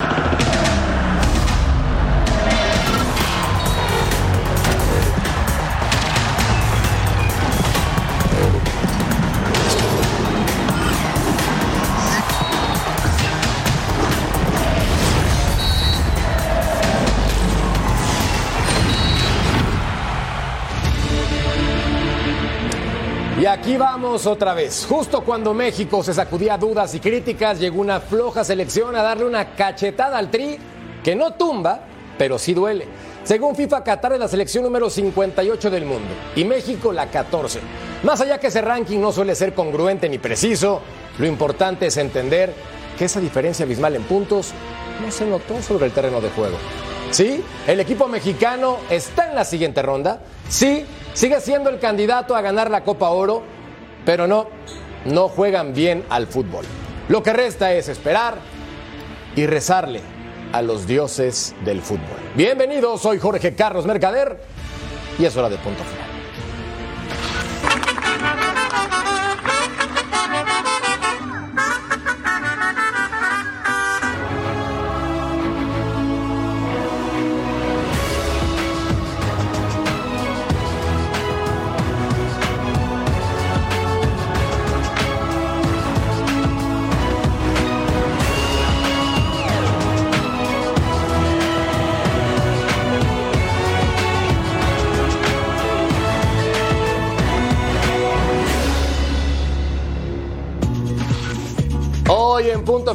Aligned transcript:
Y 0.00 0.47
aquí 23.48 23.76
vamos 23.76 24.26
otra 24.26 24.54
vez. 24.54 24.86
Justo 24.88 25.22
cuando 25.22 25.54
México 25.54 26.02
se 26.02 26.14
sacudía 26.14 26.58
dudas 26.58 26.94
y 26.94 27.00
críticas, 27.00 27.58
llegó 27.58 27.80
una 27.80 28.00
floja 28.00 28.44
selección 28.44 28.94
a 28.94 29.02
darle 29.02 29.24
una 29.24 29.54
cachetada 29.54 30.18
al 30.18 30.30
tri 30.30 30.58
que 31.02 31.16
no 31.16 31.32
tumba, 31.32 31.80
pero 32.16 32.38
sí 32.38 32.52
duele. 32.52 32.86
Según 33.24 33.56
FIFA, 33.56 33.84
Qatar 33.84 34.12
es 34.14 34.20
la 34.20 34.28
selección 34.28 34.64
número 34.64 34.88
58 34.88 35.70
del 35.70 35.84
mundo 35.84 36.08
y 36.34 36.44
México 36.44 36.92
la 36.92 37.10
14. 37.10 37.60
Más 38.02 38.20
allá 38.20 38.38
que 38.38 38.48
ese 38.48 38.60
ranking 38.60 38.98
no 38.98 39.12
suele 39.12 39.34
ser 39.34 39.54
congruente 39.54 40.08
ni 40.08 40.18
preciso, 40.18 40.80
lo 41.18 41.26
importante 41.26 41.86
es 41.86 41.96
entender 41.96 42.54
que 42.98 43.04
esa 43.04 43.20
diferencia 43.20 43.64
abismal 43.64 43.96
en 43.96 44.02
puntos 44.02 44.52
no 45.04 45.10
se 45.10 45.26
notó 45.26 45.60
sobre 45.62 45.86
el 45.86 45.92
terreno 45.92 46.20
de 46.20 46.30
juego. 46.30 46.56
Sí, 47.10 47.42
el 47.66 47.80
equipo 47.80 48.08
mexicano 48.08 48.78
está 48.90 49.28
en 49.28 49.34
la 49.34 49.44
siguiente 49.44 49.80
ronda. 49.82 50.20
Sí, 50.48 50.84
sigue 51.14 51.40
siendo 51.40 51.70
el 51.70 51.78
candidato 51.78 52.36
a 52.36 52.40
ganar 52.40 52.70
la 52.70 52.84
Copa 52.84 53.10
Oro, 53.10 53.42
pero 54.04 54.26
no, 54.26 54.48
no 55.04 55.28
juegan 55.28 55.74
bien 55.74 56.04
al 56.08 56.26
fútbol. 56.26 56.64
Lo 57.08 57.22
que 57.22 57.32
resta 57.32 57.72
es 57.72 57.88
esperar 57.88 58.38
y 59.34 59.46
rezarle 59.46 60.00
a 60.52 60.62
los 60.62 60.86
dioses 60.86 61.54
del 61.64 61.80
fútbol. 61.80 62.18
Bienvenidos, 62.34 63.02
soy 63.02 63.18
Jorge 63.18 63.54
Carlos 63.54 63.86
Mercader 63.86 64.40
y 65.18 65.24
es 65.24 65.36
hora 65.36 65.48
de 65.48 65.56
punto 65.56 65.82
final. 65.84 66.17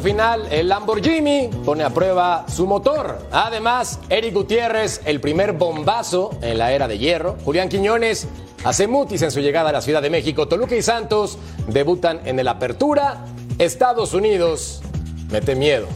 Final, 0.04 0.46
el 0.50 0.68
Lamborghini 0.68 1.48
pone 1.64 1.82
a 1.82 1.88
prueba 1.88 2.44
su 2.46 2.66
motor. 2.66 3.26
Además, 3.32 3.98
Eric 4.10 4.34
Gutiérrez, 4.34 5.00
el 5.06 5.18
primer 5.18 5.54
bombazo 5.54 6.30
en 6.42 6.58
la 6.58 6.72
era 6.72 6.86
de 6.86 6.98
hierro. 6.98 7.36
Julián 7.42 7.70
Quiñones 7.70 8.28
hace 8.64 8.86
mutis 8.86 9.22
en 9.22 9.30
su 9.30 9.40
llegada 9.40 9.70
a 9.70 9.72
la 9.72 9.80
Ciudad 9.80 10.02
de 10.02 10.10
México. 10.10 10.46
Toluca 10.46 10.76
y 10.76 10.82
Santos 10.82 11.38
debutan 11.68 12.20
en 12.26 12.38
el 12.38 12.48
Apertura. 12.48 13.24
Estados 13.58 14.12
Unidos 14.12 14.82
mete 15.30 15.54
miedo 15.54 15.86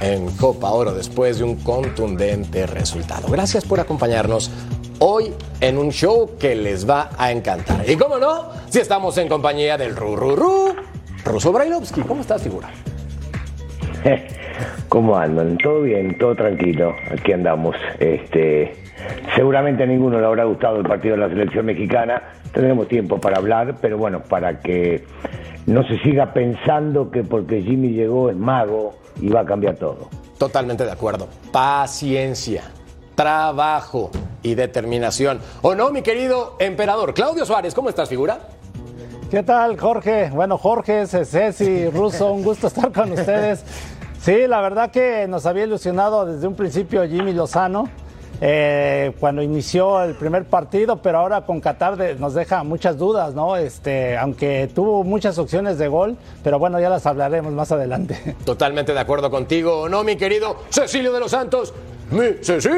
en 0.00 0.30
Copa 0.36 0.70
Oro 0.70 0.94
después 0.94 1.38
de 1.38 1.44
un 1.44 1.56
contundente 1.56 2.64
resultado. 2.68 3.26
Gracias 3.28 3.64
por 3.64 3.80
acompañarnos 3.80 4.52
hoy 5.00 5.34
en 5.60 5.78
un 5.78 5.90
show 5.90 6.30
que 6.38 6.54
les 6.54 6.88
va 6.88 7.10
a 7.18 7.32
encantar. 7.32 7.90
Y 7.90 7.96
cómo 7.96 8.18
no, 8.18 8.50
si 8.70 8.78
estamos 8.78 9.18
en 9.18 9.28
compañía 9.28 9.76
del 9.76 9.96
Ru 9.96 10.14
Ru 10.14 10.36
Ru, 10.36 10.76
Ruso 11.24 11.50
Brailovsky. 11.50 12.02
¿Cómo 12.02 12.20
estás, 12.20 12.40
figura? 12.40 12.70
¿Cómo 14.88 15.16
andan? 15.16 15.58
¿Todo 15.58 15.82
bien? 15.82 16.16
¿Todo 16.18 16.34
tranquilo? 16.34 16.94
Aquí 17.10 17.32
andamos. 17.32 17.76
Este, 17.98 18.74
seguramente 19.34 19.82
a 19.82 19.86
ninguno 19.86 20.20
le 20.20 20.26
habrá 20.26 20.44
gustado 20.44 20.78
el 20.78 20.86
partido 20.86 21.16
de 21.16 21.22
la 21.22 21.28
selección 21.28 21.66
mexicana. 21.66 22.22
Tendremos 22.52 22.88
tiempo 22.88 23.20
para 23.20 23.38
hablar, 23.38 23.76
pero 23.80 23.98
bueno, 23.98 24.22
para 24.22 24.60
que 24.60 25.04
no 25.66 25.86
se 25.86 25.98
siga 25.98 26.32
pensando 26.32 27.10
que 27.10 27.22
porque 27.22 27.62
Jimmy 27.62 27.90
llegó 27.90 28.30
es 28.30 28.36
mago 28.36 28.96
y 29.20 29.28
va 29.28 29.40
a 29.40 29.44
cambiar 29.44 29.76
todo. 29.76 30.08
Totalmente 30.38 30.84
de 30.84 30.92
acuerdo. 30.92 31.28
Paciencia, 31.52 32.62
trabajo 33.14 34.10
y 34.42 34.54
determinación. 34.54 35.40
¿O 35.62 35.74
no, 35.74 35.90
mi 35.90 36.02
querido 36.02 36.56
emperador? 36.58 37.12
Claudio 37.12 37.44
Suárez, 37.44 37.74
¿cómo 37.74 37.88
estás, 37.88 38.08
figura? 38.08 38.38
¿Qué 39.30 39.42
tal, 39.42 39.78
Jorge? 39.78 40.30
Bueno, 40.30 40.56
Jorge, 40.56 41.06
Ceci, 41.06 41.90
Russo, 41.90 42.32
un 42.32 42.42
gusto 42.42 42.68
estar 42.68 42.90
con 42.90 43.12
ustedes. 43.12 43.62
Sí, 44.28 44.46
la 44.46 44.60
verdad 44.60 44.90
que 44.90 45.26
nos 45.26 45.46
había 45.46 45.64
ilusionado 45.64 46.26
desde 46.26 46.46
un 46.46 46.54
principio 46.54 47.02
Jimmy 47.08 47.32
Lozano. 47.32 47.88
eh, 48.42 49.14
cuando 49.18 49.40
inició 49.40 50.02
el 50.02 50.14
primer 50.16 50.44
partido, 50.44 51.00
pero 51.00 51.20
ahora 51.20 51.46
con 51.46 51.62
Qatar 51.62 51.96
de- 51.96 52.14
nos 52.16 52.34
deja 52.34 52.62
muchas 52.62 52.98
dudas, 52.98 53.32
¿no? 53.34 53.56
Este, 53.56 54.18
aunque 54.18 54.70
tuvo 54.74 55.02
muchas 55.02 55.38
opciones 55.38 55.78
de 55.78 55.88
gol, 55.88 56.18
pero 56.44 56.58
bueno, 56.58 56.78
ya 56.78 56.90
las 56.90 57.06
hablaremos 57.06 57.54
más 57.54 57.72
adelante. 57.72 58.36
Totalmente 58.44 58.92
de 58.92 59.00
acuerdo 59.00 59.30
contigo, 59.30 59.80
¿o 59.80 59.88
no, 59.88 60.04
mi 60.04 60.16
querido 60.16 60.56
Cecilio 60.68 61.10
de 61.14 61.20
los 61.20 61.30
Santos? 61.30 61.72
¡Mi 62.10 62.34
Ceci! 62.42 62.68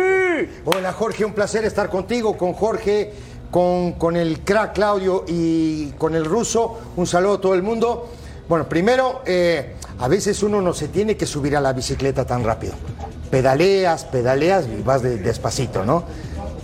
Hola 0.67 0.93
Jorge, 0.93 1.25
un 1.25 1.33
placer 1.33 1.65
estar 1.65 1.91
contigo, 1.91 2.37
con 2.39 2.53
Jorge, 2.53 3.13
con, 3.51 3.95
con 3.95 4.17
el 4.17 4.39
crack 4.45 4.73
Claudio 4.75 5.25
y 5.27 5.91
con 5.99 6.15
el 6.15 6.25
ruso. 6.27 6.79
Un 6.95 7.09
saludo 7.09 7.35
a 7.35 7.41
todo 7.41 7.55
el 7.55 7.63
mundo. 7.65 8.09
Bueno, 8.49 8.69
primero, 8.69 9.23
eh, 9.27 9.77
a 10.01 10.09
veces 10.09 10.43
uno 10.43 10.61
no 10.63 10.73
se 10.73 10.89
tiene 10.89 11.17
que 11.17 11.27
subir 11.27 11.57
a 11.57 11.61
la 11.61 11.73
bicicleta 11.73 12.25
tan 12.25 12.43
rápido. 12.43 12.73
Pedaleas, 13.31 14.05
pedaleas 14.07 14.65
y 14.67 14.83
vas 14.83 15.03
de- 15.03 15.19
despacito, 15.19 15.85
¿no? 15.85 16.05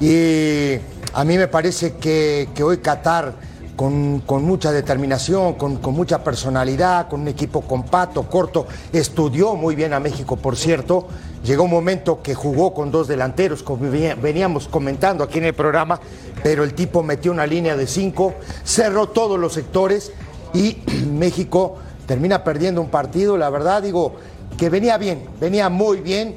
Y 0.01 0.75
a 1.13 1.25
mí 1.25 1.37
me 1.39 1.47
parece 1.49 1.95
que, 1.97 2.49
hoy 2.65 2.79
Qatar, 2.79 3.35
con, 3.77 4.21
con 4.21 4.43
mucha 4.43 4.73
determinación, 4.73 5.55
con, 5.55 5.77
con 5.77 5.93
mucha 5.95 6.25
personalidad, 6.25 7.09
con 7.09 7.21
un 7.21 7.29
equipo 7.29 7.61
compacto, 7.61 8.23
corto, 8.25 8.67
estudió 8.93 9.55
muy 9.55 9.75
bien 9.75 9.93
a 9.93 10.01
México, 10.01 10.37
por 10.37 10.57
cierto. 10.57 11.07
Llegó 11.45 11.65
un 11.65 11.71
momento 11.71 12.23
que 12.23 12.35
jugó 12.35 12.73
con 12.73 12.91
dos 12.91 13.07
delanteros, 13.07 13.63
como 13.63 13.91
venía- 13.91 14.15
veníamos 14.15 14.67
comentando 14.67 15.23
aquí 15.23 15.39
en 15.39 15.45
el 15.45 15.55
programa, 15.55 16.01
pero 16.43 16.65
el 16.65 16.73
tipo 16.75 17.03
metió 17.03 17.31
una 17.33 17.47
línea 17.47 17.77
de 17.77 17.87
cinco, 17.87 18.35
cerró 18.65 19.09
todos 19.11 19.39
los 19.39 19.53
sectores 19.53 20.11
y 20.55 20.79
México 21.13 21.77
termina 22.06 22.43
perdiendo 22.44 22.81
un 22.81 22.89
partido, 22.89 23.37
la 23.37 23.50
verdad 23.50 23.83
digo 23.83 24.15
que 24.56 24.71
venía 24.71 24.97
bien, 24.99 25.28
venía 25.41 25.69
muy 25.69 26.00
bien. 26.00 26.37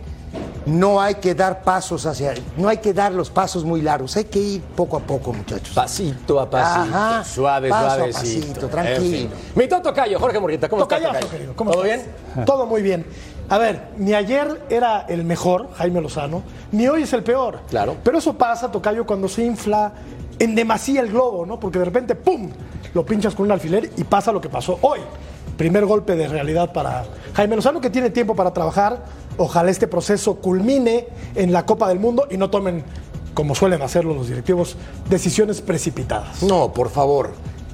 No 0.66 1.02
hay 1.02 1.16
que 1.16 1.34
dar 1.34 1.64
pasos 1.64 2.06
hacia, 2.06 2.34
no 2.58 2.68
hay 2.70 2.78
que 2.78 2.94
dar 2.94 3.12
los 3.14 3.32
pasos 3.32 3.64
muy 3.64 3.82
largos, 3.82 4.16
hay 4.18 4.26
que 4.26 4.38
ir 4.40 4.62
poco 4.62 4.98
a 4.98 5.00
poco, 5.00 5.34
muchachos. 5.34 5.74
Pasito 5.74 6.40
a 6.40 6.48
pasito, 6.48 6.96
Ajá, 6.96 7.24
suave, 7.24 7.70
paso 7.70 7.86
a 7.88 7.96
suavecito. 7.96 8.46
pasito, 8.48 8.66
En 8.66 8.72
tranquilo. 8.72 9.18
fin. 9.18 9.30
Mi 9.56 9.68
Toto 9.68 9.92
Cayo, 9.94 10.20
Jorge 10.20 10.40
Morrita, 10.40 10.70
¿cómo 10.70 10.84
estás, 10.84 11.00
Tocayazo, 11.00 11.20
Tocayo? 11.22 11.32
querido. 11.32 11.56
¿Cómo 11.56 11.72
¿Todo 11.72 11.86
estás? 11.86 12.06
bien? 12.36 12.46
Todo 12.46 12.66
muy 12.68 12.82
bien. 12.84 13.06
A 13.48 13.58
ver, 13.58 13.88
ni 13.98 14.14
ayer 14.14 14.62
era 14.70 15.06
el 15.10 15.24
mejor, 15.24 15.70
Jaime 15.76 16.02
Lozano, 16.02 16.44
ni 16.72 16.88
hoy 16.88 17.04
es 17.04 17.14
el 17.14 17.24
peor. 17.24 17.62
Claro. 17.70 17.96
Pero 18.04 18.20
eso 18.20 18.38
pasa, 18.38 18.70
Tocayo, 18.70 19.08
cuando 19.08 19.28
se 19.28 19.44
infla 19.44 19.94
en 20.38 20.54
demasía 20.54 21.02
el 21.02 21.08
globo, 21.10 21.48
¿no? 21.48 21.60
Porque 21.60 21.80
de 21.80 21.86
repente, 21.86 22.14
¡pum! 22.16 22.48
Lo 22.94 23.04
pinchas 23.06 23.34
con 23.34 23.46
un 23.48 23.54
alfiler 23.54 23.90
y 23.98 24.04
pasa 24.04 24.32
lo 24.32 24.40
que 24.42 24.50
pasó 24.50 24.78
hoy. 24.82 25.00
Primer 25.60 25.86
golpe 25.86 26.16
de 26.16 26.30
realidad 26.30 26.72
para 26.72 27.04
Jaime 27.34 27.58
Lozano, 27.58 27.82
que 27.82 27.90
tiene 27.90 28.12
tiempo 28.12 28.34
para 28.34 28.54
trabajar. 28.54 29.04
Ojalá 29.36 29.70
este 29.70 29.90
proceso 29.90 30.36
culmine 30.36 31.10
en 31.36 31.52
la 31.52 31.66
Copa 31.66 31.90
del 31.90 32.00
Mundo 32.00 32.28
y 32.32 32.38
no 32.38 32.50
tomen, 32.50 32.86
como 33.34 33.54
suelen 33.56 33.82
hacerlo 33.82 34.14
los 34.14 34.30
directivos, 34.30 34.78
decisiones 35.10 35.60
precipitadas. 35.60 36.44
No, 36.44 36.72
por 36.72 36.90
favor. 36.90 37.32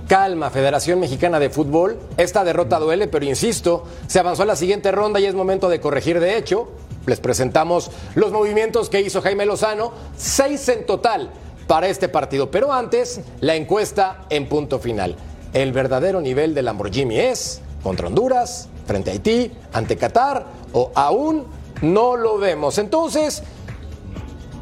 Calma, 0.08 0.50
Federación 0.50 1.00
Mexicana 1.00 1.40
de 1.40 1.52
Fútbol. 1.52 2.00
Esta 2.18 2.44
derrota 2.44 2.80
duele, 2.80 3.08
pero 3.08 3.24
insisto, 3.24 3.84
se 4.08 4.18
avanzó 4.18 4.42
a 4.42 4.48
la 4.48 4.56
siguiente 4.56 4.92
ronda 4.92 5.20
y 5.20 5.26
es 5.26 5.36
momento 5.36 5.70
de 5.70 5.80
corregir. 5.80 6.20
De 6.20 6.40
hecho, 6.40 6.70
Les 7.06 7.20
presentamos 7.20 7.92
los 8.16 8.32
movimientos 8.32 8.90
que 8.90 9.00
hizo 9.00 9.22
Jaime 9.22 9.46
Lozano, 9.46 9.92
seis 10.18 10.68
en 10.70 10.88
total 10.88 11.30
para 11.68 11.88
este 11.88 12.10
partido. 12.10 12.50
Pero 12.50 12.74
antes, 12.74 13.22
la 13.42 13.54
encuesta 13.56 14.26
en 14.32 14.50
punto 14.50 14.80
final. 14.80 15.16
El 15.54 15.72
verdadero 15.72 16.20
nivel 16.20 16.56
de 16.56 16.64
Lamborghini 16.64 17.20
es 17.20 17.62
contra 17.86 18.08
Honduras, 18.08 18.68
frente 18.88 19.12
a 19.12 19.14
Haití, 19.14 19.52
ante 19.72 19.96
Qatar 19.96 20.44
o 20.74 20.92
aún 20.96 21.46
no 21.84 22.16
lo 22.18 22.40
vemos. 22.40 22.80
Entonces, 22.80 23.44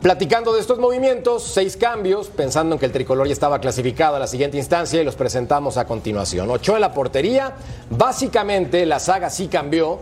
platicando 0.02 0.54
de 0.54 0.60
estos 0.60 0.78
movimientos, 0.78 1.42
seis 1.44 1.78
cambios, 1.78 2.28
pensando 2.28 2.76
en 2.76 2.80
que 2.80 2.86
el 2.86 2.92
tricolor 2.92 3.26
ya 3.26 3.32
estaba 3.32 3.60
clasificado 3.60 4.18
a 4.18 4.20
la 4.20 4.28
siguiente 4.28 4.58
instancia 4.58 5.02
y 5.02 5.06
los 5.06 5.16
presentamos 5.16 5.78
a 5.78 5.86
continuación. 5.86 6.52
Ocho 6.52 6.76
en 6.76 6.82
la 6.82 6.94
portería, 6.94 7.54
básicamente 7.90 8.86
la 8.86 9.00
saga 9.00 9.30
sí 9.30 9.48
cambió. 9.48 10.02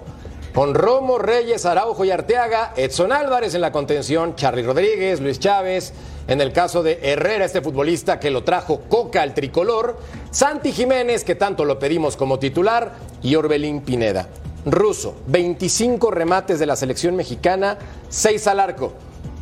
Con 0.55 0.73
Romo, 0.73 1.19
Reyes, 1.19 1.67
Araujo 1.67 2.03
y 2.03 2.09
Arteaga, 2.09 2.73
Edson 2.75 3.11
Álvarez 3.11 3.53
en 3.53 3.61
la 3.61 3.71
contención, 3.71 4.35
Charly 4.35 4.63
Rodríguez, 4.63 5.21
Luis 5.21 5.39
Chávez, 5.39 5.93
en 6.31 6.39
el 6.39 6.53
caso 6.53 6.81
de 6.81 6.97
Herrera, 7.03 7.43
este 7.43 7.61
futbolista 7.61 8.17
que 8.17 8.31
lo 8.31 8.45
trajo 8.45 8.83
Coca 8.87 9.21
al 9.21 9.33
tricolor, 9.33 9.97
Santi 10.29 10.71
Jiménez, 10.71 11.25
que 11.25 11.35
tanto 11.35 11.65
lo 11.65 11.77
pedimos 11.77 12.15
como 12.15 12.39
titular, 12.39 12.93
y 13.21 13.35
Orbelín 13.35 13.81
Pineda. 13.81 14.29
Ruso, 14.65 15.17
25 15.27 16.09
remates 16.09 16.57
de 16.57 16.65
la 16.65 16.77
selección 16.77 17.17
mexicana, 17.17 17.77
6 18.07 18.47
al 18.47 18.61
arco. 18.61 18.93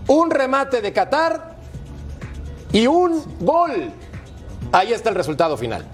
Un 0.08 0.32
remate 0.32 0.82
de 0.82 0.92
Qatar 0.92 1.58
y 2.74 2.88
un 2.88 3.22
gol. 3.40 3.92
Ahí 4.72 4.92
está 4.92 5.12
el 5.12 5.16
resultado 5.16 5.58
final. 5.58 5.86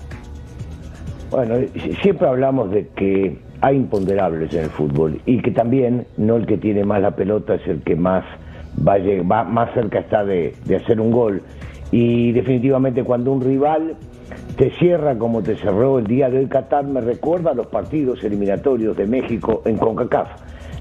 Bueno, 1.29 1.55
siempre 2.03 2.25
hablamos 2.25 2.71
de 2.71 2.87
que 2.95 3.37
hay 3.59 3.75
imponderables 3.75 4.53
en 4.53 4.63
el 4.63 4.69
fútbol 4.69 5.21
y 5.25 5.41
que 5.41 5.51
también 5.51 6.07
no 6.15 6.37
el 6.37 6.45
que 6.45 6.57
tiene 6.57 6.85
más 6.85 7.01
la 7.01 7.17
pelota 7.17 7.55
es 7.55 7.67
el 7.67 7.83
que 7.83 7.97
más 7.97 8.23
va, 8.77 8.97
va 9.23 9.43
más 9.43 9.73
cerca 9.73 9.99
está 9.99 10.23
de, 10.23 10.55
de 10.65 10.75
hacer 10.75 10.99
un 10.99 11.11
gol. 11.11 11.41
Y 11.91 12.31
definitivamente 12.31 13.03
cuando 13.03 13.31
un 13.31 13.41
rival 13.41 13.95
te 14.57 14.71
cierra 14.71 15.17
como 15.17 15.43
te 15.43 15.55
cerró 15.55 15.99
el 15.99 16.07
día 16.07 16.29
de 16.29 16.39
hoy 16.39 16.47
Qatar, 16.47 16.85
me 16.85 17.01
recuerda 17.01 17.51
a 17.51 17.53
los 17.53 17.67
partidos 17.67 18.23
eliminatorios 18.23 18.95
de 18.97 19.05
México 19.05 19.61
en 19.65 19.77
CONCACAF. 19.77 20.29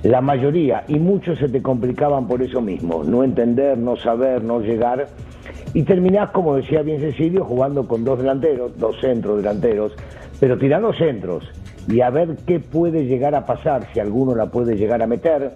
La 0.05 0.21
mayoría 0.21 0.85
y 0.87 0.99
muchos 0.99 1.39
se 1.39 1.49
te 1.49 1.63
complicaban 1.63 2.27
por 2.27 2.43
eso 2.43 2.61
mismo, 2.61 3.03
no 3.05 3.25
entender, 3.25 3.79
no 3.79 3.97
saber, 3.97 4.45
no 4.45 4.61
llegar. 4.61 5.09
Y 5.73 5.83
terminás, 5.83 6.31
como 6.31 6.57
decía 6.57 6.83
bien 6.83 7.01
Cecilio, 7.01 7.45
jugando 7.45 7.89
con 7.89 8.05
dos 8.05 8.19
delanteros, 8.19 8.79
dos 8.79 9.01
centros 9.01 9.39
delanteros, 9.39 9.93
pero 10.39 10.59
tirando 10.59 10.93
centros 10.93 11.51
y 11.89 12.01
a 12.01 12.11
ver 12.11 12.37
qué 12.47 12.61
puede 12.61 13.07
llegar 13.07 13.35
a 13.35 13.45
pasar, 13.45 13.87
si 13.93 14.01
alguno 14.01 14.35
la 14.35 14.47
puede 14.47 14.77
llegar 14.77 15.03
a 15.03 15.07
meter. 15.07 15.53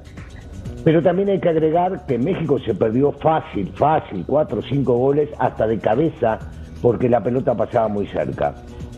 Pero 0.85 1.03
también 1.03 1.29
hay 1.29 1.41
que 1.41 1.49
agregar 1.49 2.07
que 2.07 2.19
México 2.19 2.59
se 2.61 2.75
perdió 2.75 3.13
fácil, 3.13 3.69
fácil, 3.75 4.25
cuatro 4.27 4.61
o 4.61 4.63
cinco 4.63 4.95
goles 4.95 5.29
hasta 5.39 5.67
de 5.67 5.79
cabeza 5.79 6.39
porque 6.81 7.09
la 7.09 7.23
pelota 7.23 7.55
pasaba 7.55 7.89
muy 7.89 8.07
cerca. 8.07 8.55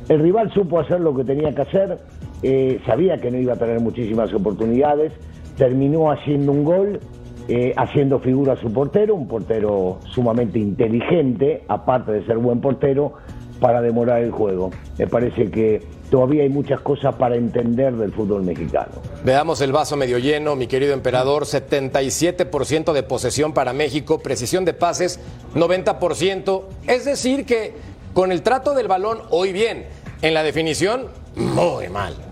El 0.08 0.20
rival 0.20 0.52
supo 0.52 0.80
hacer 0.80 1.00
lo 1.00 1.14
que 1.14 1.24
tenía 1.24 1.54
que 1.54 1.62
hacer, 1.62 1.98
eh, 2.42 2.80
sabía 2.86 3.18
que 3.18 3.30
no 3.30 3.38
iba 3.38 3.54
a 3.54 3.56
tener 3.56 3.80
muchísimas 3.80 4.32
oportunidades, 4.34 5.12
terminó 5.56 6.10
haciendo 6.10 6.52
un 6.52 6.64
gol, 6.64 7.00
eh, 7.48 7.72
haciendo 7.76 8.18
figura 8.18 8.54
a 8.54 8.56
su 8.56 8.72
portero, 8.72 9.14
un 9.14 9.28
portero 9.28 9.98
sumamente 10.06 10.58
inteligente, 10.58 11.62
aparte 11.68 12.12
de 12.12 12.26
ser 12.26 12.38
buen 12.38 12.60
portero, 12.60 13.14
para 13.60 13.82
demorar 13.82 14.22
el 14.22 14.30
juego. 14.30 14.70
Me 14.98 15.06
parece 15.06 15.50
que 15.50 15.80
todavía 16.10 16.42
hay 16.42 16.48
muchas 16.48 16.80
cosas 16.80 17.14
para 17.14 17.36
entender 17.36 17.94
del 17.94 18.12
fútbol 18.12 18.42
mexicano. 18.42 18.92
Veamos 19.24 19.60
el 19.60 19.72
vaso 19.72 19.96
medio 19.96 20.18
lleno, 20.18 20.56
mi 20.56 20.66
querido 20.66 20.92
emperador, 20.92 21.44
77% 21.44 22.92
de 22.92 23.02
posesión 23.02 23.54
para 23.54 23.72
México, 23.72 24.18
precisión 24.18 24.64
de 24.64 24.74
pases 24.74 25.20
90%, 25.54 26.62
es 26.86 27.04
decir 27.04 27.46
que 27.46 27.74
con 28.12 28.32
el 28.32 28.42
trato 28.42 28.74
del 28.74 28.88
balón 28.88 29.20
hoy 29.30 29.52
bien, 29.52 29.86
en 30.22 30.34
la 30.34 30.42
definición 30.42 31.06
muy 31.36 31.88
mal. 31.88 32.29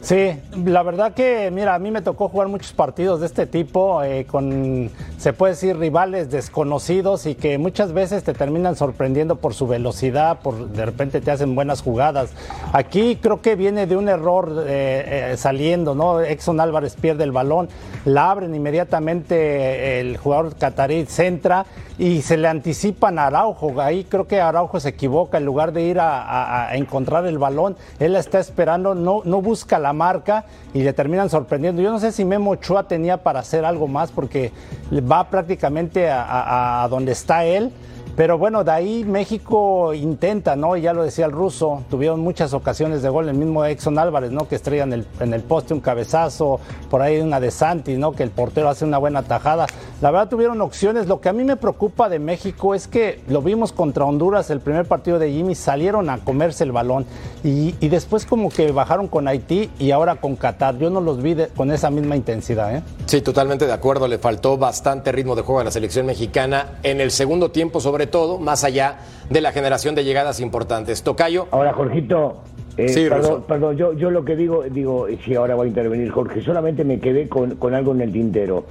Sí, 0.00 0.32
la 0.64 0.82
verdad 0.82 1.12
que, 1.12 1.50
mira, 1.50 1.74
a 1.74 1.78
mí 1.78 1.90
me 1.90 2.02
tocó 2.02 2.28
jugar 2.28 2.48
muchos 2.48 2.72
partidos 2.72 3.20
de 3.20 3.26
este 3.26 3.46
tipo 3.46 4.02
eh, 4.02 4.26
con, 4.26 4.90
se 5.18 5.32
puede 5.32 5.52
decir, 5.52 5.76
rivales 5.76 6.30
desconocidos 6.30 7.26
y 7.26 7.34
que 7.34 7.58
muchas 7.58 7.92
veces 7.92 8.22
te 8.22 8.32
terminan 8.32 8.76
sorprendiendo 8.76 9.36
por 9.36 9.54
su 9.54 9.66
velocidad, 9.66 10.38
por 10.40 10.68
de 10.68 10.86
repente 10.86 11.20
te 11.20 11.30
hacen 11.30 11.54
buenas 11.54 11.82
jugadas. 11.82 12.30
Aquí 12.72 13.18
creo 13.20 13.42
que 13.42 13.56
viene 13.56 13.86
de 13.86 13.96
un 13.96 14.08
error 14.08 14.64
eh, 14.66 15.32
eh, 15.32 15.36
saliendo, 15.36 15.94
¿no? 15.94 16.20
Exxon 16.20 16.60
Álvarez 16.60 16.94
pierde 16.94 17.24
el 17.24 17.32
balón, 17.32 17.68
la 18.04 18.30
abren 18.30 18.54
inmediatamente 18.54 20.00
el 20.00 20.16
jugador 20.16 20.54
catarí 20.56 21.06
centra 21.06 21.66
y 21.98 22.22
se 22.22 22.36
le 22.36 22.48
anticipan 22.48 23.18
a 23.18 23.26
Araujo. 23.26 23.80
Ahí 23.80 24.04
creo 24.04 24.26
que 24.26 24.40
Araujo 24.40 24.78
se 24.80 24.90
equivoca 24.90 25.38
en 25.38 25.44
lugar 25.44 25.72
de 25.72 25.82
ir 25.82 25.98
a, 26.00 26.70
encontrar 26.72 27.26
el 27.26 27.38
balón, 27.38 27.76
él 27.98 28.12
la 28.12 28.20
está 28.20 28.38
esperando, 28.38 28.94
no, 28.94 29.22
no 29.24 29.42
busca 29.42 29.78
la 29.78 29.87
marca 29.92 30.44
y 30.74 30.82
le 30.82 30.92
terminan 30.92 31.30
sorprendiendo. 31.30 31.82
Yo 31.82 31.90
no 31.90 31.98
sé 31.98 32.12
si 32.12 32.24
Memo 32.24 32.52
Ochoa 32.52 32.88
tenía 32.88 33.18
para 33.18 33.40
hacer 33.40 33.64
algo 33.64 33.88
más 33.88 34.10
porque 34.10 34.52
va 34.92 35.28
prácticamente 35.30 36.08
a 36.10 36.86
donde 36.90 37.12
está 37.12 37.44
él 37.44 37.72
pero 38.18 38.36
bueno, 38.36 38.64
de 38.64 38.72
ahí 38.72 39.04
México 39.04 39.94
intenta, 39.94 40.56
¿no? 40.56 40.76
Y 40.76 40.80
ya 40.80 40.92
lo 40.92 41.04
decía 41.04 41.24
el 41.24 41.30
ruso, 41.30 41.84
tuvieron 41.88 42.18
muchas 42.18 42.52
ocasiones 42.52 43.00
de 43.00 43.08
gol, 43.08 43.28
el 43.28 43.36
mismo 43.36 43.64
Exxon 43.64 43.96
Álvarez, 43.96 44.32
¿no? 44.32 44.48
Que 44.48 44.56
estrella 44.56 44.82
en 44.82 44.92
el, 44.92 45.06
en 45.20 45.32
el 45.32 45.44
poste 45.44 45.72
un 45.72 45.78
cabezazo, 45.78 46.58
por 46.90 47.00
ahí 47.00 47.20
una 47.20 47.38
de 47.38 47.52
Santi, 47.52 47.96
¿no? 47.96 48.10
Que 48.10 48.24
el 48.24 48.30
portero 48.30 48.70
hace 48.70 48.84
una 48.84 48.98
buena 48.98 49.22
tajada. 49.22 49.66
La 50.00 50.10
verdad 50.10 50.28
tuvieron 50.28 50.60
opciones. 50.60 51.06
Lo 51.06 51.20
que 51.20 51.28
a 51.28 51.32
mí 51.32 51.44
me 51.44 51.54
preocupa 51.54 52.08
de 52.08 52.18
México 52.18 52.74
es 52.74 52.88
que 52.88 53.20
lo 53.28 53.40
vimos 53.40 53.72
contra 53.72 54.04
Honduras, 54.04 54.50
el 54.50 54.58
primer 54.58 54.86
partido 54.86 55.20
de 55.20 55.30
Jimmy, 55.30 55.54
salieron 55.54 56.10
a 56.10 56.18
comerse 56.18 56.64
el 56.64 56.72
balón 56.72 57.06
y, 57.44 57.76
y 57.78 57.88
después 57.88 58.26
como 58.26 58.48
que 58.48 58.72
bajaron 58.72 59.06
con 59.06 59.28
Haití 59.28 59.70
y 59.78 59.92
ahora 59.92 60.16
con 60.16 60.34
Qatar. 60.34 60.76
Yo 60.78 60.90
no 60.90 61.00
los 61.00 61.22
vi 61.22 61.36
con 61.56 61.70
esa 61.70 61.88
misma 61.88 62.16
intensidad, 62.16 62.74
¿eh? 62.74 62.82
Sí, 63.06 63.20
totalmente 63.20 63.64
de 63.64 63.72
acuerdo. 63.72 64.08
Le 64.08 64.18
faltó 64.18 64.58
bastante 64.58 65.12
ritmo 65.12 65.36
de 65.36 65.42
juego 65.42 65.60
a 65.60 65.64
la 65.64 65.70
selección 65.70 66.04
mexicana 66.04 66.80
en 66.82 67.00
el 67.00 67.12
segundo 67.12 67.52
tiempo, 67.52 67.80
sobre 67.80 68.07
todo, 68.08 68.38
más 68.38 68.64
allá 68.64 68.98
de 69.30 69.40
la 69.40 69.52
generación 69.52 69.94
de 69.94 70.04
llegadas 70.04 70.40
importantes. 70.40 71.02
Tocayo. 71.02 71.46
Ahora, 71.50 71.72
Jorgito, 71.72 72.42
eh, 72.76 73.08
perdón, 73.08 73.44
perdón, 73.46 73.76
yo, 73.76 73.92
yo 73.92 74.10
lo 74.10 74.24
que 74.24 74.36
digo, 74.36 74.62
digo, 74.64 75.06
si 75.24 75.34
ahora 75.34 75.56
va 75.56 75.64
a 75.64 75.66
intervenir 75.66 76.10
Jorge, 76.10 76.42
solamente 76.42 76.84
me 76.84 77.00
quedé 77.00 77.28
con, 77.28 77.56
con 77.56 77.74
algo 77.74 77.92
en 77.92 78.02
el 78.02 78.12
tintero. 78.12 78.66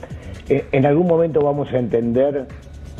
Eh, 0.50 0.66
en 0.72 0.86
algún 0.86 1.08
momento 1.08 1.42
vamos 1.42 1.72
a 1.74 1.78
entender 1.78 2.48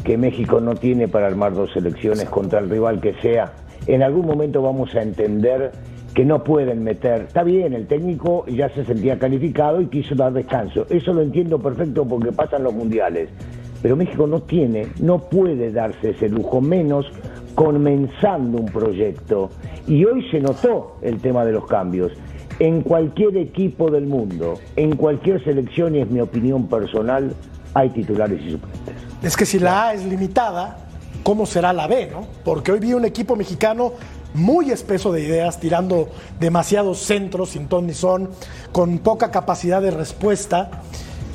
que 0.04 0.18
México 0.18 0.60
no 0.60 0.76
tiene 0.76 1.08
para 1.08 1.28
armar 1.28 1.54
dos 1.54 1.72
selecciones 1.72 2.30
contra 2.30 2.60
el 2.60 2.70
rival 2.70 3.00
que 3.00 3.14
sea. 3.22 3.54
En 3.88 4.04
algún 4.04 4.26
momento 4.26 4.62
vamos 4.62 4.94
a 4.96 5.02
entender 5.02 5.72
que 6.14 6.26
no 6.26 6.44
pueden 6.44 6.84
meter. 6.84 7.22
Está 7.22 7.44
bien, 7.44 7.74
el 7.74 7.88
técnico 7.88 8.46
ya 8.48 8.70
se 8.70 8.84
sentía 8.84 9.20
calificado 9.20 9.80
y 9.82 9.88
quiso 9.88 10.16
dar 10.16 10.34
descanso. 10.34 10.88
Eso 10.90 11.14
lo 11.14 11.22
entiendo 11.22 11.60
perfecto 11.60 12.06
porque 12.06 12.32
pasan 12.32 12.64
los 12.64 12.74
mundiales. 12.74 13.30
Pero 13.82 13.96
México 13.96 14.28
no 14.28 14.42
tiene, 14.42 14.88
no 15.00 15.20
puede 15.20 15.72
darse 15.72 16.12
ese 16.12 16.30
lujo, 16.30 16.62
menos 16.62 17.06
comenzando 17.56 18.60
un 18.60 18.66
proyecto. 18.66 19.50
Y 19.88 20.06
hoy 20.06 20.30
se 20.30 20.40
notó 20.40 20.98
el 21.02 21.20
tema 21.22 21.46
de 21.46 21.54
los 21.54 21.66
cambios. 21.68 22.12
En 22.60 22.82
cualquier 22.82 23.38
equipo 23.38 23.90
del 23.92 24.08
mundo, 24.08 24.56
en 24.76 24.96
cualquier 24.96 25.44
selección, 25.44 25.96
y 25.96 26.00
es 26.00 26.10
mi 26.10 26.22
opinión 26.22 26.68
personal, 26.68 27.34
hay 27.74 27.90
titulares 27.90 28.42
y 28.42 28.52
suplentes. 28.52 28.96
Es 29.22 29.38
que 29.38 29.46
si 29.46 29.60
la 29.60 29.88
A 29.88 29.94
es 29.94 30.06
limitada, 30.06 30.78
¿cómo 31.24 31.46
será 31.46 31.74
la 31.74 31.88
B, 31.88 32.10
no? 32.12 32.28
Porque 32.44 32.72
hoy 32.72 32.80
vi 32.80 32.94
un 32.94 33.06
equipo 33.06 33.36
mexicano 33.36 33.94
muy 34.34 34.72
espeso 34.72 35.12
de 35.12 35.22
ideas, 35.22 35.60
tirando 35.60 36.10
demasiados 36.40 37.00
centros 37.00 37.50
sin 37.50 37.68
ton 37.68 37.88
ni 37.88 37.94
son, 37.94 38.30
con 38.72 39.00
poca 39.00 39.32
capacidad 39.32 39.82
de 39.82 39.92
respuesta. 39.92 40.84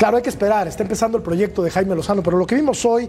Claro, 0.02 0.16
hay 0.16 0.22
que 0.24 0.30
esperar, 0.30 0.66
está 0.66 0.82
empezando 0.82 1.16
el 1.16 1.22
proyecto 1.22 1.62
de 1.62 1.70
Jaime 1.70 1.94
Lozano, 1.94 2.24
pero 2.24 2.36
lo 2.36 2.44
que 2.44 2.56
vimos 2.56 2.84
hoy, 2.84 3.08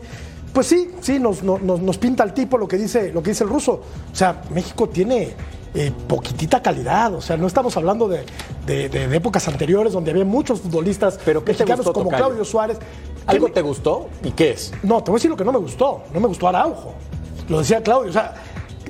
pues 0.54 0.68
sí, 0.68 0.92
sí, 1.02 1.18
nos, 1.18 1.42
nos, 1.42 1.60
nos 1.60 1.98
pinta 1.98 2.24
el 2.24 2.36
tipo 2.36 2.56
lo 2.56 2.68
que, 2.68 2.78
dice, 2.78 3.12
lo 3.12 3.24
que 3.24 3.32
dice 3.32 3.44
el 3.44 3.50
ruso. 3.50 3.82
O 4.12 4.16
sea, 4.16 4.44
México 4.52 4.88
tiene 4.88 5.34
eh, 5.74 5.92
poquitita 6.08 6.62
calidad, 6.62 7.16
o 7.16 7.20
sea, 7.20 7.36
no 7.36 7.48
estamos 7.48 7.76
hablando 7.78 8.08
de, 8.08 8.24
de, 8.68 8.90
de, 8.90 9.16
épocas 9.16 9.48
anteriores 9.48 9.92
donde 9.92 10.12
había 10.12 10.24
muchos 10.24 10.62
futbolistas 10.62 11.18
¿Pero 11.26 11.44
qué 11.44 11.54
mexicanos 11.54 11.78
gustó, 11.78 11.94
como 11.94 12.12
Tocayo? 12.12 12.26
Claudio 12.26 12.46
Suárez. 12.46 12.78
¿Algo 13.26 13.48
¿Qué 13.48 13.54
te 13.54 13.62
gustó? 13.64 14.10
¿Y 14.24 14.30
qué 14.30 14.52
es? 14.52 14.72
No, 14.84 15.04
te 15.04 15.10
voy 15.10 15.16
a 15.16 15.18
decir 15.18 15.32
lo 15.32 15.38
que 15.38 15.46
no 15.46 15.52
me 15.52 15.58
gustó. 15.58 16.04
No 16.14 16.20
me 16.20 16.28
gustó 16.28 16.48
Araujo. 16.48 16.94
Lo 17.50 17.58
decía 17.58 17.82
Claudio. 17.82 18.12
O 18.12 18.14
sea, 18.14 18.36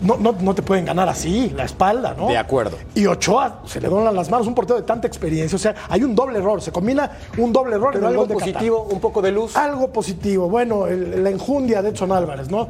no, 0.03 0.17
no, 0.17 0.33
no 0.39 0.53
te 0.53 0.62
pueden 0.62 0.86
ganar 0.86 1.10
así, 1.10 1.50
la 1.55 1.63
espalda, 1.63 2.13
¿no? 2.17 2.27
De 2.27 2.38
acuerdo. 2.38 2.77
Y 2.93 3.05
Ochoa 3.07 3.62
se 3.65 3.81
le 3.81 3.88
donan 3.89 4.15
las 4.15 4.29
manos, 4.29 4.45
un 4.48 4.53
portero 4.55 4.77
de 4.79 4.86
tanta 4.86 5.07
experiencia. 5.07 5.55
O 5.55 5.60
sea, 5.60 5.74
hay 5.89 6.03
un 6.03 6.13
doble 6.13 6.38
error. 6.39 6.62
Se 6.62 6.72
combina 6.72 7.10
un 7.38 7.51
doble 7.51 7.75
error 7.75 7.91
Pero 7.93 8.05
en 8.05 8.12
el 8.13 8.19
algo 8.19 8.22
gol 8.22 8.27
de 8.29 8.36
Qatar. 8.36 8.53
positivo, 8.53 8.88
un 8.91 9.00
poco 9.00 9.22
de 9.22 9.31
luz. 9.31 9.55
Algo 9.55 9.88
positivo. 9.91 10.50
Bueno, 10.50 10.88
el- 10.88 11.24
la 11.24 11.29
enjundia 11.29 11.81
de 11.81 11.89
Edson 11.89 12.12
Álvarez, 12.12 12.50
¿no? 12.50 12.67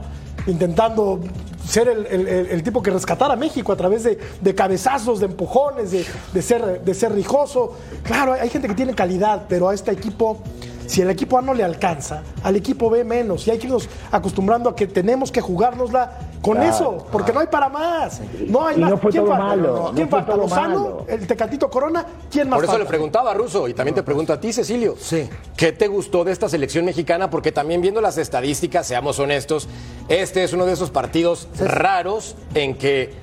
Intentando 0.47 1.19
ser 1.65 1.87
el, 1.87 2.05
el- 2.27 2.63
tipo 2.63 2.81
que 2.83 2.91
rescatara 2.91 3.33
a 3.33 3.37
México 3.37 3.71
a 3.71 3.75
través 3.77 4.03
de, 4.03 4.19
de 4.41 4.55
cabezazos, 4.55 5.19
de 5.19 5.27
empujones, 5.27 5.91
de, 5.91 6.05
de 6.33 6.41
ser, 6.41 6.81
de 6.83 6.93
ser 6.93 7.13
rijoso. 7.13 7.73
Claro, 8.03 8.33
hay, 8.33 8.41
hay 8.41 8.49
gente 8.49 8.67
que 8.67 8.73
tiene 8.75 8.93
calidad, 8.93 9.43
pero 9.47 9.69
a 9.69 9.73
este 9.73 9.91
equipo 9.91 10.39
Si 10.85 11.01
el 11.01 11.09
equipo 11.09 11.37
A 11.37 11.41
no 11.41 11.53
le 11.53 11.63
alcanza, 11.63 12.23
al 12.43 12.57
equipo 12.57 12.89
B 12.89 13.05
menos. 13.05 13.47
Y 13.47 13.51
hay 13.51 13.57
que 13.57 13.67
irnos 13.67 13.87
acostumbrando 14.11 14.69
a 14.69 14.75
que 14.75 14.85
tenemos 14.85 15.31
que 15.31 15.39
jugárnosla 15.39 16.11
con 16.43 16.61
eso, 16.61 17.07
porque 17.11 17.31
no 17.33 17.39
hay 17.39 17.47
para 17.47 17.69
más. 17.69 18.21
No 18.47 18.67
hay 18.67 18.77
Y 18.77 18.81
más. 18.81 18.89
no 18.91 18.97
fue 18.97 19.11
¿Quién 19.11 19.23
todo 19.23 19.31
falta? 19.33 19.47
malo, 19.47 19.91
¿Quién 19.95 20.05
no 20.05 20.09
fue 20.09 20.19
falta? 20.19 20.35
¿Lozano? 20.35 20.79
malo. 20.79 21.05
¿El 21.07 21.25
Tecatito 21.25 21.69
Corona? 21.69 22.05
¿Quién 22.29 22.49
más 22.49 22.57
Por 22.57 22.65
eso 22.65 22.73
falta? 22.73 22.83
le 22.83 22.89
preguntaba 22.89 23.31
a 23.31 23.33
Russo 23.33 23.67
y 23.69 23.73
también 23.73 23.95
te 23.95 24.03
pregunto 24.03 24.33
a 24.33 24.39
ti, 24.39 24.51
Cecilio. 24.53 24.95
Sí. 24.99 25.27
¿Qué 25.57 25.71
te 25.71 25.87
gustó 25.87 26.23
de 26.25 26.33
esta 26.33 26.49
selección 26.49 26.83
mexicana? 26.85 27.29
Porque 27.29 27.51
también 27.53 27.81
viendo 27.81 28.01
las 28.01 28.17
estadísticas, 28.17 28.85
seamos 28.85 29.17
honestos, 29.19 29.67
este 30.09 30.43
es 30.43 30.51
uno 30.53 30.65
de 30.65 30.73
esos 30.73 30.91
partidos 30.91 31.47
raros 31.57 32.35
en 32.53 32.75
que, 32.77 33.13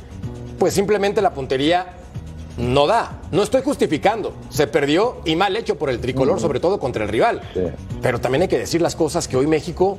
pues 0.59 0.73
simplemente 0.75 1.21
la 1.21 1.31
puntería 1.35 1.87
no 2.59 2.87
da. 2.87 3.21
No 3.33 3.43
estoy 3.43 3.63
justificando. 3.63 4.35
Se 4.51 4.67
perdió 4.67 5.23
y 5.25 5.37
mal 5.37 5.57
hecho 5.57 5.77
por 5.79 5.91
el 5.91 6.01
tricolor, 6.01 6.41
sobre 6.41 6.61
todo 6.61 6.79
contra 6.79 7.05
el 7.05 7.09
rival. 7.11 7.41
Sí. 7.55 7.61
Pero 8.03 8.21
también 8.21 8.43
hay 8.43 8.49
que 8.49 8.59
decir 8.59 8.83
las 8.83 8.95
cosas 8.97 9.27
que 9.29 9.37
hoy 9.37 9.47
México, 9.47 9.99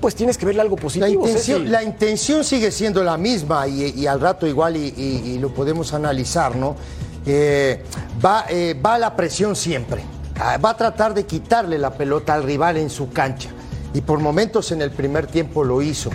pues 0.00 0.14
tienes 0.14 0.36
que 0.36 0.44
verle 0.46 0.60
algo 0.62 0.76
La 0.76 0.82
positivo. 0.82 1.22
intención, 1.26 1.58
Ceci. 1.60 1.70
la 1.70 1.82
intención 1.82 2.44
sigue 2.44 2.70
siendo 2.70 3.02
la 3.04 3.16
misma 3.16 3.66
y, 3.68 3.90
y 3.96 4.06
al 4.06 4.20
rato 4.20 4.46
igual 4.46 4.76
y, 4.76 4.92
y- 4.96 5.22
y 5.34 5.38
lo 5.38 5.54
podemos 5.54 5.94
analizar, 5.94 6.56
¿no? 6.56 6.76
Eh, 7.24 7.82
va, 8.24 8.46
eh, 8.48 8.74
va 8.84 8.94
a 8.94 8.98
la 8.98 9.14
presión 9.16 9.54
siempre. 9.56 10.02
Ah, 10.40 10.58
Va 10.58 10.70
a 10.70 10.76
tratar 10.76 11.14
de 11.14 11.24
quitarle 11.24 11.78
la 11.78 11.92
pelota 11.92 12.34
al 12.34 12.42
rival 12.42 12.76
en 12.78 12.90
su 12.90 13.10
cancha. 13.10 13.50
Y 13.94 14.00
por 14.00 14.18
momentos 14.18 14.72
en 14.72 14.82
el 14.82 14.90
primer 14.90 15.26
tiempo 15.26 15.62
lo 15.62 15.82
hizo. 15.82 16.10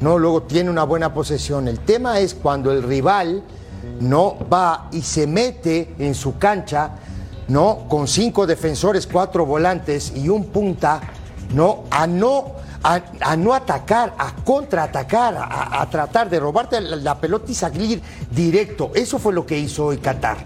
¿no? 0.00 0.18
Luego 0.18 0.42
tiene 0.42 0.68
una 0.70 0.84
buena 0.84 1.12
posesión. 1.14 1.66
El 1.68 1.80
tema 1.80 2.20
es 2.20 2.34
cuando 2.34 2.70
el 2.72 2.82
rival 2.82 3.42
no 4.02 4.36
va 4.52 4.88
y 4.92 5.02
se 5.02 5.26
mete 5.26 5.94
en 5.98 6.14
su 6.14 6.38
cancha, 6.38 6.90
¿no? 7.48 7.86
Con 7.88 8.08
cinco 8.08 8.46
defensores, 8.46 9.06
cuatro 9.06 9.46
volantes 9.46 10.12
y 10.14 10.28
un 10.28 10.46
punta, 10.46 11.00
¿no? 11.54 11.84
A 11.90 12.06
no, 12.06 12.52
a, 12.82 13.36
no 13.36 13.54
atacar, 13.54 14.14
a 14.18 14.34
contraatacar, 14.44 15.36
a, 15.38 15.88
tratar 15.88 16.28
de 16.28 16.40
robarte 16.40 16.80
la, 16.80 16.96
la 16.96 17.20
pelota 17.20 17.50
y 17.50 17.54
salir 17.54 18.02
directo. 18.30 18.90
Eso 18.94 19.18
fue 19.18 19.32
lo 19.32 19.46
que 19.46 19.58
hizo 19.58 19.86
hoy 19.86 19.98
Qatar. 19.98 20.38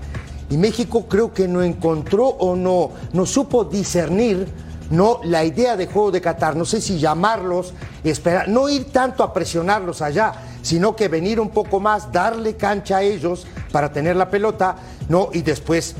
Y 0.51 0.57
México 0.59 1.07
creo 1.09 1.33
que 1.33 1.49
no 1.49 1.63
encontró 1.63 2.27
o 2.27 2.55
no, 2.55 2.91
no 3.13 3.27
supo 3.27 3.65
discernir 3.65 4.47
no 4.91 5.21
la 5.25 5.45
idea 5.45 5.77
de 5.77 5.87
juego 5.87 6.11
de 6.11 6.21
Qatar, 6.21 6.57
no 6.57 6.65
sé 6.65 6.81
si 6.81 6.99
llamarlos, 6.99 7.73
esperar, 8.05 8.49
no 8.49 8.69
ir 8.69 8.93
tanto 8.93 9.23
a 9.23 9.33
presionarlos 9.33 10.03
allá, 10.03 10.33
sino 10.67 10.97
que 10.97 11.07
venir 11.07 11.39
un 11.39 11.51
poco 11.51 11.79
más, 11.79 12.11
darle 12.11 12.57
cancha 12.57 12.97
a 12.97 13.03
ellos 13.03 13.47
para 13.71 13.93
tener 13.93 14.17
la 14.17 14.29
pelota, 14.29 14.75
no 15.09 15.29
y 15.33 15.43
después 15.43 15.95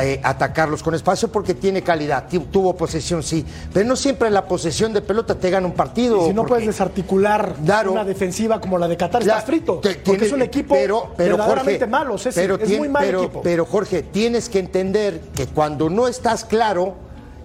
eh, 0.00 0.20
atacarlos 0.22 0.80
con 0.82 0.94
espacio 0.94 1.30
porque 1.30 1.54
tiene 1.54 1.82
calidad, 1.82 2.26
tu- 2.28 2.40
tuvo 2.46 2.74
posesión 2.76 3.22
sí, 3.22 3.44
pero 3.72 3.84
no 3.86 3.96
siempre 3.96 4.30
la 4.30 4.46
posesión 4.46 4.92
de 4.92 5.02
pelota 5.02 5.34
te 5.34 5.50
gana 5.50 5.66
un 5.66 5.74
partido. 5.74 6.22
Y 6.24 6.28
si 6.28 6.32
no 6.34 6.46
puedes 6.46 6.64
desarticular 6.66 7.56
Claro. 7.64 7.92
una 7.92 8.04
defensiva 8.04 8.58
como 8.60 8.78
la 8.78 8.86
de 8.88 8.96
Qatar, 8.96 9.22
ya, 9.22 9.32
estás 9.32 9.44
frito. 9.44 9.80
te- 9.80 9.96
porque 9.96 10.02
tiene- 10.02 10.26
es 10.26 10.32
un 10.32 10.42
equipo 10.42 10.74
pero, 10.76 11.12
pero, 11.16 11.36
verdaderamente 11.36 11.80
Jorge, 11.80 11.90
malo, 11.90 12.16
Ceci, 12.16 12.40
pero 12.40 12.54
es 12.60 12.78
muy 12.78 12.88
mal 12.88 13.04
pero- 13.04 13.22
equipo. 13.24 13.42
Pero 13.42 13.66
Jorge, 13.66 14.02
tienes 14.04 14.48
que 14.48 14.60
entender 14.60 15.20
que 15.34 15.48
cuando 15.48 15.90
no 15.90 16.06
estás 16.08 16.44
claro, 16.46 16.94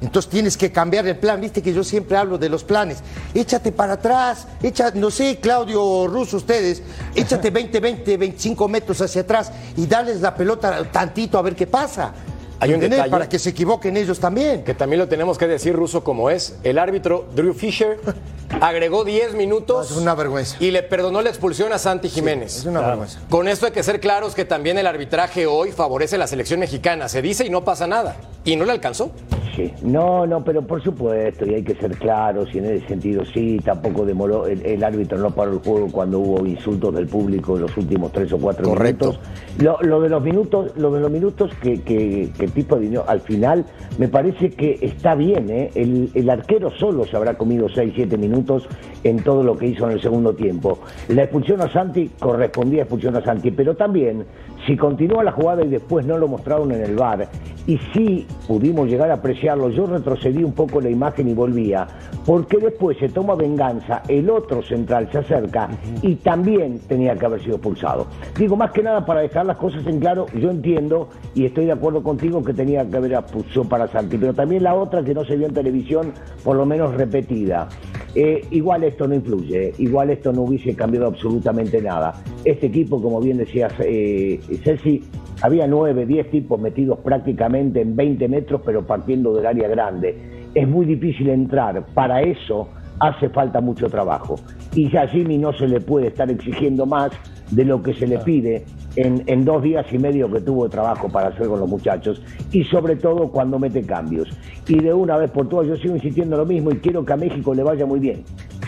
entonces 0.01 0.29
tienes 0.29 0.57
que 0.57 0.71
cambiar 0.71 1.07
el 1.07 1.17
plan. 1.17 1.41
Viste 1.41 1.61
que 1.61 1.73
yo 1.73 1.83
siempre 1.83 2.17
hablo 2.17 2.37
de 2.37 2.49
los 2.49 2.63
planes. 2.63 2.99
Échate 3.33 3.71
para 3.71 3.93
atrás, 3.93 4.47
echa, 4.61 4.91
no 4.91 5.11
sé, 5.11 5.39
Claudio 5.41 6.07
Russo, 6.07 6.37
ustedes, 6.37 6.81
échate 7.15 7.49
20, 7.49 7.79
20, 7.79 8.17
25 8.17 8.67
metros 8.67 9.01
hacia 9.01 9.21
atrás 9.21 9.51
y 9.75 9.85
darles 9.87 10.21
la 10.21 10.35
pelota 10.35 10.83
tantito 10.91 11.37
a 11.37 11.41
ver 11.41 11.55
qué 11.55 11.67
pasa. 11.67 12.13
Hay 12.59 12.73
un 12.73 12.79
detalle. 12.79 13.09
Para 13.11 13.29
que 13.29 13.39
se 13.39 13.49
equivoquen 13.49 13.97
ellos 13.97 14.19
también. 14.19 14.63
que 14.63 14.73
también 14.73 14.99
lo 14.99 15.07
tenemos 15.07 15.37
que 15.37 15.47
decir 15.47 15.75
ruso 15.75 16.03
como 16.03 16.29
es. 16.29 16.57
El 16.63 16.77
árbitro 16.79 17.25
Drew 17.35 17.53
Fisher 17.53 17.99
agregó 18.61 19.03
10 19.03 19.35
minutos 19.35 19.91
Es 19.91 19.97
una 19.97 20.15
vergüenza. 20.15 20.57
y 20.59 20.71
le 20.71 20.83
perdonó 20.83 21.21
la 21.21 21.29
expulsión 21.29 21.71
a 21.73 21.77
Santi 21.77 22.09
Jiménez. 22.09 22.57
Es 22.57 22.65
una 22.65 22.81
vergüenza. 22.81 23.19
Con 23.29 23.47
esto 23.47 23.65
hay 23.65 23.71
que 23.71 23.83
ser 23.83 23.99
claros 23.99 24.33
que 24.35 24.45
también 24.45 24.77
el 24.77 24.87
arbitraje 24.87 25.45
hoy 25.47 25.71
favorece 25.71 26.15
a 26.15 26.19
la 26.19 26.27
selección 26.27 26.59
mexicana. 26.59 27.07
Se 27.09 27.21
dice 27.21 27.45
y 27.45 27.49
no 27.49 27.63
pasa 27.63 27.87
nada. 27.87 28.15
Y 28.45 28.55
no 28.55 28.65
le 28.65 28.71
alcanzó. 28.71 29.11
Sí. 29.55 29.73
No, 29.81 30.27
no, 30.27 30.43
pero 30.43 30.61
por 30.61 30.83
supuesto, 30.83 31.43
y 31.43 31.55
hay 31.55 31.63
que 31.63 31.73
ser 31.75 31.97
claros, 31.97 32.47
y 32.53 32.59
en 32.59 32.65
ese 32.65 32.87
sentido 32.87 33.23
sí, 33.25 33.59
tampoco 33.65 34.05
demoró, 34.05 34.45
el, 34.45 34.63
el 34.63 34.83
árbitro 34.83 35.17
no 35.17 35.31
paró 35.31 35.53
el 35.53 35.57
juego 35.59 35.87
cuando 35.91 36.19
hubo 36.19 36.45
insultos 36.45 36.93
del 36.93 37.07
público 37.07 37.55
en 37.55 37.63
los 37.63 37.75
últimos 37.75 38.11
tres 38.11 38.31
o 38.33 38.37
cuatro 38.37 38.69
Correcto. 38.69 39.05
minutos. 39.13 39.29
Lo, 39.57 39.81
lo 39.81 39.99
de 40.01 40.09
los 40.09 40.21
minutos, 40.21 40.71
lo 40.77 40.91
de 40.91 40.99
los 40.99 41.09
minutos 41.09 41.49
que, 41.59 41.81
que, 41.81 42.29
que 42.37 42.46
Pipo 42.51 42.75
adivinó 42.75 43.03
al 43.07 43.21
final, 43.21 43.65
me 43.97 44.07
parece 44.07 44.49
que 44.49 44.79
está 44.81 45.15
bien, 45.15 45.49
¿eh? 45.49 45.71
El, 45.75 46.09
el 46.13 46.29
arquero 46.29 46.71
solo 46.71 47.05
se 47.05 47.15
habrá 47.15 47.37
comido 47.37 47.67
seis, 47.69 47.93
siete 47.95 48.17
minutos 48.17 48.67
en 49.03 49.23
todo 49.23 49.43
lo 49.43 49.57
que 49.57 49.67
hizo 49.67 49.85
en 49.85 49.93
el 49.93 50.01
segundo 50.01 50.33
tiempo. 50.33 50.79
La 51.09 51.23
expulsión 51.23 51.61
a 51.61 51.71
Santi 51.71 52.09
correspondía 52.19 52.81
a 52.81 52.83
expulsión 52.83 53.15
a 53.15 53.23
Santi, 53.23 53.51
pero 53.51 53.75
también, 53.75 54.25
si 54.67 54.75
continúa 54.75 55.23
la 55.23 55.31
jugada 55.31 55.63
y 55.63 55.69
después 55.69 56.05
no 56.05 56.17
lo 56.17 56.27
mostraron 56.27 56.73
en 56.73 56.83
el 56.83 56.95
bar, 56.95 57.27
y 57.65 57.77
sí 57.93 58.27
pudimos 58.47 58.87
llegar 58.87 59.09
a 59.11 59.15
apreciarlo, 59.15 59.69
yo 59.69 59.85
retrocedí 59.85 60.43
un 60.43 60.53
poco 60.53 60.81
la 60.81 60.89
imagen 60.89 61.27
y 61.27 61.33
volvía, 61.33 61.87
porque 62.25 62.57
después 62.57 62.97
se 62.97 63.09
toma 63.09 63.35
venganza, 63.35 64.03
el 64.07 64.29
otro 64.29 64.61
central 64.61 65.09
se 65.11 65.19
acerca 65.19 65.69
y 66.01 66.15
también 66.15 66.79
tenía 66.87 67.15
que 67.15 67.25
haber 67.25 67.41
sido 67.41 67.55
expulsado. 67.55 68.07
Digo, 68.37 68.55
más 68.55 68.71
que 68.71 68.83
nada 68.83 69.05
para 69.05 69.21
dejar 69.21 69.45
las 69.45 69.57
cosas 69.57 69.85
en 69.87 69.99
claro, 69.99 70.25
yo 70.33 70.49
entiendo 70.49 71.09
y 71.33 71.45
estoy 71.45 71.65
de 71.65 71.73
acuerdo 71.73 72.03
contigo 72.03 72.43
que 72.43 72.53
tenía 72.53 72.89
que 72.89 72.97
haber 72.97 73.13
expulsión 73.13 73.67
para 73.67 73.87
Santi, 73.87 74.17
pero 74.17 74.33
también 74.33 74.63
la 74.63 74.75
otra 74.75 75.03
que 75.03 75.13
no 75.13 75.23
se 75.25 75.35
vio 75.35 75.47
en 75.47 75.53
televisión, 75.53 76.13
por 76.43 76.55
lo 76.55 76.65
menos 76.65 76.95
repetida. 76.95 77.69
Eh, 78.15 78.41
igual 78.49 78.83
esto 78.83 79.07
no 79.07 79.13
influye, 79.13 79.73
igual 79.77 80.09
esto 80.09 80.33
no 80.33 80.41
hubiese 80.41 80.75
cambiado 80.75 81.05
absolutamente 81.05 81.79
nada. 81.81 82.19
Este 82.43 82.65
equipo, 82.65 82.99
como 82.99 83.19
bien 83.19 83.37
decías, 83.37 83.71
eh, 83.79 84.39
Ceci, 84.57 85.03
había 85.41 85.67
nueve, 85.67 86.05
diez 86.05 86.29
tipos 86.29 86.59
metidos 86.59 86.99
prácticamente 86.99 87.81
en 87.81 87.95
20 87.95 88.27
metros, 88.27 88.61
pero 88.65 88.85
partiendo 88.85 89.33
del 89.33 89.45
área 89.45 89.67
grande. 89.67 90.47
Es 90.53 90.67
muy 90.67 90.85
difícil 90.85 91.29
entrar, 91.29 91.85
para 91.93 92.21
eso 92.21 92.69
hace 92.99 93.29
falta 93.29 93.61
mucho 93.61 93.89
trabajo. 93.89 94.35
Y 94.73 94.89
ya 94.89 95.03
a 95.03 95.07
Jimmy 95.07 95.37
no 95.37 95.53
se 95.53 95.67
le 95.67 95.79
puede 95.79 96.07
estar 96.07 96.29
exigiendo 96.29 96.85
más 96.85 97.11
de 97.51 97.65
lo 97.65 97.81
que 97.81 97.93
se 97.93 98.07
le 98.07 98.17
pide 98.19 98.65
en, 98.97 99.23
en 99.27 99.45
dos 99.45 99.61
días 99.63 99.85
y 99.91 99.97
medio 99.97 100.29
que 100.31 100.41
tuvo 100.41 100.65
de 100.65 100.69
trabajo 100.71 101.07
para 101.07 101.29
hacer 101.29 101.47
con 101.47 101.59
los 101.59 101.69
muchachos 101.69 102.21
y 102.51 102.63
sobre 102.65 102.95
todo 102.95 103.29
cuando 103.29 103.59
mete 103.59 103.83
cambios. 103.83 104.27
Y 104.67 104.79
de 104.79 104.93
una 104.93 105.17
vez 105.17 105.31
por 105.31 105.47
todas 105.47 105.67
yo 105.67 105.77
sigo 105.77 105.95
insistiendo 105.95 106.35
lo 106.35 106.45
mismo 106.45 106.71
y 106.71 106.77
quiero 106.79 107.05
que 107.05 107.13
a 107.13 107.17
México 107.17 107.53
le 107.53 107.63
vaya 107.63 107.85
muy 107.85 107.99
bien. 107.99 108.23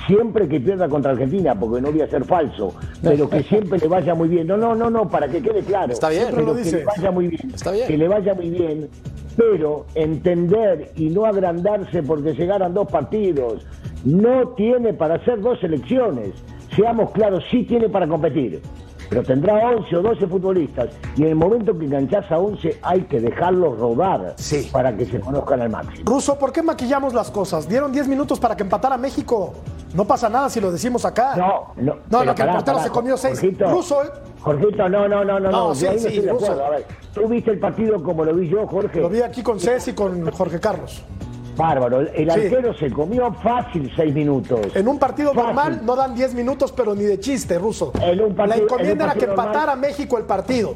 Siempre 0.08 0.48
que 0.48 0.60
pierda 0.60 0.88
contra 0.88 1.12
Argentina, 1.12 1.54
porque 1.60 1.82
no 1.82 1.92
voy 1.92 2.02
a 2.02 2.08
ser 2.08 2.24
falso, 2.26 2.74
pero 3.02 3.30
que 3.30 3.44
siempre 3.44 3.78
le 3.80 3.88
vaya 3.88 4.16
muy 4.16 4.30
bien. 4.30 4.48
No, 4.48 4.58
no, 4.58 4.74
no, 4.76 4.90
no, 4.90 5.08
para 5.10 5.28
que 5.28 5.42
quede 5.42 5.62
claro. 5.62 5.92
Está 5.92 6.10
bien. 6.10 6.24
Siempre 6.24 6.46
lo 6.46 6.54
Pero 6.54 6.58
que 6.58 6.64
dice. 6.64 6.78
le 6.78 6.86
vaya 6.86 7.12
muy 7.12 7.28
bien. 7.28 7.52
Está 7.54 7.72
bien. 7.72 7.88
Que 7.88 7.98
le 7.98 8.08
vaya 8.08 8.34
muy 8.34 8.50
bien, 8.50 8.90
pero 9.36 9.86
entender 9.96 10.92
y 10.96 11.10
no 11.10 11.26
agrandarse 11.26 12.02
porque 12.04 12.34
llegaran 12.34 12.74
dos 12.74 12.88
partidos. 12.88 13.66
No 14.06 14.50
tiene 14.50 14.94
para 14.94 15.16
hacer 15.16 15.42
dos 15.42 15.64
elecciones. 15.64 16.30
Seamos 16.76 17.12
claros, 17.12 17.44
sí 17.52 17.64
tiene 17.64 17.90
para 17.90 18.08
competir. 18.08 18.62
Pero 19.10 19.24
tendrá 19.24 19.54
11 19.76 19.96
o 19.98 20.02
12 20.02 20.28
futbolistas 20.28 20.90
y 21.16 21.24
en 21.24 21.30
el 21.30 21.36
momento 21.36 21.78
que 21.78 21.86
enganchás 21.86 22.32
a 22.32 22.38
11 22.38 22.80
hay 22.84 23.02
que 23.04 23.20
dejarlos 23.20 23.80
rodar 23.80 24.34
Sí. 24.38 24.70
para 24.72 24.96
que 24.96 25.06
se 25.06 25.20
conozcan 25.20 25.62
al 25.62 25.70
máximo. 25.70 26.04
Ruso, 26.06 26.38
¿por 26.38 26.52
qué 26.52 26.62
maquillamos 26.62 27.14
las 27.14 27.32
cosas? 27.32 27.68
Dieron 27.68 27.92
10 27.92 28.08
minutos 28.08 28.40
para 28.40 28.56
que 28.56 28.64
empatara 28.64 28.98
México. 28.98 29.54
No 29.96 30.06
pasa 30.06 30.30
nada 30.30 30.50
si 30.50 30.62
lo 30.62 30.72
decimos 30.72 31.04
acá. 31.06 31.36
No, 31.36 31.74
no. 31.78 31.96
No, 32.10 32.24
no, 32.24 32.36
que 32.36 32.42
el 32.44 32.48
pará, 32.48 32.54
portero 32.54 32.78
pará, 32.78 32.84
se 32.88 32.92
comió 32.92 33.18
seis. 33.18 33.40
Jorgito, 33.40 33.70
Ruso, 33.72 34.04
¿eh? 34.04 34.08
Jorgito, 34.42 34.88
no, 34.88 35.08
no, 35.08 35.26
no, 35.26 35.40
no, 35.40 35.50
No, 35.50 35.68
no. 35.70 35.76
sí, 35.76 35.86
no 35.86 35.92
sí, 35.94 35.98
estoy 35.98 36.20
de 36.20 36.32
Ruso. 36.32 36.46
acuerdo. 36.46 36.66
A 36.66 36.70
ver, 36.70 36.86
tú 37.14 37.28
viste 37.28 37.50
el 37.52 37.60
partido 37.60 38.04
como 38.04 38.24
lo 38.24 38.34
vi 38.36 38.48
yo, 38.50 38.68
Jorge. 38.68 39.02
Lo 39.02 39.10
vi 39.10 39.22
aquí 39.24 39.42
con 39.42 39.60
Ceci 39.60 39.92
y 39.92 39.94
con 39.96 40.30
Jorge 40.32 40.60
Carlos. 40.60 41.04
Bárbaro. 41.64 42.00
El 42.00 42.32
Sí. 42.32 42.40
arquero 42.40 42.74
se 42.74 42.90
comió 42.90 43.34
fácil 43.34 43.92
seis 43.94 44.14
minutos. 44.14 44.74
En 44.74 44.88
un 44.88 44.98
partido 44.98 45.34
Fácil. 45.34 45.46
normal 45.48 45.82
no 45.84 45.96
dan 45.98 46.16
10 46.16 46.34
minutos, 46.34 46.72
pero 46.72 46.96
ni 46.96 47.04
de 47.04 47.20
chiste, 47.20 47.60
Ruso. 47.60 47.92
En 48.02 48.22
un 48.22 48.34
partido- 48.34 48.58
La 48.58 48.64
encomienda 48.64 49.04
en 49.06 49.12
era 49.12 49.20
que 49.20 49.28
normal- 49.28 49.48
empatara 49.48 49.76
México 49.76 50.18
el 50.18 50.24
partido. 50.24 50.76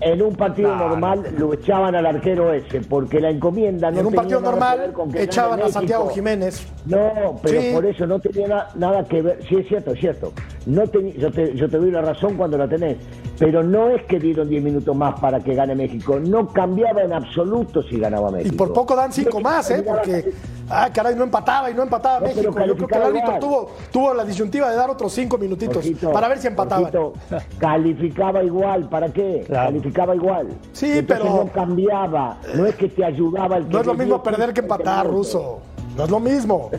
En 0.00 0.22
un 0.22 0.34
partido 0.34 0.70
No, 0.74 0.88
normal 0.88 1.34
lo 1.38 1.54
echaban 1.54 1.94
al 1.94 2.04
arquero 2.06 2.52
ese, 2.52 2.80
porque 2.80 3.20
la 3.20 3.30
encomienda 3.30 3.90
no 3.90 4.00
en 4.00 4.06
un 4.06 4.12
tenía 4.12 4.22
partido 4.22 4.40
normal 4.40 4.92
con 4.92 5.10
que 5.10 5.22
echaban 5.22 5.62
a 5.62 5.68
Santiago. 5.68 6.08
Jiménez. 6.10 6.66
No, 6.84 7.38
pero 7.42 7.60
Sí. 7.60 7.70
por 7.72 7.86
eso 7.86 8.06
no 8.06 8.18
tenía 8.18 8.48
na- 8.48 8.68
nada 8.74 9.04
que 9.04 9.22
ver. 9.22 9.38
Sí, 9.48 9.56
es 9.56 9.68
cierto, 9.68 9.92
es 9.92 10.00
cierto. 10.00 10.32
No 10.66 10.82
teni- 10.84 11.14
yo, 11.18 11.30
te, 11.30 11.54
yo 11.54 11.68
te 11.68 11.76
doy 11.76 11.90
la 11.90 12.00
razón 12.00 12.36
cuando 12.36 12.56
la 12.56 12.66
tenés. 12.68 12.96
Pero 13.38 13.62
no 13.62 13.88
es 13.90 14.02
que 14.04 14.18
dieron 14.18 14.48
10 14.48 14.62
minutos 14.62 14.94
más 14.96 15.18
para 15.20 15.40
que 15.40 15.54
gane 15.54 15.74
México. 15.74 16.18
No 16.20 16.48
cambiaba 16.48 17.02
en 17.02 17.12
absoluto 17.12 17.82
si 17.82 17.98
ganaba 17.98 18.30
Y 18.30 18.34
México. 18.34 18.56
por 18.56 18.72
poco 18.72 18.94
dan 18.96 19.12
cinco 19.12 19.38
México 19.38 19.40
más, 19.50 19.70
¿eh? 19.70 19.82
Porque, 19.86 20.32
ah, 20.70 20.88
caray, 20.92 21.14
no 21.16 21.24
empataba 21.24 21.70
y 21.70 21.74
no 21.74 21.82
empataba 21.82 22.20
No, 22.20 22.26
México. 22.26 22.42
Yo 22.64 22.74
creo 22.76 22.86
que 22.88 22.94
el 22.96 23.02
árbitro 23.02 23.38
tuvo, 23.40 23.70
tuvo 23.92 24.14
la 24.14 24.24
disyuntiva 24.24 24.70
de 24.70 24.76
dar 24.76 24.88
otros 24.88 25.12
cinco 25.12 25.36
minutitos 25.36 25.74
Jorgito, 25.76 26.12
para 26.12 26.28
ver 26.28 26.38
si 26.38 26.46
empataban. 26.46 26.90
Jorgito, 26.92 27.12
calificaba 27.58 28.42
igual, 28.42 28.88
¿para 28.88 29.08
qué? 29.12 29.42
Claro. 29.46 29.68
Calificaba 29.70 30.14
igual. 30.14 30.48
Sí, 30.72 30.98
Entonces 30.98 31.26
pero- 31.26 31.44
no 31.44 31.52
cambiaba, 31.52 32.38
no 32.54 32.66
es 32.66 32.74
que 32.76 32.88
te 32.88 33.04
ayudaba 33.04 33.56
el 33.56 33.66
que 33.66 33.72
No 33.74 33.80
es 33.80 33.86
lo 33.86 33.94
mismo 33.94 34.22
perder 34.22 34.48
que 34.54 34.60
15 34.60 34.74
empatar. 34.74 35.06
Ruso. 35.08 35.60
No 35.96 36.04
es 36.04 36.10
lo 36.10 36.20
mismo. 36.20 36.70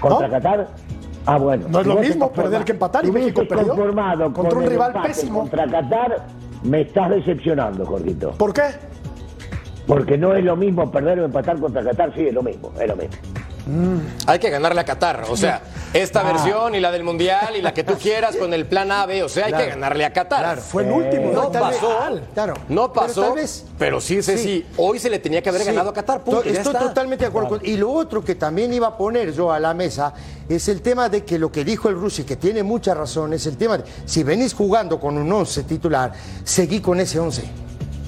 ¿Contra 0.00 0.26
¿No? 0.28 0.32
Qatar? 0.34 0.68
Ah, 1.26 1.38
bueno. 1.38 1.66
No 1.68 1.80
es 1.80 1.86
lo 1.86 1.96
mismo 1.96 2.32
perder 2.32 2.64
que 2.64 2.72
empatar 2.72 3.04
y 3.04 3.10
México 3.10 3.42
perdió 3.48 3.74
contra 3.74 4.32
con 4.32 4.58
un 4.58 4.66
rival 4.66 4.92
pésimo. 5.02 5.40
Contra 5.40 5.66
Qatar, 5.66 6.26
me 6.62 6.82
estás 6.82 7.10
decepcionando, 7.10 7.84
Jorgito. 7.84 8.30
¿Por 8.32 8.52
qué? 8.52 8.62
Porque 9.86 10.16
no 10.16 10.34
es 10.34 10.44
lo 10.44 10.56
mismo 10.56 10.90
perder 10.90 11.20
o 11.20 11.24
empatar 11.24 11.58
contra 11.58 11.82
Qatar, 11.82 12.14
sí, 12.14 12.28
es 12.28 12.34
lo 12.34 12.42
mismo, 12.42 12.72
es 12.80 12.88
lo 12.88 12.96
mismo. 12.96 13.16
Hay 14.26 14.38
que 14.38 14.48
ganarle 14.50 14.80
a 14.80 14.84
Qatar. 14.84 15.24
O 15.28 15.36
sea, 15.36 15.60
esta 15.92 16.22
versión 16.22 16.74
y 16.74 16.80
la 16.80 16.92
del 16.92 17.02
Mundial 17.02 17.56
y 17.56 17.62
la 17.62 17.74
que 17.74 17.82
tú 17.82 17.94
quieras 18.00 18.36
con 18.36 18.54
el 18.54 18.66
plan 18.66 18.92
A, 18.92 19.06
B. 19.06 19.22
O 19.24 19.28
sea, 19.28 19.46
hay 19.46 19.52
que 19.52 19.66
ganarle 19.66 20.04
a 20.04 20.12
Qatar. 20.12 20.40
Claro, 20.40 20.60
Fue 20.62 20.84
el 20.84 20.92
último. 20.92 21.32
No 21.32 21.48
tal 21.48 21.70
vez- 21.70 21.80
pasó. 21.80 22.20
claro. 22.34 22.54
No 22.68 22.92
pasó. 22.92 23.22
Pero, 23.78 23.96
vez- 23.96 24.04
sí, 24.04 24.22
sí, 24.22 24.38
sí. 24.38 24.66
Hoy 24.76 24.98
se 24.98 25.10
le 25.10 25.18
tenía 25.18 25.42
que 25.42 25.48
haber 25.48 25.62
Sí. 25.62 25.66
ganado 25.68 25.90
a 25.90 25.92
Qatar. 25.94 26.22
Punto, 26.22 26.42
Estoy 26.44 26.56
está. 26.74 26.78
totalmente 26.78 27.24
de 27.24 27.28
acuerdo. 27.28 27.48
con- 27.48 27.66
Y 27.66 27.76
lo 27.76 27.90
otro 27.92 28.24
que 28.24 28.34
también 28.36 28.72
iba 28.72 28.86
a 28.86 28.96
poner 28.96 29.32
yo 29.32 29.50
a 29.50 29.58
la 29.58 29.74
mesa 29.74 30.12
es 30.48 30.68
el 30.68 30.80
tema 30.82 31.08
de 31.08 31.24
que 31.24 31.38
lo 31.38 31.50
que 31.50 31.64
dijo 31.64 31.88
el 31.88 31.96
Rusi, 31.96 32.22
que 32.24 32.36
tiene 32.36 32.62
mucha 32.62 32.94
razón, 32.94 33.32
es 33.32 33.46
el 33.46 33.56
tema 33.56 33.78
de 33.78 33.84
si 34.04 34.22
venís 34.22 34.54
jugando 34.54 35.00
con 35.00 35.18
un 35.18 35.32
11 35.32 35.64
titular, 35.64 36.12
seguí 36.44 36.80
con 36.80 37.00
ese 37.00 37.18
11. 37.18 37.42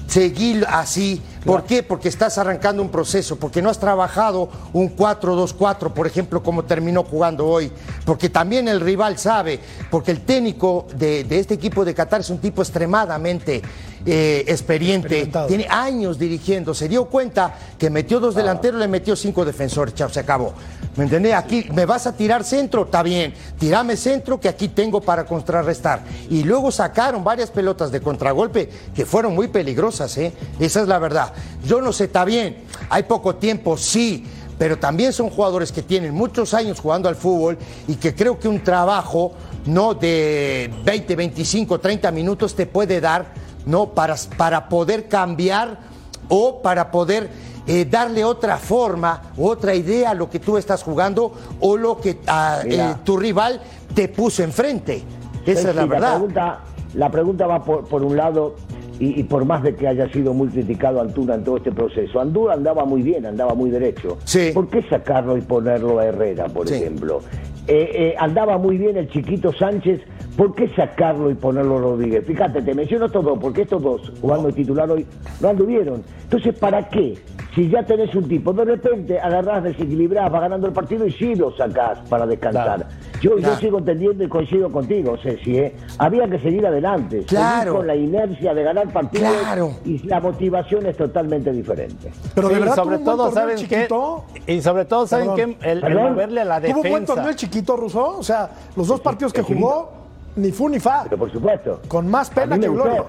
Seguí 0.07 0.61
así. 0.67 1.21
¿Por 1.45 1.63
qué? 1.63 1.83
Porque 1.83 2.09
estás 2.09 2.37
arrancando 2.37 2.81
un 2.81 2.89
proceso, 2.89 3.37
porque 3.37 3.61
no 3.61 3.69
has 3.69 3.79
trabajado 3.79 4.49
un 4.73 4.95
4-2-4, 4.95 5.93
por 5.93 6.05
ejemplo, 6.05 6.43
como 6.43 6.63
terminó 6.63 7.03
jugando 7.03 7.47
hoy. 7.47 7.71
Porque 8.05 8.29
también 8.29 8.67
el 8.67 8.81
rival 8.81 9.17
sabe, 9.17 9.59
porque 9.89 10.11
el 10.11 10.21
técnico 10.21 10.87
de, 10.95 11.23
de 11.23 11.39
este 11.39 11.53
equipo 11.53 11.85
de 11.85 11.93
Qatar 11.93 12.21
es 12.21 12.29
un 12.29 12.39
tipo 12.39 12.61
extremadamente 12.61 13.61
eh, 14.05 14.45
experiente, 14.47 15.29
tiene 15.47 15.67
años 15.69 16.17
dirigiendo, 16.17 16.73
se 16.73 16.87
dio 16.87 17.05
cuenta 17.05 17.53
que 17.77 17.89
metió 17.89 18.21
dos 18.21 18.33
delanteros, 18.33 18.79
le 18.79 18.87
metió 18.87 19.13
cinco 19.13 19.43
defensores, 19.43 19.93
chao, 19.93 20.07
se 20.07 20.21
acabó. 20.21 20.53
¿Me 20.95 21.03
entendés? 21.03 21.33
Aquí 21.33 21.67
me 21.73 21.85
vas 21.85 22.07
a 22.07 22.13
tirar 22.13 22.45
centro, 22.45 22.85
está 22.85 23.03
bien, 23.03 23.33
tirame 23.59 23.97
centro 23.97 24.39
que 24.39 24.47
aquí 24.47 24.69
tengo 24.69 25.01
para 25.01 25.25
contrarrestar. 25.25 26.01
Y 26.29 26.43
luego 26.43 26.71
sacaron 26.71 27.25
varias 27.25 27.51
pelotas 27.51 27.91
de 27.91 27.99
contragolpe 27.99 28.69
que 28.95 29.05
fueron 29.05 29.35
muy 29.35 29.49
peligrosas, 29.49 30.17
¿eh? 30.17 30.33
Esa 30.59 30.81
es 30.81 30.87
la 30.87 30.97
verdad. 30.97 31.28
Yo 31.65 31.81
no 31.81 31.91
sé, 31.93 32.05
está 32.05 32.25
bien, 32.25 32.63
hay 32.89 33.03
poco 33.03 33.35
tiempo, 33.35 33.77
sí. 33.77 34.25
Pero 34.57 34.77
también 34.77 35.13
son 35.13 35.29
jugadores 35.29 35.71
que 35.71 35.81
tienen 35.81 36.13
muchos 36.13 36.53
años 36.53 36.81
jugando 36.81 37.07
al 37.07 37.15
fútbol 37.15 37.57
y 37.87 37.95
que 37.95 38.13
creo 38.13 38.37
que 38.37 38.49
un 38.49 38.61
trabajo 38.61 39.31
no 39.65 39.93
de 39.93 40.69
20, 40.83 41.15
25, 41.15 41.79
30 41.79 42.11
minutos 42.11 42.55
te 42.55 42.65
puede 42.65 42.99
dar 42.99 43.33
no 43.65 43.87
para, 43.91 44.15
para 44.37 44.67
poder 44.67 45.07
cambiar 45.07 45.79
o 46.27 46.61
para 46.61 46.91
poder 46.91 47.29
eh, 47.67 47.85
darle 47.85 48.25
otra 48.25 48.57
forma, 48.57 49.21
otra 49.37 49.75
idea 49.75 50.09
a 50.09 50.13
lo 50.13 50.29
que 50.29 50.39
tú 50.39 50.57
estás 50.57 50.83
jugando 50.83 51.31
o 51.59 51.77
lo 51.77 51.99
que 52.01 52.19
ah, 52.27 52.61
Mira. 52.65 52.91
eh, 52.91 52.95
tu 53.03 53.15
rival 53.15 53.61
te 53.93 54.07
puso 54.07 54.43
enfrente. 54.43 55.03
Esa 55.45 55.69
es 55.69 55.75
la 55.75 55.85
verdad. 55.85 56.15
pregunta, 56.17 56.59
la 56.95 57.11
pregunta 57.11 57.47
va 57.47 57.63
por, 57.63 57.85
por 57.85 58.03
un 58.03 58.17
lado, 58.17 58.55
y, 58.99 59.19
y 59.19 59.23
por 59.23 59.45
más 59.45 59.63
de 59.63 59.75
que 59.75 59.87
haya 59.87 60.07
sido 60.11 60.33
muy 60.33 60.49
criticado 60.49 61.01
Antuna 61.01 61.35
en 61.35 61.43
todo 61.43 61.57
este 61.57 61.71
proceso, 61.71 62.19
Antuna 62.19 62.53
andaba 62.53 62.85
muy 62.85 63.01
bien, 63.01 63.25
andaba 63.25 63.53
muy 63.55 63.69
derecho. 63.69 64.17
Sí. 64.25 64.51
¿Por 64.53 64.67
qué 64.69 64.81
sacarlo 64.83 65.37
y 65.37 65.41
ponerlo 65.41 65.99
a 65.99 66.05
Herrera, 66.05 66.45
por 66.47 66.67
Sí. 66.67 66.75
ejemplo? 66.75 67.21
Eh, 67.67 67.89
eh, 67.93 68.15
andaba 68.17 68.57
muy 68.57 68.77
bien 68.77 68.97
el 68.97 69.07
chiquito 69.09 69.53
Sánchez, 69.53 70.01
¿por 70.35 70.55
qué 70.55 70.69
sacarlo 70.69 71.29
y 71.29 71.35
ponerlo 71.35 71.77
a 71.77 71.81
Rodríguez? 71.81 72.25
Fíjate, 72.25 72.61
te 72.63 72.73
menciono 72.73 73.05
estos 73.05 73.23
dos, 73.23 73.37
porque 73.39 73.61
estos 73.61 73.81
dos, 73.81 74.11
jugando 74.21 74.47
de 74.47 74.53
titular 74.53 74.89
hoy, 74.89 75.05
no 75.39 75.49
anduvieron. 75.49 76.01
Entonces, 76.23 76.57
¿para 76.57 76.89
qué? 76.89 77.15
Si 77.53 77.69
ya 77.69 77.83
tenés 77.83 78.13
un 78.15 78.27
tipo, 78.27 78.53
de 78.53 78.65
repente 78.65 79.19
agarrás, 79.19 79.63
desequilibrás, 79.63 80.31
vas 80.31 80.41
ganando 80.41 80.65
el 80.67 80.73
partido 80.73 81.05
y 81.05 81.11
sí 81.11 81.35
lo 81.35 81.55
sacás 81.55 81.99
para 82.09 82.25
descansar. 82.25 82.87
Yo 83.21 83.35
Claro. 83.35 83.55
sigo 83.57 83.77
entendiendo 83.79 84.23
y 84.23 84.27
coincido 84.27 84.71
contigo, 84.71 85.17
Ceci, 85.21 85.57
¿eh? 85.57 85.75
había 85.97 86.27
que 86.29 86.39
seguir 86.39 86.65
adelante, 86.65 87.17
seguir 87.17 87.27
Claro. 87.27 87.75
con 87.75 87.87
la 87.87 87.95
inercia 87.95 88.53
de 88.53 88.63
ganar 88.63 88.91
partidos 88.93 89.31
Claro. 89.41 89.71
y 89.85 89.99
la 90.07 90.19
motivación 90.19 90.85
es 90.85 90.97
totalmente 90.97 91.51
diferente. 91.51 92.11
Pero 92.35 92.47
de 92.49 92.55
Sí, 92.55 92.59
verdad 92.61 92.75
tuvo 92.75 92.83
sobre 92.85 92.97
todo, 92.99 93.31
¿saben 93.31 93.57
chiquito. 93.57 94.23
Y 94.47 94.61
sobre 94.61 94.85
todo, 94.85 95.07
¿saben 95.07 95.35
Perdón. 95.35 95.55
qué? 95.61 95.71
El, 95.71 95.83
el 95.83 95.95
moverle 95.95 96.41
a 96.41 96.45
la 96.45 96.61
Tuvo 96.61 96.81
un 96.81 96.89
buen 96.89 97.05
torneo 97.05 97.25
defensa. 97.25 97.29
el 97.29 97.35
chiquito 97.35 97.75
ruso. 97.77 98.17
O 98.19 98.23
sea, 98.23 98.49
los 98.75 98.87
dos 98.87 98.99
partidos 99.01 99.33
que 99.33 99.41
jugó, 99.41 99.91
ni 100.35 100.51
fu 100.51 100.69
ni 100.69 100.79
fa. 100.79 101.03
Pero 101.03 101.17
por 101.17 101.31
supuesto. 101.31 101.81
Con 101.87 102.09
más 102.09 102.29
a 102.31 102.33
pena 102.35 102.57
que 102.59 102.67
gloria. 102.69 103.03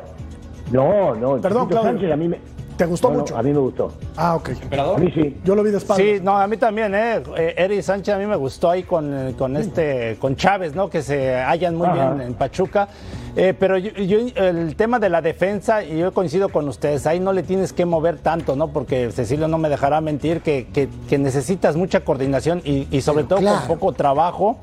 No, 0.73 1.15
no, 1.17 1.35
el 1.37 1.41
Perdón, 1.41 1.67
Claudio. 1.69 1.91
Sánchez 1.91 2.13
a 2.13 2.17
mí 2.17 2.29
me... 2.29 2.41
¿Te 2.81 2.87
gustó 2.87 3.11
mucho? 3.11 3.37
a 3.37 3.43
mí 3.43 3.53
me 3.53 3.59
gustó. 3.59 3.93
Ah, 4.17 4.37
ok. 4.37 4.51
A 4.73 4.99
mí 4.99 5.13
sí. 5.15 5.37
Yo 5.45 5.55
lo 5.55 5.63
vi 5.63 5.71
de 5.71 5.77
espalda. 5.77 6.03
Sí, 6.03 6.19
no, 6.23 6.39
a 6.39 6.47
mí 6.47 6.57
también, 6.57 6.95
¿eh? 6.95 7.23
Eh, 7.37 7.55
Eri 7.59 7.83
Sánchez 7.83 8.15
a 8.15 8.19
mí 8.19 8.25
me 8.25 8.37
gustó 8.37 8.71
ahí 8.71 8.85
con, 8.85 9.35
con 9.37 9.55
este, 9.59 10.17
con 10.19 10.35
Chávez, 10.35 10.75
¿no? 10.75 10.89
Que 10.89 11.03
se 11.03 11.35
hallan 11.37 11.75
muy 11.75 11.87
Ajá. 11.89 12.13
bien 12.15 12.29
en 12.29 12.35
Pachuca. 12.35 12.89
Eh, 13.37 13.53
pero 13.59 13.77
yo, 13.77 13.91
yo- 13.93 14.19
el 14.35 14.75
tema 14.77 14.99
de 14.99 15.11
la 15.11 15.21
defensa, 15.21 15.85
y 15.85 15.99
yo 15.99 16.13
coincido 16.15 16.49
con 16.49 16.67
ustedes, 16.69 17.07
ahí 17.07 17.21
no 17.21 17.35
le 17.35 17.43
tienes 17.43 17.73
que 17.75 17.85
mover 17.85 18.17
tanto, 18.19 18.57
¿no? 18.57 18.69
Porque 18.69 19.11
Cecilio 19.13 19.47
no 19.47 19.59
me 19.59 19.69
dejará 19.69 20.01
mentir 20.01 20.41
que, 20.41 20.67
que- 20.73 20.89
que 21.09 21.19
necesitas 21.19 21.77
mucha 21.77 22.01
coordinación 22.01 22.63
y, 22.65 22.89
y 22.91 23.03
sobre 23.03 23.25
todo 23.25 23.41
claro. 23.41 23.59
con 23.69 23.79
poco 23.79 23.93
trabajo. 23.93 24.57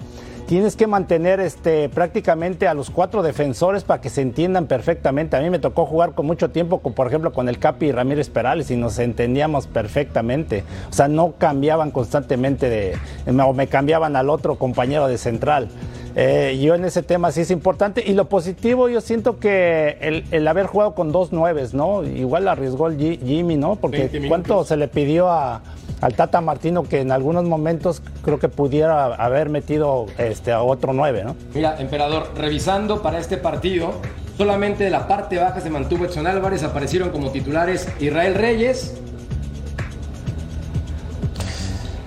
Tienes 0.48 0.78
que 0.78 0.88
mantener 0.88 1.42
este, 1.42 1.90
prácticamente 1.90 2.70
a 2.70 2.74
los 2.74 2.90
cuatro 2.90 3.22
defensores 3.22 3.84
para 3.84 4.00
que 4.00 4.10
se 4.10 4.22
entiendan 4.22 4.66
perfectamente. 4.66 5.36
A 5.36 5.42
mí 5.42 5.50
me 5.50 5.60
tocó 5.60 5.86
jugar 5.86 6.14
con 6.14 6.26
mucho 6.26 6.52
tiempo, 6.52 6.80
con, 6.80 6.94
por 6.94 7.08
ejemplo, 7.08 7.34
con 7.34 7.50
el 7.50 7.60
Capi 7.60 7.92
Ramírez 7.92 8.30
Perales 8.30 8.72
y 8.72 8.78
nos 8.78 8.98
entendíamos 8.98 9.68
perfectamente. 9.68 10.64
O 10.90 10.94
sea, 10.94 11.10
no 11.10 11.34
cambiaban 11.38 11.92
constantemente 11.92 12.70
de, 12.70 12.98
o 13.28 13.52
me 13.52 13.68
cambiaban 13.68 14.16
al 14.16 14.30
otro 14.30 14.56
compañero 14.56 15.10
de 15.10 15.18
central. 15.18 15.68
Eh, 16.16 16.58
yo 16.64 16.76
en 16.76 16.86
ese 16.86 17.04
tema 17.04 17.34
sí 17.34 17.42
es 17.42 17.52
importante. 17.52 18.02
Y 18.08 18.14
lo 18.14 18.30
positivo, 18.30 18.88
yo 18.88 19.02
siento 19.02 19.40
que 19.40 19.98
el, 20.00 20.24
el 20.32 20.48
haber 20.48 20.68
jugado 20.68 20.96
con 20.96 21.12
dos 21.12 21.34
nueves, 21.34 21.74
¿no? 21.74 22.06
Igual 22.06 22.48
arriesgó 22.48 22.88
el 22.88 22.98
Jimmy, 22.98 23.58
¿no? 23.58 23.76
Porque 23.76 24.08
20 24.08 24.30
¿cuánto 24.30 24.64
se 24.64 24.78
le 24.78 24.88
pidió 24.88 25.30
a, 25.30 25.62
al 26.02 26.14
Tata 26.14 26.42
Martino 26.42 26.84
que 26.84 27.02
en 27.02 27.12
algunos 27.12 27.44
momentos 27.46 28.02
creo 28.24 28.40
que 28.40 28.50
pudiera 28.50 29.06
haber 29.16 29.50
metido 29.50 30.06
este, 30.18 30.52
a 30.52 30.62
otro 30.62 30.94
nueve, 30.94 31.24
¿no? 31.24 31.36
Mira, 31.54 31.80
emperador, 31.80 32.32
revisando 32.36 33.02
para 33.02 33.18
este 33.20 33.38
partido, 33.38 33.94
solamente 34.38 34.84
de 34.84 34.90
la 34.92 35.08
parte 35.08 35.38
baja 35.38 35.60
se 35.60 35.70
mantuvo 35.70 36.06
Edson 36.06 36.28
Álvarez, 36.28 36.64
aparecieron 36.64 37.10
como 37.10 37.32
titulares 37.32 37.88
Israel 38.00 38.36
Reyes, 38.36 38.94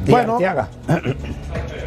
Bueno. 0.06 0.34
Arteaga. 0.34 0.68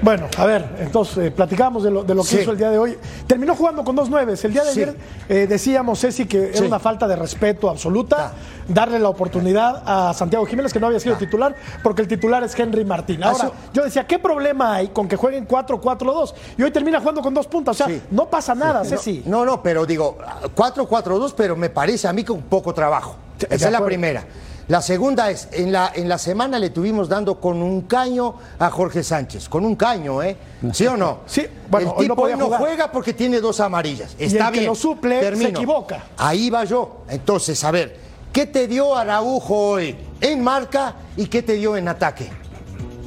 Bueno, 0.03 0.27
a 0.37 0.45
ver, 0.45 0.65
entonces 0.81 1.17
eh, 1.27 1.31
platicamos 1.31 1.81
de 1.81 1.89
lo, 1.89 2.03
de 2.03 2.13
lo 2.13 2.23
que 2.23 2.27
Sí. 2.27 2.39
hizo 2.41 2.51
el 2.51 2.57
día 2.57 2.69
de 2.69 2.77
hoy. 2.77 2.97
Terminó 3.25 3.55
jugando 3.55 3.85
con 3.85 3.95
dos 3.95 4.09
nueves. 4.09 4.43
El 4.43 4.51
día 4.51 4.65
de 4.65 4.71
Sí. 4.73 4.81
ayer 4.81 4.97
eh, 5.29 5.47
decíamos, 5.47 6.01
Ceci, 6.01 6.25
que 6.25 6.49
era 6.49 6.57
Sí. 6.57 6.63
una 6.65 6.77
falta 6.77 7.07
de 7.07 7.15
respeto 7.15 7.69
absoluta 7.69 8.33
darle 8.67 8.99
la 8.99 9.09
oportunidad 9.09 9.83
a 9.85 10.13
Santiago 10.13 10.45
Jiménez, 10.45 10.71
que 10.73 10.79
no 10.79 10.87
había 10.87 10.99
sido 10.99 11.15
titular, 11.15 11.55
porque 11.81 12.01
el 12.01 12.07
titular 12.07 12.43
es 12.43 12.57
Henry 12.57 12.85
Martín. 12.85 13.23
Ahora, 13.23 13.45
Eso- 13.45 13.53
yo 13.73 13.83
decía, 13.83 14.05
¿qué 14.07 14.19
problema 14.19 14.75
hay 14.75 14.87
con 14.89 15.07
que 15.07 15.15
jueguen 15.15 15.45
4-4-2? 15.47 16.33
Y 16.57 16.63
hoy 16.63 16.71
termina 16.71 16.99
jugando 16.99 17.21
con 17.21 17.33
dos 17.33 17.47
puntas. 17.47 17.75
O 17.75 17.77
sea, 17.77 17.87
Sí. 17.87 18.01
no 18.11 18.29
pasa 18.29 18.55
nada, 18.55 18.83
Ceci. 18.85 19.23
No, 19.25 19.45
no, 19.45 19.61
pero 19.61 19.85
digo, 19.85 20.17
4-4-2, 20.55 21.33
pero 21.35 21.55
me 21.55 21.69
parece 21.69 22.07
a 22.07 22.13
mí 22.13 22.23
con 22.23 22.41
poco 22.43 22.73
trabajo. 22.73 23.15
Sí, 23.37 23.47
Esa 23.49 23.65
es 23.67 23.71
la 23.71 23.83
primera. 23.83 24.23
La 24.69 24.81
segunda 24.81 25.29
es, 25.29 25.49
en 25.51 25.73
la, 25.73 25.91
en 25.93 26.07
la 26.07 26.17
semana 26.17 26.57
le 26.57 26.69
tuvimos 26.69 27.09
dando 27.09 27.37
con 27.41 27.61
un 27.61 27.81
caño 27.81 28.35
a 28.57 28.69
Jorge 28.69 29.03
Sánchez, 29.03 29.49
con 29.49 29.65
un 29.65 29.75
caño, 29.75 30.23
¿eh? 30.23 30.37
¿Sí 30.71 30.87
o 30.87 30.95
no? 30.95 31.19
Sí, 31.25 31.45
bueno, 31.69 31.89
el 31.97 32.03
hoy 32.03 32.07
no 32.07 32.13
tipo 32.15 32.21
hoy 32.27 32.35
no 32.37 32.47
juega 32.49 32.89
porque 32.89 33.13
tiene 33.13 33.41
dos 33.41 33.59
amarillas. 33.59 34.15
Y 34.17 34.23
Está 34.23 34.47
el 34.47 34.53
que 34.53 34.59
bien. 34.59 34.69
lo 34.69 34.75
suple 34.75 35.15
se 35.19 35.25
termino. 35.25 35.49
equivoca. 35.49 36.03
Ahí 36.17 36.49
va 36.49 36.63
yo. 36.63 37.01
Entonces, 37.09 37.61
a 37.65 37.71
ver, 37.71 38.02
¿qué 38.33 38.45
te 38.47 38.67
dio 38.67 38.95
Araujo 38.95 39.55
hoy 39.69 39.95
en 40.19 40.43
marca 40.43 40.95
y 41.15 41.27
qué 41.27 41.41
te 41.41 41.53
dio 41.53 41.77
en 41.77 41.87
ataque? 41.87 42.29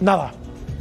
Nada. 0.01 0.33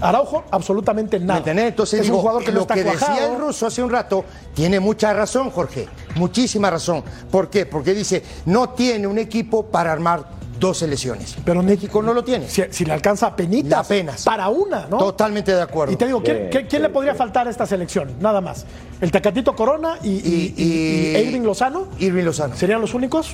Araujo, 0.01 0.43
absolutamente 0.51 1.17
¿Me 1.19 1.25
nada. 1.25 1.39
entendés? 1.39 1.67
Entonces 1.69 1.99
es 2.01 2.05
digo, 2.05 2.17
un 2.17 2.21
jugador 2.21 2.43
que 2.43 2.51
no 2.51 2.55
lo 2.55 2.62
está 2.62 2.73
que 2.73 2.84
decía 2.84 2.99
cuajado. 2.99 3.34
el 3.34 3.39
ruso 3.39 3.65
hace 3.65 3.81
un 3.81 3.89
rato 3.89 4.25
tiene 4.53 4.79
mucha 4.79 5.13
razón, 5.13 5.49
Jorge. 5.51 5.88
Muchísima 6.15 6.69
razón. 6.69 7.01
¿Por 7.31 7.49
qué? 7.49 7.65
Porque 7.65 7.93
dice, 7.93 8.21
no 8.45 8.69
tiene 8.69 9.08
un 9.08 9.17
equipo 9.17 9.65
para 9.67 9.93
armar 9.93 10.25
dos 10.60 10.79
selecciones. 10.79 11.36
Pero 11.45 11.63
México 11.63 12.01
no 12.01 12.13
lo 12.13 12.25
tiene. 12.25 12.49
Si, 12.49 12.62
si 12.71 12.84
le 12.86 12.91
alcanza 12.91 13.27
a 13.27 13.36
penitas. 13.38 13.86
Apenas. 13.86 14.23
Para 14.25 14.49
una, 14.49 14.86
¿no? 14.88 14.97
Totalmente 14.97 15.53
de 15.55 15.62
acuerdo. 15.62 15.93
Y 15.93 15.95
te 15.95 16.05
digo, 16.08 16.21
¿quién, 16.21 16.38
Sí, 16.38 16.43
quién- 16.51 16.67
quién 16.67 16.81
sí, 16.81 16.88
le 16.88 16.89
podría 16.89 17.13
sí. 17.13 17.17
faltar 17.17 17.47
a 17.47 17.49
esta 17.49 17.65
selección? 17.65 18.12
Nada 18.19 18.41
más. 18.41 18.65
El 18.99 19.12
Tecatito 19.12 19.55
Corona 19.55 19.97
y, 20.03 20.10
y, 20.10 20.13
Y- 20.13 20.53
y- 20.58 20.63
y 20.63 21.17
y- 21.17 21.27
Irving 21.27 21.41
Lozano. 21.41 21.88
Irving 21.99 22.23
Lozano. 22.25 22.55
¿Serían 22.58 22.81
los 22.81 22.93
únicos? 22.93 23.31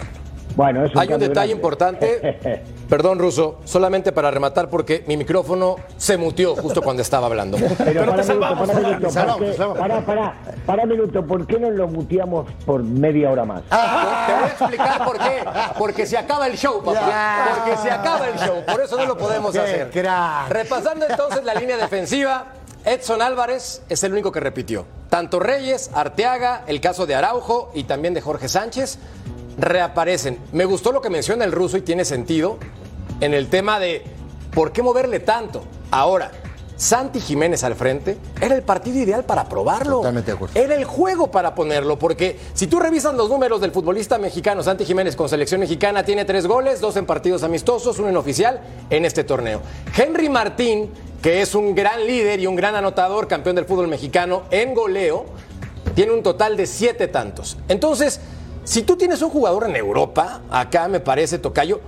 Bueno, 0.56 0.86
es 0.86 0.94
un 0.94 1.00
Hay 1.00 1.08
un 1.08 1.20
detalle 1.20 1.34
grande. 1.34 1.54
importante. 1.54 2.64
Perdón, 2.90 3.20
Ruso, 3.20 3.60
solamente 3.64 4.12
para 4.12 4.30
rematar 4.32 4.70
porque 4.70 5.04
mi 5.08 5.16
micrófono 5.16 5.78
se 5.98 6.18
muteó 6.18 6.56
justo 6.56 6.82
cuando 6.82 7.02
estaba 7.02 7.28
hablando. 7.28 7.58
Pero, 7.58 7.76
Pero 7.78 8.06
para 8.12 8.22
te 8.24 8.34
minuto, 8.34 8.56
para 8.60 8.74
minuto, 8.74 9.08
Te 9.08 9.12
salvamos, 9.14 9.38
¿por 9.38 9.46
qué- 9.46 9.52
te 9.52 9.58
salvamos. 9.58 9.80
para, 9.80 10.06
para, 10.06 10.34
para 10.66 10.86
minuto, 10.86 11.26
¿por 11.26 11.48
qué 11.48 11.58
no 11.60 11.70
lo 11.72 11.88
muteamos 11.88 12.52
por 12.66 12.84
media 12.84 13.32
hora 13.32 13.46
más? 13.46 13.64
Ah, 13.72 14.26
Te 14.28 14.34
voy 14.34 14.44
a 14.44 14.48
explicar 14.48 15.06
por 15.06 15.18
qué. 15.20 15.44
Porque 15.78 16.06
se 16.06 16.18
acaba 16.18 16.48
el 16.48 16.58
show, 16.58 16.84
papá. 16.84 17.48
Porque 17.56 17.78
se 17.78 17.90
acaba 17.90 18.28
el 18.28 18.38
show. 18.38 18.64
Por 18.66 18.82
eso 18.82 18.98
no 18.98 19.06
lo 19.06 19.18
podemos 19.18 19.56
hacer. 19.56 19.90
crack. 19.90 20.50
Repasando 20.50 21.06
entonces 21.10 21.44
la 21.46 21.54
línea 21.54 21.78
defensiva, 21.78 22.48
Edson 22.84 23.22
Álvarez 23.22 23.84
es 23.88 24.04
el 24.04 24.12
único 24.12 24.32
que 24.32 24.40
repitió. 24.42 24.86
Tanto 25.10 25.40
Reyes, 25.40 25.92
Arteaga, 25.94 26.64
el 26.68 26.82
caso 26.82 27.06
de 27.06 27.16
Araujo 27.16 27.70
y 27.74 27.84
también 27.84 28.14
de 28.14 28.22
Jorge 28.22 28.48
Sánchez 28.50 28.98
reaparecen. 29.62 30.40
Me 30.52 30.66
gustó 30.66 30.92
lo 30.92 31.02
que 31.02 31.10
menciona 31.10 31.46
el 31.46 31.52
ruso 31.52 31.78
y 31.78 31.82
tiene 31.82 32.04
sentido 32.04 32.58
en 33.22 33.34
el 33.34 33.48
tema 33.50 33.80
de 33.80 34.04
por 34.54 34.74
qué 34.74 34.82
moverle 34.82 35.20
tanto. 35.20 35.64
Ahora, 35.92 36.32
Santi 36.76 37.20
Jiménez 37.20 37.64
al 37.64 37.76
frente 37.76 38.18
era 38.42 38.56
el 38.56 38.64
partido 38.64 38.98
ideal 38.98 39.24
para 39.24 39.48
probarlo. 39.48 39.98
Totalmente 39.98 40.32
de 40.32 40.36
acuerdo. 40.36 40.60
Era 40.60 40.74
el 40.74 40.84
juego 40.84 41.30
para 41.30 41.54
ponerlo, 41.54 42.00
porque 42.00 42.40
si 42.56 42.66
tú 42.66 42.80
revisas 42.80 43.14
los 43.14 43.30
números 43.30 43.62
del 43.62 43.72
futbolista 43.72 44.18
mexicano, 44.18 44.64
Santi 44.64 44.84
Jiménez 44.84 45.16
con 45.16 45.30
selección 45.30 45.62
mexicana 45.62 46.04
tiene 46.04 46.26
tres 46.26 46.48
goles, 46.48 46.82
dos 46.82 46.98
en 46.98 47.06
partidos 47.06 47.44
amistosos, 47.44 48.00
uno 48.00 48.10
en 48.10 48.18
oficial 48.18 48.62
en 48.90 49.06
este 49.06 49.24
torneo. 49.24 49.62
Henry 49.96 50.28
Martín, 50.28 50.90
que 51.22 51.44
es 51.44 51.54
un 51.54 51.76
gran 51.76 52.08
líder 52.08 52.40
y 52.40 52.48
un 52.48 52.56
gran 52.56 52.74
anotador, 52.76 53.28
campeón 53.28 53.56
del 53.56 53.66
fútbol 53.66 53.88
mexicano 53.88 54.44
en 54.50 54.74
goleo, 54.74 55.26
tiene 55.94 56.14
un 56.14 56.24
total 56.24 56.58
de 56.58 56.66
siete 56.66 57.08
tantos. 57.08 57.60
Entonces, 57.68 58.22
si 58.72 58.84
tú 58.84 58.96
tienes 58.96 59.22
un 59.22 59.30
jugador 59.30 59.66
en 59.70 59.76
Europa, 59.76 60.40
acá 60.50 60.88
me 60.88 61.02
parece 61.02 61.38
Tocayo, 61.40 61.82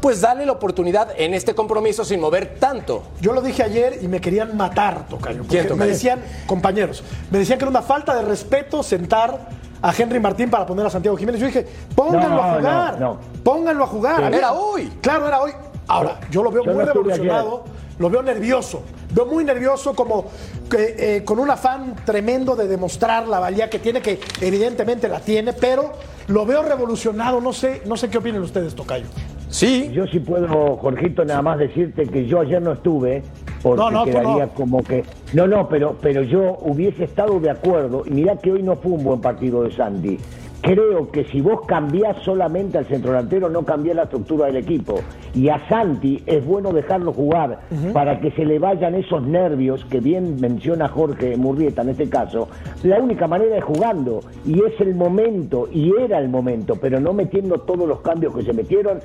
pues 0.00 0.20
dale 0.20 0.46
la 0.46 0.52
oportunidad 0.52 1.08
en 1.16 1.34
este 1.34 1.56
compromiso 1.56 2.04
sin 2.04 2.20
mover 2.20 2.54
tanto. 2.60 3.02
Yo 3.20 3.32
lo 3.32 3.42
dije 3.42 3.64
ayer 3.64 3.98
y 4.00 4.06
me 4.06 4.20
querían 4.20 4.56
matar, 4.56 5.08
Tocayo. 5.08 5.42
Porque 5.42 5.74
me 5.74 5.86
decían, 5.88 6.22
compañeros, 6.46 7.02
me 7.32 7.40
decían 7.40 7.58
que 7.58 7.64
era 7.64 7.70
una 7.70 7.82
falta 7.82 8.14
de 8.14 8.22
respeto 8.22 8.84
sentar 8.84 9.48
a 9.82 9.92
Henry 9.92 10.20
Martín 10.20 10.48
para 10.50 10.64
poner 10.66 10.86
a 10.86 10.90
Santiago 10.90 11.16
Jiménez. 11.16 11.40
Yo 11.40 11.48
dije, 11.48 11.66
pónganlo 11.96 12.28
No, 12.36 12.42
a 12.44 12.54
jugar. 12.54 13.00
no, 13.00 13.14
no. 13.14 13.20
Pónganlo 13.42 13.82
a 13.82 13.86
jugar. 13.88 14.32
Era 14.32 14.52
hoy. 14.52 14.88
Claro, 15.02 15.26
era 15.26 15.40
hoy. 15.40 15.50
Ahora, 15.88 16.20
yo 16.30 16.44
lo 16.44 16.52
veo 16.52 16.62
Yo 16.64 16.72
muy 16.72 16.84
revolucionado, 16.84 17.64
lo 18.00 18.08
veo 18.08 18.22
nervioso. 18.22 18.82
Veo 19.14 19.26
muy 19.26 19.44
nervioso, 19.44 19.94
como 19.94 20.24
que, 20.70 21.16
eh, 21.18 21.24
con 21.24 21.38
un 21.38 21.50
afán 21.50 21.94
tremendo 22.04 22.56
de 22.56 22.66
demostrar 22.66 23.28
la 23.28 23.38
valía 23.38 23.68
que 23.68 23.78
tiene, 23.78 24.00
que 24.00 24.18
evidentemente 24.40 25.06
la 25.06 25.20
tiene, 25.20 25.52
pero 25.52 25.92
lo 26.28 26.46
veo 26.46 26.62
revolucionado. 26.62 27.40
No 27.42 27.52
sé, 27.52 27.82
no 27.86 27.96
sé 27.98 28.08
qué 28.08 28.16
opinan 28.18 28.42
ustedes, 28.42 28.74
Tocayo. 28.74 29.06
Sí, 29.50 29.90
Yo 29.92 30.06
sí 30.06 30.20
puedo, 30.20 30.76
Jorgito, 30.76 31.24
nada 31.24 31.42
más 31.42 31.58
decirte 31.58 32.06
que 32.06 32.24
yo 32.26 32.40
ayer 32.40 32.62
no 32.62 32.72
estuve, 32.72 33.22
porque 33.62 33.90
No, 33.92 34.04
quedaría 34.04 34.46
no. 34.46 34.54
como 34.54 34.82
que... 34.82 35.04
No, 35.32 35.46
no, 35.48 35.68
pero, 35.68 35.96
pero 36.00 36.22
yo 36.22 36.56
hubiese 36.62 37.04
estado 37.04 37.38
de 37.40 37.50
acuerdo, 37.50 38.04
y 38.06 38.10
mirá 38.10 38.36
que 38.36 38.52
hoy 38.52 38.62
no 38.62 38.76
fue 38.76 38.92
un 38.92 39.02
buen 39.04 39.20
partido 39.20 39.64
de 39.64 39.74
Santi. 39.74 40.18
Creo 40.62 41.10
que 41.10 41.24
si 41.24 41.40
vos 41.40 41.60
cambiás 41.66 42.18
solamente 42.22 42.76
al 42.76 42.84
centrodelantero, 42.86 43.48
no 43.48 43.64
cambiás 43.64 43.96
la 43.96 44.02
estructura 44.02 44.46
del 44.46 44.56
equipo. 44.56 45.00
Y 45.34 45.48
a 45.48 45.66
Santi 45.68 46.22
es 46.26 46.44
bueno 46.44 46.72
dejarlo 46.72 47.12
jugar 47.12 47.60
para 47.94 48.20
que 48.20 48.30
se 48.32 48.44
le 48.44 48.58
vayan 48.58 48.94
esos 48.94 49.22
nervios 49.22 49.84
que 49.86 50.00
bien 50.00 50.36
menciona 50.40 50.88
Jorge 50.88 51.36
Murrieta 51.36 51.80
en 51.82 51.90
este 51.90 52.10
caso. 52.10 52.48
La 52.82 52.98
única 53.00 53.26
manera 53.26 53.56
es 53.56 53.64
jugando, 53.64 54.20
y 54.44 54.62
es 54.62 54.78
el 54.80 54.94
momento, 54.94 55.66
y 55.72 55.92
era 55.98 56.18
el 56.18 56.28
momento, 56.28 56.74
pero 56.80 57.00
no 57.00 57.12
metiendo 57.14 57.58
todos 57.60 57.88
los 57.88 58.00
cambios 58.00 58.34
que 58.36 58.42
se 58.42 58.52
metieron. 58.52 58.98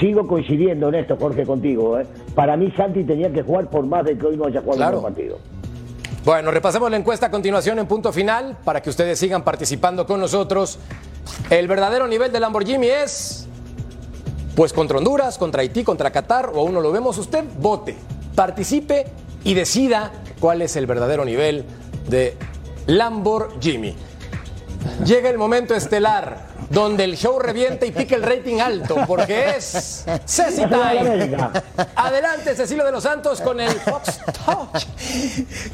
Sigo 0.00 0.26
coincidiendo 0.26 0.88
en 0.88 0.94
esto, 0.94 1.16
Jorge, 1.20 1.44
contigo. 1.44 1.98
¿eh? 1.98 2.06
Para 2.34 2.56
mí, 2.56 2.72
Santi 2.76 3.04
tenía 3.04 3.30
que 3.30 3.42
jugar 3.42 3.68
por 3.68 3.84
más 3.84 4.04
de 4.04 4.16
que 4.16 4.26
hoy 4.26 4.36
no 4.38 4.46
haya 4.46 4.60
jugado 4.60 4.78
Claro. 4.78 4.96
un 4.98 5.02
partido. 5.04 5.36
Bueno, 6.24 6.52
repasemos 6.52 6.88
la 6.88 6.96
encuesta 6.96 7.26
a 7.26 7.30
continuación 7.32 7.80
en 7.80 7.86
punto 7.88 8.12
final 8.12 8.56
para 8.64 8.80
que 8.80 8.90
ustedes 8.90 9.18
sigan 9.18 9.42
participando 9.42 10.06
con 10.06 10.20
nosotros. 10.20 10.78
El 11.50 11.66
verdadero 11.66 12.06
nivel 12.06 12.30
de 12.30 12.38
Lamborghini 12.38 12.86
es, 12.86 13.48
pues 14.54 14.72
contra 14.72 14.98
Honduras, 14.98 15.36
contra 15.36 15.62
Haití, 15.62 15.82
contra 15.82 16.12
Qatar 16.12 16.52
o 16.54 16.60
aún 16.60 16.74
no 16.74 16.80
lo 16.80 16.92
vemos. 16.92 17.18
Usted 17.18 17.44
vote, 17.58 17.96
participe 18.36 19.06
y 19.42 19.54
decida 19.54 20.12
cuál 20.38 20.62
es 20.62 20.76
el 20.76 20.86
verdadero 20.86 21.24
nivel 21.24 21.64
de 22.08 22.36
Lamborghini. 22.86 23.96
Llega 25.04 25.28
el 25.28 25.38
momento 25.38 25.74
estelar 25.74 26.51
donde 26.72 27.04
el 27.04 27.16
show 27.16 27.38
revienta 27.38 27.86
y 27.86 27.90
pique 27.92 28.14
el 28.14 28.22
rating 28.22 28.58
alto 28.60 28.96
porque 29.06 29.50
es 29.56 30.04
Ceci 30.26 30.62
Time. 30.66 31.36
Adelante, 31.94 32.54
Cecilio 32.54 32.84
de 32.84 32.92
los 32.92 33.02
Santos 33.02 33.40
con 33.40 33.60
el 33.60 33.70
Fox 33.72 34.18
Touch. 34.44 34.84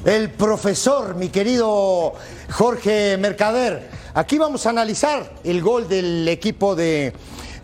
El 0.05 0.31
profesor, 0.31 1.15
mi 1.15 1.29
querido 1.29 2.15
Jorge 2.51 3.17
Mercader. 3.19 3.89
Aquí 4.15 4.39
vamos 4.39 4.67
a 4.67 4.71
analizar 4.71 5.31
el 5.45 5.63
gol 5.63 5.89
del 5.89 6.27
equipo 6.29 6.75
de, 6.75 7.13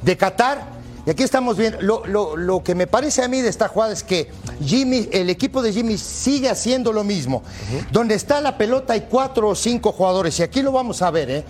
de 0.02 0.16
Qatar. 0.16 0.74
Y 1.06 1.10
aquí 1.10 1.22
estamos 1.22 1.58
viendo, 1.58 1.82
lo, 1.82 2.06
lo- 2.06 2.34
lo 2.36 2.62
que 2.64 2.74
me 2.74 2.86
parece 2.86 3.22
a 3.22 3.28
mí 3.28 3.42
de 3.42 3.50
esta 3.50 3.68
jugada 3.68 3.92
es 3.92 4.02
que 4.02 4.30
Jimmy, 4.64 5.06
el 5.12 5.28
equipo 5.28 5.60
de 5.60 5.70
Jimmy 5.70 5.98
sigue 5.98 6.48
haciendo 6.48 6.92
lo 6.94 7.04
mismo. 7.04 7.42
Donde 7.90 8.14
está 8.14 8.40
la 8.40 8.56
pelota 8.56 8.94
hay 8.94 9.02
cuatro 9.10 9.48
o 9.50 9.54
cinco 9.54 9.92
jugadores. 9.92 10.38
Y 10.38 10.42
aquí 10.44 10.62
lo 10.62 10.72
vamos 10.72 11.02
a 11.02 11.10
ver, 11.10 11.30
¿eh? 11.30 11.44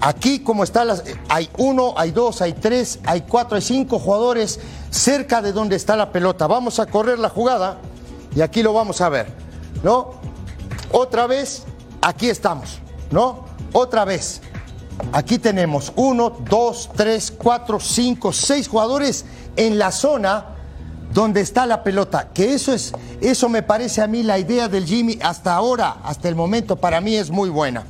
Aquí 0.00 0.40
como 0.40 0.64
está 0.64 0.84
las, 0.84 1.04
hay 1.28 1.48
uno, 1.58 1.94
hay 1.96 2.10
dos, 2.10 2.42
hay 2.42 2.52
tres, 2.52 2.98
hay 3.04 3.22
cuatro, 3.22 3.56
hay 3.56 3.62
cinco 3.62 3.98
jugadores 3.98 4.60
cerca 4.90 5.42
de 5.42 5.52
donde 5.52 5.76
está 5.76 5.96
la 5.96 6.12
pelota. 6.12 6.46
Vamos 6.46 6.78
a 6.78 6.86
correr 6.86 7.18
la 7.18 7.28
jugada 7.28 7.78
y 8.34 8.40
aquí 8.40 8.62
lo 8.62 8.72
vamos 8.72 9.00
a 9.00 9.08
ver, 9.08 9.26
¿no? 9.82 10.12
Otra 10.92 11.26
vez, 11.26 11.64
aquí 12.00 12.28
estamos, 12.28 12.80
¿no? 13.10 13.44
Otra 13.72 14.04
vez. 14.04 14.40
Aquí 15.12 15.38
tenemos 15.38 15.92
uno, 15.96 16.30
dos, 16.48 16.90
tres, 16.94 17.32
cuatro, 17.36 17.80
cinco, 17.80 18.32
seis 18.32 18.68
jugadores 18.68 19.24
en 19.56 19.78
la 19.78 19.90
zona 19.90 20.46
donde 21.12 21.40
está 21.40 21.66
la 21.66 21.82
pelota. 21.82 22.28
Que 22.32 22.54
eso 22.54 22.72
es, 22.72 22.92
eso 23.20 23.48
me 23.48 23.62
parece 23.62 24.02
a 24.02 24.06
mí 24.06 24.22
la 24.22 24.38
idea 24.38 24.68
del 24.68 24.86
Jimmy 24.86 25.18
hasta 25.22 25.54
ahora, 25.54 25.96
hasta 26.04 26.28
el 26.28 26.34
momento, 26.34 26.76
para 26.76 27.00
mí 27.00 27.16
es 27.16 27.30
muy 27.30 27.48
buena. 27.50 27.84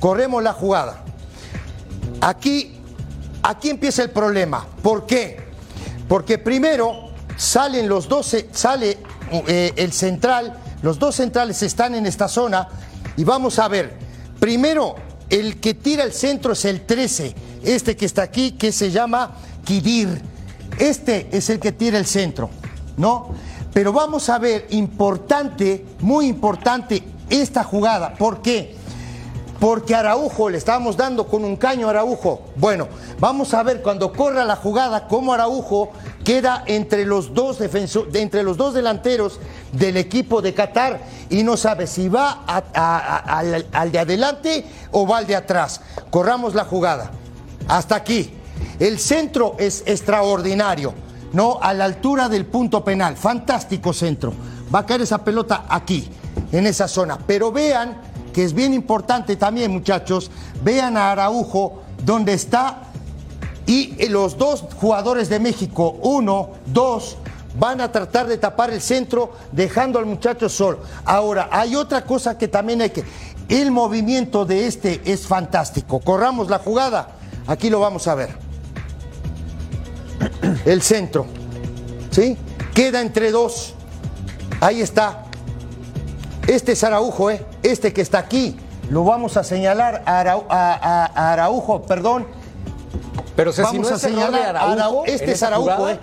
Corremos 0.00 0.42
la 0.42 0.52
jugada. 0.52 1.04
Aquí, 2.20 2.72
aquí 3.42 3.70
empieza 3.70 4.02
el 4.02 4.10
problema. 4.10 4.66
¿Por 4.82 5.06
qué? 5.06 5.40
Porque 6.08 6.38
primero 6.38 7.10
salen 7.36 7.88
los 7.88 8.08
dos, 8.08 8.34
sale 8.52 8.98
eh, 9.30 9.72
el 9.76 9.92
central, 9.92 10.58
los 10.82 10.98
dos 10.98 11.16
centrales 11.16 11.62
están 11.62 11.94
en 11.94 12.06
esta 12.06 12.28
zona 12.28 12.68
y 13.16 13.24
vamos 13.24 13.58
a 13.58 13.68
ver. 13.68 13.96
Primero, 14.40 14.96
el 15.28 15.60
que 15.60 15.74
tira 15.74 16.04
el 16.04 16.12
centro 16.12 16.52
es 16.52 16.64
el 16.64 16.86
13, 16.86 17.34
este 17.62 17.96
que 17.96 18.06
está 18.06 18.22
aquí, 18.22 18.52
que 18.52 18.72
se 18.72 18.90
llama 18.90 19.36
Kidir. 19.64 20.22
Este 20.78 21.28
es 21.32 21.50
el 21.50 21.58
que 21.58 21.72
tira 21.72 21.98
el 21.98 22.06
centro, 22.06 22.50
¿no? 22.96 23.34
Pero 23.72 23.92
vamos 23.92 24.28
a 24.28 24.38
ver, 24.38 24.66
importante, 24.70 25.84
muy 26.00 26.26
importante, 26.26 27.02
esta 27.28 27.64
jugada. 27.64 28.14
¿Por 28.14 28.40
qué? 28.40 28.77
Porque 29.60 29.94
Araujo, 29.94 30.50
le 30.50 30.58
estábamos 30.58 30.96
dando 30.96 31.26
con 31.26 31.44
un 31.44 31.56
caño 31.56 31.88
a 31.88 31.90
Araujo. 31.90 32.42
Bueno, 32.54 32.86
vamos 33.18 33.54
a 33.54 33.62
ver 33.64 33.82
cuando 33.82 34.12
corra 34.12 34.44
la 34.44 34.54
jugada 34.54 35.08
cómo 35.08 35.32
Araujo 35.32 35.90
queda 36.24 36.62
entre 36.66 37.04
los 37.04 37.34
dos 37.34 37.58
entre 37.60 38.42
los 38.42 38.56
dos 38.56 38.74
delanteros 38.74 39.40
del 39.72 39.96
equipo 39.96 40.42
de 40.42 40.54
Qatar 40.54 41.00
y 41.28 41.42
no 41.42 41.56
sabe 41.56 41.86
si 41.88 42.08
va 42.08 42.44
al, 42.46 43.66
al 43.72 43.92
de 43.92 43.98
adelante 43.98 44.64
o 44.92 45.06
va 45.06 45.18
al 45.18 45.26
de 45.26 45.34
atrás. 45.34 45.80
Corramos 46.10 46.54
la 46.54 46.64
jugada. 46.64 47.10
Hasta 47.66 47.96
aquí. 47.96 48.34
El 48.78 49.00
centro 49.00 49.56
es 49.58 49.82
extraordinario, 49.86 50.94
¿no? 51.32 51.58
A 51.60 51.74
la 51.74 51.84
altura 51.84 52.28
del 52.28 52.46
punto 52.46 52.84
penal. 52.84 53.16
Fantástico 53.16 53.92
centro. 53.92 54.32
Va 54.72 54.80
a 54.80 54.86
caer 54.86 55.02
esa 55.02 55.24
pelota 55.24 55.64
aquí, 55.68 56.08
en 56.52 56.66
esa 56.66 56.86
zona. 56.86 57.18
Pero 57.26 57.50
vean 57.50 58.07
que 58.32 58.44
es 58.44 58.52
bien 58.52 58.74
importante 58.74 59.36
también, 59.36 59.70
muchachos, 59.70 60.30
vean 60.62 60.96
a 60.96 61.12
Araujo 61.12 61.82
donde 62.04 62.32
está 62.32 62.82
y 63.66 64.06
los 64.08 64.38
dos 64.38 64.64
jugadores 64.80 65.28
de 65.28 65.40
México, 65.40 65.98
uno, 66.02 66.52
dos, 66.66 67.18
van 67.58 67.80
a 67.80 67.92
tratar 67.92 68.26
de 68.26 68.38
tapar 68.38 68.70
el 68.70 68.80
centro 68.80 69.32
dejando 69.52 69.98
al 69.98 70.06
muchacho 70.06 70.48
solo. 70.48 70.78
Ahora, 71.04 71.48
hay 71.50 71.76
otra 71.76 72.04
cosa 72.04 72.38
que 72.38 72.48
también 72.48 72.80
hay 72.80 72.90
que... 72.90 73.04
El 73.48 73.70
movimiento 73.70 74.44
de 74.44 74.66
este 74.66 75.00
es 75.04 75.26
fantástico. 75.26 76.00
Corramos 76.00 76.48
la 76.48 76.58
jugada. 76.58 77.16
Aquí 77.46 77.70
lo 77.70 77.80
vamos 77.80 78.06
a 78.06 78.14
ver. 78.14 78.30
El 80.64 80.82
centro. 80.82 81.26
¿Sí? 82.10 82.36
Queda 82.74 83.00
entre 83.00 83.30
dos. 83.30 83.74
Ahí 84.60 84.80
está. 84.80 85.27
Este 86.48 86.72
es 86.72 86.82
Araujo, 86.82 87.30
¿eh? 87.30 87.44
Este 87.62 87.92
que 87.92 88.00
está 88.00 88.18
aquí. 88.18 88.56
Lo 88.90 89.04
vamos 89.04 89.36
a 89.36 89.44
señalar 89.44 90.02
a, 90.06 90.24
Arau- 90.24 90.46
a- 90.48 90.72
a- 90.74 91.06
a 91.14 91.32
Araujo, 91.34 91.82
perdón. 91.82 92.26
Pero, 93.36 93.52
Ceci, 93.52 93.62
vamos 93.76 93.90
¿no 93.90 93.94
a 93.96 93.98
señalar 93.98 94.56
a 94.56 94.72
Araujo 94.72 95.04
Este 95.04 95.32
es 95.32 95.42
Araujo, 95.42 95.70
jugada? 95.70 95.92
¿eh? 95.92 95.98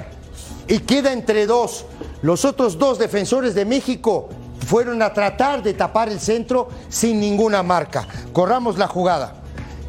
Y 0.68 0.80
queda 0.80 1.12
entre 1.12 1.46
dos. 1.48 1.86
Los 2.22 2.46
otros 2.46 2.78
dos 2.78 2.98
defensores 3.00 3.54
de 3.56 3.66
México 3.66 4.30
fueron 4.68 5.02
a 5.02 5.14
tratar 5.14 5.62
de 5.62 5.74
tapar 5.74 6.10
el 6.10 6.20
centro 6.20 6.70
sin 6.90 7.20
ninguna 7.20 7.62
marca. 7.64 8.08
Corramos 8.32 8.78
la 8.78 8.88
jugada. 8.88 9.34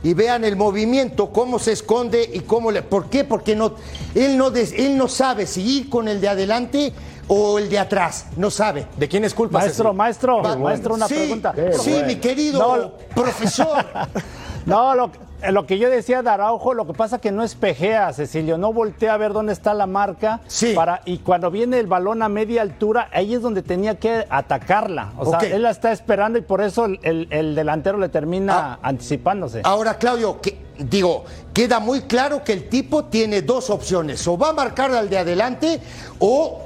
Y 0.03 0.15
vean 0.15 0.45
el 0.45 0.57
movimiento, 0.57 1.33
cómo 1.33 1.59
se 1.59 1.73
esconde 1.73 2.31
y 2.33 2.41
cómo 2.41 2.71
le. 2.71 2.83
¿Por 2.83 3.11
qué? 3.11 3.25
Porque 3.25 3.57
no, 3.57 3.75
él, 4.15 4.37
no 4.39 4.51
des- 4.51 4.73
él 4.73 4.97
no 4.97 5.09
sabe 5.09 5.47
si 5.47 5.63
ir 5.63 5.91
con 5.91 6.09
el 6.09 6.21
de 6.21 6.29
adelante 6.29 6.93
o 7.29 7.59
el 7.59 7.69
de 7.69 7.79
atrás. 7.79 8.27
No 8.37 8.51
sabe. 8.51 8.87
¿De 8.97 9.09
quién 9.09 9.25
es 9.25 9.35
culpa, 9.35 9.59
Maestro, 9.59 9.87
Ceci? 9.91 9.97
maestro, 9.97 10.43
maestro, 10.59 10.95
una 10.95 11.09
sí, 11.09 11.15
pregunta. 11.15 11.55
Sí, 11.81 12.01
mi 12.07 12.17
querido 12.17 12.77
No. 12.77 12.93
profesor. 13.15 13.85
No, 14.67 14.97
lo, 14.97 15.13
lo 15.53 15.65
que 15.65 15.79
yo 15.79 15.89
decía 15.89 16.23
de 16.23 16.29
Araujo, 16.31 16.75
lo 16.75 16.89
que 16.89 16.93
pasa 16.93 17.21
que 17.21 17.31
no 17.31 17.45
espejea, 17.45 18.13
Cecilio, 18.13 18.59
no 18.59 18.73
voltea 18.73 19.15
a 19.15 19.17
ver 19.17 19.33
dónde 19.33 19.53
está 19.53 19.75
la 19.75 19.87
marca. 19.87 20.41
Sí. 20.49 20.73
Para, 20.75 21.03
y 21.05 21.19
cuando 21.19 21.53
viene 21.53 21.79
el 21.79 21.87
balón 21.87 22.21
a 22.25 22.29
media 22.29 22.63
altura, 22.63 23.09
ahí 23.13 23.33
es 23.35 23.43
donde 23.43 23.63
tenía 23.63 23.95
que 24.01 24.27
atacarla. 24.29 25.13
O 25.17 25.31
sea, 25.31 25.39
él 25.49 25.63
la 25.63 25.71
está 25.71 25.93
esperando 25.93 26.37
y 26.37 26.43
por 26.43 26.63
eso 26.63 26.87
el, 26.87 26.99
el- 27.05 27.29
el 27.31 27.55
delantero 27.55 27.97
le 27.97 28.09
termina 28.09 28.73
Ah. 28.75 28.79
anticipándose. 28.83 29.61
Ahora, 29.63 29.99
Claudio, 29.99 30.41
que, 30.41 30.59
digo, 30.81 31.25
queda 31.55 31.79
muy 31.79 32.01
claro 32.03 32.43
que 32.43 32.53
el 32.53 32.69
tipo 32.69 33.05
tiene 33.05 33.43
dos 33.43 33.71
opciones. 33.71 34.27
O 34.27 34.37
va 34.37 34.49
a 34.49 34.53
marcar 34.53 34.91
al 34.91 35.09
de 35.09 35.19
adelante 35.19 35.81
o 36.19 36.63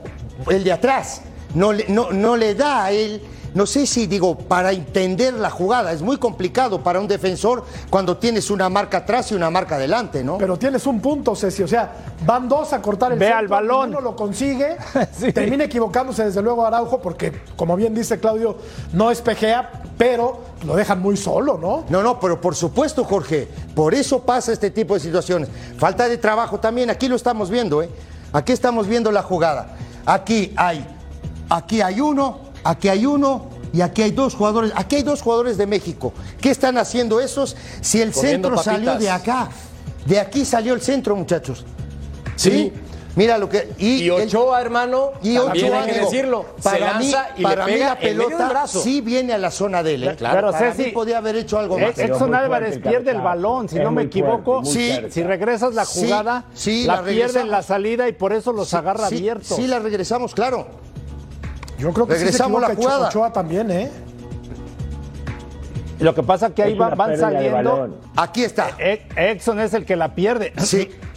el 0.49 0.65
de 0.65 0.73
atrás. 0.73 1.23
No, 1.55 1.73
le- 1.73 1.87
no, 1.89 2.13
no 2.13 2.37
le 2.37 2.55
da 2.55 2.85
a 2.85 2.91
él, 2.93 3.21
no 3.55 3.67
sé 3.67 3.85
si 3.85 4.07
digo, 4.07 4.39
para 4.39 4.71
entender 4.71 5.35
la 5.35 5.51
jugada. 5.51 5.91
Es 5.93 6.01
muy 6.01 6.17
complicado 6.17 6.81
para 6.85 7.01
un 7.01 7.09
defensor 7.09 7.65
cuando 7.91 8.17
tienes 8.17 8.51
una 8.51 8.69
marca 8.69 8.99
atrás 8.99 9.33
y 9.33 9.35
una 9.35 9.51
marca 9.51 9.75
adelante, 9.75 10.23
¿no? 10.23 10.39
Pero 10.39 10.57
tienes 10.57 10.87
un 10.87 11.01
punto, 11.01 11.35
Ceci. 11.35 11.65
O 11.65 11.69
sea, 11.69 11.91
van 12.25 12.49
dos 12.49 12.73
a 12.73 12.81
cortar 12.81 13.11
el 13.13 13.19
Ve 13.19 13.25
centro, 13.27 13.39
al 13.41 13.49
balón. 13.49 13.89
Uno 13.91 14.01
lo 14.01 14.15
consigue. 14.15 14.77
Sí. 15.19 15.33
Termina 15.33 15.65
equivocándose 15.65 16.25
desde 16.25 16.41
luego 16.41 16.65
Araujo 16.65 17.01
porque, 17.03 17.33
como 17.57 17.75
bien 17.75 17.93
dice 17.97 18.21
Claudio, 18.21 18.57
no 18.93 19.11
espejea, 19.11 19.83
pero 19.99 20.41
lo 20.65 20.77
dejan 20.77 21.01
muy 21.03 21.17
solo, 21.17 21.59
¿no? 21.59 21.85
No, 21.89 22.03
no, 22.05 22.21
pero 22.21 22.41
por 22.41 22.55
supuesto, 22.55 23.03
Jorge, 23.03 23.49
por 23.75 23.93
eso 23.93 24.21
pasa 24.23 24.53
este 24.53 24.71
tipo 24.71 24.95
de 24.95 25.01
situaciones. 25.01 25.49
Falta 25.79 26.09
de 26.09 26.17
trabajo 26.17 26.61
también, 26.61 26.89
aquí 26.91 27.09
lo 27.09 27.17
estamos 27.17 27.51
viendo, 27.51 27.83
¿eh? 27.83 27.91
Aquí 28.33 28.53
estamos 28.53 28.87
viendo 28.87 29.11
la 29.11 29.23
jugada. 29.25 29.75
Aquí 30.11 30.53
hay, 30.57 30.85
aquí 31.49 31.81
hay 31.81 32.01
uno, 32.01 32.41
aquí 32.65 32.89
hay 32.89 33.07
uno 33.07 33.49
y 33.73 33.81
aquí 33.81 34.03
hay 34.03 34.11
dos 34.11 34.35
jugadores. 34.35 34.73
Aquí 34.75 34.97
hay 34.97 35.03
dos 35.05 35.23
jugadores 35.23 35.57
de 35.57 35.69
México. 35.69 36.13
¿Qué 36.41 36.51
están 36.51 36.79
haciendo 36.79 37.21
esos 37.21 37.57
si 37.81 38.01
el 38.01 38.11
Comiendo 38.11 38.49
centro 38.49 38.61
salió 38.61 38.99
de 38.99 39.09
acá? 39.09 39.51
De 40.07 40.19
aquí 40.19 40.45
salió 40.45 40.75
el 40.75 40.81
centro, 40.81 41.15
muchachos. 41.15 41.65
¿Sí? 42.35 42.51
Sí. 42.51 42.73
Mira 43.17 43.39
lo 43.39 43.49
que. 43.49 43.73
Y 43.79 44.09
Ochoa, 44.11 44.61
hermano, 44.61 45.13
y 45.23 45.37
Ochoa, 45.37 45.83
hay 45.83 45.91
que 45.93 46.01
decirlo, 46.01 46.47
se 46.59 46.63
para 46.63 46.99
mí, 46.99 47.11
lanza 47.11 47.29
y 47.37 47.43
para 47.43 47.67
le 47.67 47.73
mí 47.73 47.79
la 47.81 47.99
pelota 47.99 48.67
sí 48.67 49.01
viene 49.01 49.33
a 49.33 49.39
la 49.39 49.51
zona 49.51 49.83
de 49.83 49.95
él. 49.95 50.05
¿eh? 50.05 50.17
Claro. 50.17 50.37
Pero 50.37 50.53
Para 50.53 50.73
Ceci, 50.73 50.89
mí 50.89 50.93
podía 50.93 51.19
haber 51.19 51.37
hecho 51.37 51.59
algo 51.59 51.79
más. 51.79 51.97
Muy 51.97 52.35
Álvarez 52.37 52.79
pierde 52.79 53.11
el 53.11 53.21
balón, 53.21 53.69
si 53.69 53.79
no 53.79 53.91
me 53.91 54.03
equivoco. 54.03 54.65
Sí. 54.65 55.01
Si 55.11 55.23
regresas 55.23 55.75
la 55.75 55.85
jugada, 55.85 56.45
sí, 56.55 56.85
la, 56.85 56.97
la 56.97 57.03
pierde 57.03 57.41
en 57.41 57.51
la 57.51 57.63
salida 57.63 58.09
y 58.09 58.13
por 58.13 58.33
eso 58.33 58.53
los 58.53 58.73
agarra 58.75 59.09
sí, 59.09 59.17
abiertos. 59.17 59.57
Sí, 59.57 59.67
la 59.67 59.81
regresamos, 59.81 60.35
claro. 60.35 60.69
Yo 61.79 61.93
creo 61.93 62.07
que 62.07 62.15
Regresamos 62.15 62.61
sí 62.61 62.67
se 62.67 62.73
la 62.75 62.77
jugada. 62.77 63.09
Ochoa 63.09 63.33
también, 63.33 63.71
¿eh? 63.71 63.91
Lo 65.99 66.15
que 66.15 66.23
pasa 66.23 66.55
que 66.55 66.63
ahí 66.63 66.73
Es 66.75 66.81
va- 66.81 66.87
una 66.89 66.95
van 66.97 67.11
de 67.11 67.17
saliendo. 67.19 67.99
Aquí 68.17 68.45
está. 68.45 68.71
Exxon 68.79 69.61
es 69.61 69.75
el 69.75 69.85
que 69.85 69.97
la 69.97 70.15
pierde. 70.15 70.53
Sí. 70.59 70.89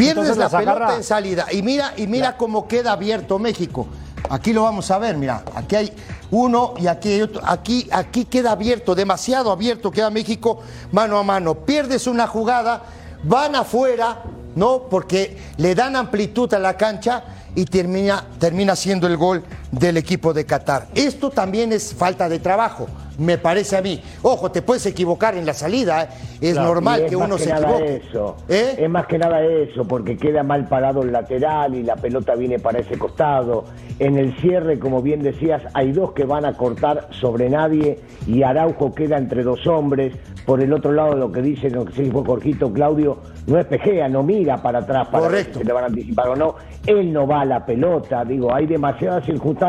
Pierdes 0.00 0.36
la 0.36 0.48
pelota 0.48 0.70
agarra. 0.72 0.96
en 0.96 1.04
salida. 1.04 1.46
Y 1.50 1.62
mira, 1.62 1.92
y 1.96 2.06
mira 2.06 2.36
cómo 2.36 2.66
queda 2.66 2.92
abierto 2.92 3.38
México. 3.38 3.86
Aquí 4.28 4.52
lo 4.52 4.62
vamos 4.62 4.90
a 4.90 4.98
ver, 4.98 5.16
mira. 5.16 5.44
Aquí 5.54 5.76
hay 5.76 5.92
uno 6.30 6.74
y 6.78 6.86
aquí 6.86 7.12
hay 7.12 7.22
otro. 7.22 7.42
Aquí, 7.44 7.88
aquí 7.90 8.24
queda 8.24 8.52
abierto, 8.52 8.94
demasiado 8.94 9.50
abierto 9.50 9.90
queda 9.90 10.10
México 10.10 10.60
mano 10.92 11.18
a 11.18 11.22
mano. 11.22 11.54
Pierdes 11.54 12.06
una 12.06 12.26
jugada, 12.26 12.82
van 13.24 13.54
afuera, 13.56 14.22
¿no? 14.54 14.84
Porque 14.88 15.36
le 15.56 15.74
dan 15.74 15.96
amplitud 15.96 16.52
a 16.54 16.58
la 16.58 16.76
cancha 16.76 17.24
y 17.54 17.64
termina, 17.64 18.24
termina 18.38 18.76
siendo 18.76 19.06
el 19.06 19.16
gol 19.16 19.42
del 19.70 19.96
equipo 19.96 20.32
de 20.32 20.44
Qatar. 20.44 20.86
Esto 20.94 21.30
también 21.30 21.72
es 21.72 21.94
falta 21.94 22.28
de 22.28 22.38
trabajo, 22.38 22.86
me 23.18 23.38
parece 23.38 23.76
a 23.76 23.82
mí. 23.82 24.02
Ojo, 24.22 24.50
te 24.50 24.62
puedes 24.62 24.84
equivocar 24.86 25.36
en 25.36 25.46
la 25.46 25.54
salida, 25.54 26.02
¿eh? 26.04 26.08
es 26.40 26.54
Claro, 26.54 26.68
normal 26.68 27.02
es 27.02 27.10
que 27.10 27.16
uno 27.16 27.38
se 27.38 27.50
nada 27.50 27.70
equivoque. 27.70 28.02
Eso. 28.08 28.36
¿Eh? 28.48 28.76
Es 28.78 28.90
más 28.90 29.06
que 29.06 29.18
nada 29.18 29.42
eso, 29.42 29.84
porque 29.86 30.16
queda 30.16 30.42
mal 30.42 30.66
parado 30.66 31.02
el 31.02 31.12
lateral 31.12 31.74
y 31.74 31.82
la 31.82 31.96
pelota 31.96 32.34
viene 32.34 32.58
para 32.58 32.80
ese 32.80 32.98
costado. 32.98 33.64
En 33.98 34.16
el 34.18 34.34
cierre, 34.40 34.78
como 34.78 35.02
bien 35.02 35.22
decías, 35.22 35.62
hay 35.74 35.92
dos 35.92 36.12
que 36.12 36.24
van 36.24 36.46
a 36.46 36.56
cortar 36.56 37.08
sobre 37.10 37.50
nadie 37.50 38.00
y 38.26 38.42
Araujo 38.42 38.94
queda 38.94 39.18
entre 39.18 39.42
dos 39.42 39.66
hombres. 39.66 40.14
Por 40.46 40.62
el 40.62 40.72
otro 40.72 40.90
lado, 40.92 41.14
lo 41.14 41.30
que 41.30 41.42
dice, 41.42 41.70
lo 41.70 41.84
que 41.84 41.92
se 41.92 42.02
dijo 42.02 42.24
Jorgito 42.24 42.72
Claudio, 42.72 43.18
no 43.46 43.58
espejea, 43.58 44.08
no 44.08 44.22
mira 44.22 44.56
para 44.56 44.80
atrás 44.80 45.06
para 45.08 45.20
ver 45.28 45.30
Correcto. 45.30 45.52
si 45.52 45.58
se 45.60 45.64
le 45.64 45.72
van 45.72 45.84
a 45.84 45.86
anticipar 45.88 46.28
o 46.30 46.36
no. 46.36 46.54
Él 46.86 47.12
no 47.12 47.26
va 47.26 47.42
a 47.42 47.44
la 47.44 47.64
pelota. 47.64 48.24
Digo, 48.24 48.52
hay 48.52 48.66
demasiadas 48.66 49.26
circunstancias 49.26 49.59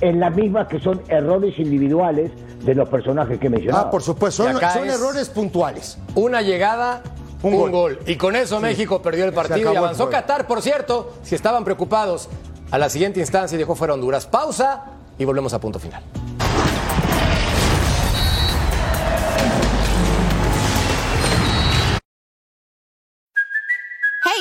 en 0.00 0.20
las 0.20 0.34
mismas 0.34 0.68
que 0.68 0.80
son 0.80 1.02
errores 1.08 1.58
individuales 1.58 2.30
de 2.64 2.74
los 2.74 2.88
personajes 2.88 3.38
que 3.38 3.48
mencionaba. 3.48 3.84
Ah, 3.88 3.90
por 3.90 4.02
supuesto, 4.02 4.44
son, 4.44 4.88
errores 4.88 5.28
puntuales. 5.28 5.98
Una 6.14 6.42
llegada, 6.42 7.02
un, 7.42 7.54
Un 7.54 7.60
gol. 7.60 7.70
gol. 7.70 7.98
Y 8.06 8.16
con 8.16 8.36
eso 8.36 8.60
México 8.60 9.02
perdió 9.02 9.24
el 9.24 9.32
partido 9.32 9.72
y 9.72 9.76
avanzó. 9.76 10.08
Qatar, 10.10 10.46
por 10.46 10.62
cierto, 10.62 11.14
si 11.22 11.34
estaban 11.34 11.64
preocupados 11.64 12.28
a 12.70 12.78
la 12.78 12.88
siguiente 12.88 13.20
instancia 13.20 13.54
y 13.56 13.58
dejó 13.58 13.74
fuera 13.74 13.94
Honduras. 13.94 14.26
Pausa 14.26 14.84
y 15.18 15.24
volvemos 15.24 15.52
a 15.54 15.60
punto 15.60 15.78
final. 15.78 16.02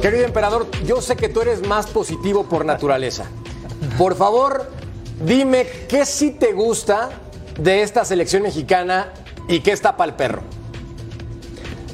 Querido 0.00 0.24
emperador, 0.24 0.70
yo 0.86 1.00
sé 1.02 1.16
que 1.16 1.28
tú 1.28 1.40
eres 1.40 1.66
más 1.66 1.88
positivo 1.88 2.44
por 2.44 2.64
naturaleza. 2.64 3.24
Por 3.96 4.14
favor, 4.14 4.70
dime 5.24 5.66
qué 5.88 6.06
sí 6.06 6.30
te 6.30 6.52
gusta 6.52 7.10
de 7.58 7.82
esta 7.82 8.04
selección 8.04 8.44
mexicana 8.44 9.12
y 9.48 9.58
qué 9.60 9.72
está 9.72 9.96
para 9.96 10.10
el 10.10 10.16
perro. 10.16 10.42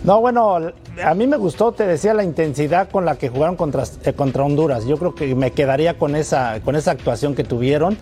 No, 0.05 0.21
bueno, 0.21 0.59
a 1.03 1.15
mí 1.15 1.27
me 1.27 1.37
gustó, 1.37 1.73
te 1.73 1.87
decía, 1.87 2.15
la 2.15 2.25
intensidad 2.25 2.89
con 2.91 3.05
la 3.05 3.17
que 3.17 3.29
jugaron 3.29 3.57
contra, 3.57 3.85
eh, 4.05 4.13
contra 4.13 4.45
Honduras. 4.45 4.85
Yo 4.85 4.97
creo 4.99 5.15
que 5.15 5.35
me 5.35 5.53
quedaría 5.53 5.99
con 5.99 6.15
esa, 6.17 6.61
con 6.65 6.77
esa 6.77 6.93
actuación 6.93 7.35
que 7.35 7.45
tuvieron 7.45 7.97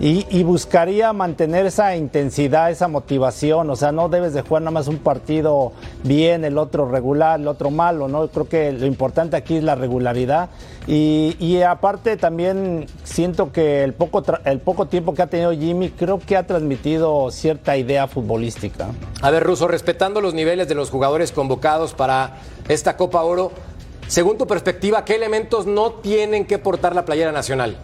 y, 0.00 0.44
buscaría 0.44 1.12
mantener 1.12 1.66
esa 1.66 1.96
intensidad, 1.96 2.70
esa 2.70 2.86
motivación. 2.86 3.68
O 3.68 3.76
sea, 3.76 3.90
no 3.90 4.08
debes 4.08 4.32
de 4.32 4.42
jugar 4.42 4.62
nada 4.62 4.70
más 4.70 4.86
un 4.86 4.98
partido 4.98 5.72
bien, 6.04 6.44
el 6.44 6.56
otro 6.56 6.88
regular, 6.88 7.40
el 7.40 7.48
otro 7.48 7.70
malo, 7.70 8.06
¿no? 8.06 8.28
Creo 8.28 8.48
que 8.48 8.72
lo 8.72 8.86
importante 8.86 9.36
aquí 9.36 9.56
es 9.56 9.64
la 9.64 9.74
regularidad. 9.74 10.50
Y, 10.86 11.36
y 11.38 11.62
aparte 11.62 12.16
también 12.16 12.86
siento 13.02 13.52
que 13.52 13.82
el 13.82 13.92
poco, 13.92 14.22
el 14.44 14.60
poco 14.60 14.86
tiempo 14.86 15.14
que 15.14 15.22
ha 15.22 15.26
tenido 15.26 15.52
Jimmy, 15.52 15.90
creo 15.90 16.18
que 16.20 16.36
ha 16.36 16.46
transmitido 16.46 17.30
cierta 17.30 17.76
idea 17.76 18.06
futbolística. 18.06 18.86
A 19.20 19.30
ver, 19.30 19.42
Russo, 19.42 19.66
respetando 19.66 20.20
los 20.20 20.32
niveles 20.32 20.68
de 20.68 20.76
los 20.76 20.90
jugadores 20.90 21.32
convocados 21.32 21.92
para 21.92 22.37
esta 22.68 22.96
Copa 22.96 23.22
Oro, 23.22 23.52
según 24.06 24.38
tu 24.38 24.46
perspectiva, 24.46 25.04
¿qué 25.04 25.16
elementos 25.16 25.66
no 25.66 25.92
tienen 25.92 26.46
que 26.46 26.58
portar 26.58 26.94
la 26.94 27.04
playera 27.04 27.32
nacional? 27.32 27.76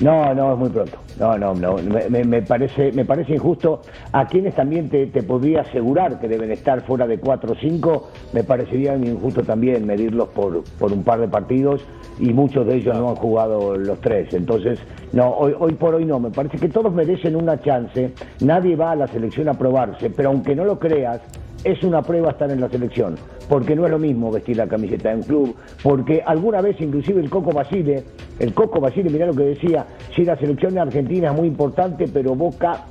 No, 0.00 0.34
no, 0.34 0.52
es 0.52 0.58
muy 0.58 0.68
pronto. 0.68 0.98
No, 1.18 1.38
no, 1.38 1.54
no. 1.54 1.76
Me, 2.10 2.42
parece, 2.42 2.92
me 2.92 3.06
parece 3.06 3.34
injusto. 3.34 3.80
A 4.12 4.26
quienes 4.26 4.54
también 4.54 4.90
te, 4.90 5.06
te, 5.06 5.22
podría 5.22 5.62
asegurar 5.62 6.20
que 6.20 6.28
deben 6.28 6.50
estar 6.50 6.82
fuera 6.82 7.06
de 7.06 7.18
4 7.18 7.52
o 7.52 7.56
5, 7.56 8.10
me 8.34 8.44
parecería 8.44 8.94
injusto 8.94 9.42
también 9.42 9.86
medirlos 9.86 10.28
por, 10.28 10.64
por 10.78 10.92
un 10.92 11.02
par 11.02 11.20
de 11.20 11.28
partidos 11.28 11.82
y 12.18 12.34
muchos 12.34 12.66
de 12.66 12.76
ellos 12.76 12.94
no 12.98 13.10
han 13.10 13.16
jugado 13.16 13.76
los 13.76 13.98
tres. 14.02 14.34
Entonces, 14.34 14.78
no, 15.12 15.30
hoy, 15.30 15.54
hoy 15.58 15.72
por 15.72 15.94
hoy 15.94 16.04
no. 16.04 16.20
Me 16.20 16.30
parece 16.30 16.58
que 16.58 16.68
todos 16.68 16.92
merecen 16.92 17.34
una 17.34 17.58
chance. 17.62 18.12
Nadie 18.40 18.76
va 18.76 18.90
a 18.90 18.96
la 18.96 19.06
selección 19.06 19.48
a 19.48 19.54
probarse, 19.54 20.10
pero 20.10 20.28
aunque 20.28 20.54
no 20.54 20.66
lo 20.66 20.78
creas, 20.78 21.22
es 21.64 21.82
una 21.82 22.02
prueba 22.02 22.30
estar 22.30 22.50
en 22.50 22.60
la 22.60 22.68
selección, 22.68 23.16
porque 23.48 23.74
no 23.74 23.84
es 23.84 23.90
lo 23.90 23.98
mismo 23.98 24.30
vestir 24.30 24.56
la 24.56 24.66
camiseta 24.66 25.10
de 25.10 25.16
un 25.16 25.22
club, 25.22 25.56
porque 25.82 26.22
alguna 26.24 26.60
vez 26.60 26.80
inclusive 26.80 27.20
el 27.20 27.30
Coco 27.30 27.52
Basile, 27.52 28.04
el 28.38 28.54
Coco 28.54 28.80
Basile, 28.80 29.10
mirá 29.10 29.26
lo 29.26 29.34
que 29.34 29.44
decía, 29.44 29.86
si 30.14 30.24
la 30.24 30.36
selección 30.36 30.78
argentina 30.78 31.30
es 31.30 31.36
muy 31.36 31.48
importante, 31.48 32.06
pero 32.12 32.34
Boca 32.34 32.84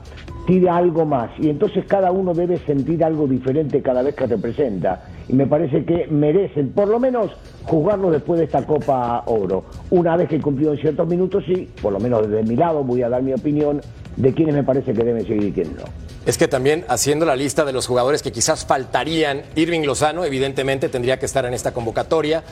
tira 0.45 0.77
algo 0.77 1.05
más, 1.05 1.31
y 1.39 1.49
entonces 1.49 1.85
cada 1.85 2.11
uno 2.11 2.33
debe 2.33 2.57
sentir 2.59 3.03
algo 3.03 3.27
diferente 3.27 3.81
cada 3.81 4.03
vez 4.03 4.15
que 4.15 4.27
representa, 4.27 5.03
y 5.27 5.33
me 5.33 5.47
parece 5.47 5.83
que 5.85 6.07
merecen 6.07 6.69
por 6.69 6.87
lo 6.87 6.99
menos 6.99 7.31
jugarlo 7.63 8.11
después 8.11 8.39
de 8.39 8.45
esta 8.45 8.63
Copa 8.65 9.23
Oro. 9.25 9.63
Una 9.89 10.15
vez 10.15 10.29
que 10.29 10.39
cumplió 10.39 10.75
ciertos 10.75 11.07
minutos, 11.07 11.43
sí, 11.47 11.67
por 11.81 11.93
lo 11.93 11.99
menos 11.99 12.29
desde 12.29 12.43
mi 12.47 12.55
lado 12.55 12.83
voy 12.83 13.01
a 13.01 13.09
dar 13.09 13.23
mi 13.23 13.33
opinión 13.33 13.81
de 14.15 14.33
quienes 14.33 14.55
me 14.55 14.63
parece 14.63 14.93
que 14.93 15.03
deben 15.03 15.25
seguir 15.25 15.43
y 15.43 15.51
quiénes 15.51 15.75
no. 15.75 15.83
Es 16.25 16.37
que 16.37 16.47
también 16.47 16.85
haciendo 16.87 17.25
la 17.25 17.35
lista 17.35 17.65
de 17.65 17.73
los 17.73 17.85
jugadores 17.85 18.23
que 18.23 18.31
quizás 18.31 18.65
faltarían, 18.65 19.43
Irving 19.55 19.81
Lozano 19.81 20.25
evidentemente 20.25 20.89
tendría 20.89 21.19
que 21.19 21.25
estar 21.25 21.45
en 21.45 21.53
esta 21.53 21.71
convocatoria. 21.71 22.43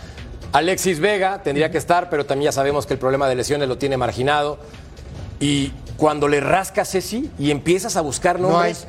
Alexis 0.52 1.00
Vega 1.00 1.42
tendría 1.42 1.72
que 1.72 1.80
estar, 1.80 2.10
pero 2.10 2.26
también 2.26 2.50
ya 2.50 2.52
sabemos 2.52 2.86
que 2.86 2.94
el 2.94 3.00
problema 3.00 3.28
de 3.28 3.36
lesiones 3.36 3.68
lo 3.68 3.78
tiene 3.78 3.98
marginado. 3.98 4.60
Y 5.40 5.72
cuando 5.98 6.28
le 6.28 6.40
rascas 6.40 6.92
Ceci 6.92 7.32
y 7.40 7.50
empiezas 7.50 7.98
a 7.98 8.02
buscar 8.02 8.40
nombres, 8.40 8.86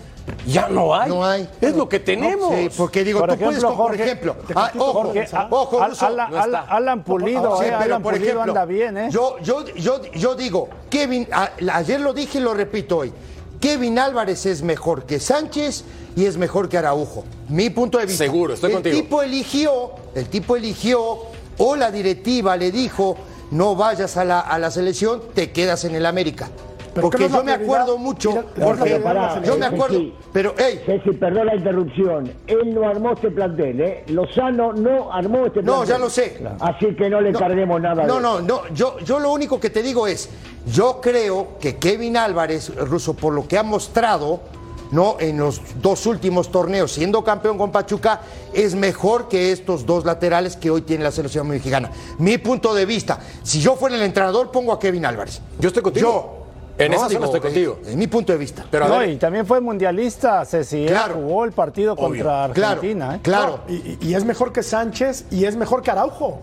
ya 0.46 0.68
no 0.68 0.94
hay. 0.94 1.08
No 1.08 1.24
hay. 1.24 1.48
Es 1.60 1.74
lo 1.76 1.88
que 1.88 2.00
tenemos. 2.00 2.50
No, 2.50 2.56
sí, 2.56 2.68
porque 2.76 3.04
digo, 3.04 3.20
Por 3.20 3.28
tú 3.30 3.34
ejemplo, 3.34 3.48
puedes, 3.50 3.64
con- 3.64 3.76
por 3.76 3.86
Jorge, 3.88 4.02
ejemplo, 4.04 4.36
te 4.46 4.52
ah, 4.56 4.72
ojo, 4.78 4.92
Jorge, 4.92 5.28
a- 5.32 5.48
ojo. 5.50 5.80
Alan- 5.82 6.30
no. 6.30 6.38
Alan- 6.42 6.64
Alan 6.68 7.04
Pulido, 7.04 7.56
Sí, 7.58 7.64
eh, 7.64 7.72
pero 7.78 7.82
Alan 7.94 8.02
por 8.02 8.12
Pulido 8.14 8.30
ejemplo, 8.32 8.52
anda 8.52 8.64
bien, 8.64 8.96
¿eh? 8.98 9.08
Yo, 9.10 9.36
yo, 9.40 9.64
yo, 9.76 10.00
yo 10.12 10.34
digo, 10.34 10.68
Kevin, 10.90 11.28
a- 11.32 11.50
ayer 11.72 12.00
lo 12.00 12.12
dije 12.12 12.38
y 12.38 12.40
lo 12.40 12.54
repito 12.54 12.98
hoy. 12.98 13.12
Kevin 13.60 13.98
Álvarez 13.98 14.44
es 14.46 14.62
mejor 14.62 15.04
que 15.04 15.18
Sánchez 15.18 15.84
y 16.16 16.26
es 16.26 16.36
mejor 16.36 16.68
que 16.68 16.76
Araujo. 16.78 17.24
Mi 17.48 17.70
punto 17.70 17.98
de 17.98 18.06
vista. 18.06 18.24
Seguro, 18.24 18.54
estoy 18.54 18.70
el 18.70 18.74
contigo. 18.76 18.96
tipo 18.96 19.22
eligió, 19.22 19.90
el 20.14 20.28
tipo 20.28 20.56
eligió, 20.56 21.18
o 21.58 21.76
la 21.76 21.90
directiva 21.90 22.56
le 22.56 22.70
dijo, 22.70 23.16
no 23.50 23.74
vayas 23.76 24.16
a 24.16 24.24
la, 24.24 24.40
a 24.40 24.58
la 24.58 24.70
selección, 24.70 25.22
te 25.34 25.50
quedas 25.52 25.84
en 25.84 25.94
el 25.94 26.04
América. 26.06 26.48
Porque 27.00 27.24
¿qué 27.24 27.28
no 27.28 27.38
yo 27.38 27.44
me 27.44 27.52
acuerdo 27.52 27.98
mucho, 27.98 28.32
Jorge, 28.60 29.02
yo 29.44 29.58
me 29.58 29.66
acuerdo, 29.66 30.00
pero, 30.32 30.54
hey, 30.56 30.80
Ceci, 30.86 31.10
perdón 31.12 31.46
la 31.46 31.56
interrupción. 31.56 32.32
Él 32.46 32.74
no 32.74 32.88
armó 32.88 33.12
este 33.12 33.30
plantel, 33.30 33.80
¿eh? 33.80 34.04
Lozano 34.08 34.72
no 34.72 35.12
armó 35.12 35.46
este 35.46 35.62
plantel. 35.62 35.66
No, 35.66 35.84
ya 35.84 35.98
lo 35.98 36.08
sé. 36.08 36.40
Así 36.60 36.94
que 36.94 37.10
no 37.10 37.20
le 37.20 37.32
carguemos 37.32 37.80
nada. 37.80 38.04
No, 38.04 38.20
no, 38.20 38.40
no. 38.40 38.68
Yo, 38.72 38.98
yo 39.00 39.18
lo 39.18 39.32
único 39.32 39.58
que 39.58 39.70
te 39.70 39.82
digo 39.82 40.06
es, 40.06 40.28
yo 40.66 41.00
creo 41.00 41.58
que 41.60 41.76
Kevin 41.76 42.16
Álvarez, 42.16 42.74
Russo, 42.76 43.14
por 43.14 43.32
lo 43.32 43.46
que 43.46 43.58
ha 43.58 43.62
mostrado, 43.62 44.40
no, 44.92 45.16
en 45.18 45.38
los 45.38 45.60
dos 45.82 46.06
últimos 46.06 46.50
torneos, 46.50 46.92
siendo 46.92 47.24
campeón 47.24 47.58
con 47.58 47.72
Pachuca, 47.72 48.20
es 48.52 48.74
mejor 48.74 49.28
que 49.28 49.50
estos 49.50 49.84
dos 49.84 50.04
laterales 50.04 50.56
que 50.56 50.70
hoy 50.70 50.82
tiene 50.82 51.02
la 51.02 51.10
selección 51.10 51.48
mexicana. 51.48 51.90
Mi 52.18 52.38
punto 52.38 52.74
de 52.74 52.86
vista, 52.86 53.18
si 53.42 53.60
yo 53.60 53.74
fuera 53.74 53.96
el 53.96 54.02
entrenador, 54.02 54.50
pongo 54.52 54.72
a 54.72 54.78
Kevin 54.78 55.04
Álvarez. 55.06 55.40
Yo 55.58 55.68
estoy 55.68 55.82
contigo. 55.82 56.08
Yo. 56.08 56.43
En 56.76 56.92
esa 56.92 57.08
Digo, 57.08 57.20
zona 57.20 57.26
estoy 57.26 57.40
contigo. 57.40 57.78
Es, 57.82 57.88
es 57.88 57.96
mi 57.96 58.06
punto 58.08 58.32
de 58.32 58.38
vista. 58.38 58.64
Pero 58.70 58.88
No, 58.88 58.98
ver, 58.98 59.10
y 59.10 59.16
también 59.16 59.46
fue 59.46 59.60
mundialista, 59.60 60.44
Ceci. 60.44 60.86
Claro. 60.86 61.14
Jugó 61.14 61.44
el 61.44 61.52
partido 61.52 61.94
contra 61.94 62.50
claro, 62.52 62.72
Argentina. 62.74 63.14
¿eh? 63.16 63.20
claro. 63.22 63.60
Y, 63.68 64.12
es 64.14 64.24
mejor 64.24 64.52
que 64.52 64.62
Sánchez 64.62 65.26
y 65.30 65.44
es 65.44 65.54
mejor 65.56 65.82
que 65.82 65.90
Araujo. 65.92 66.40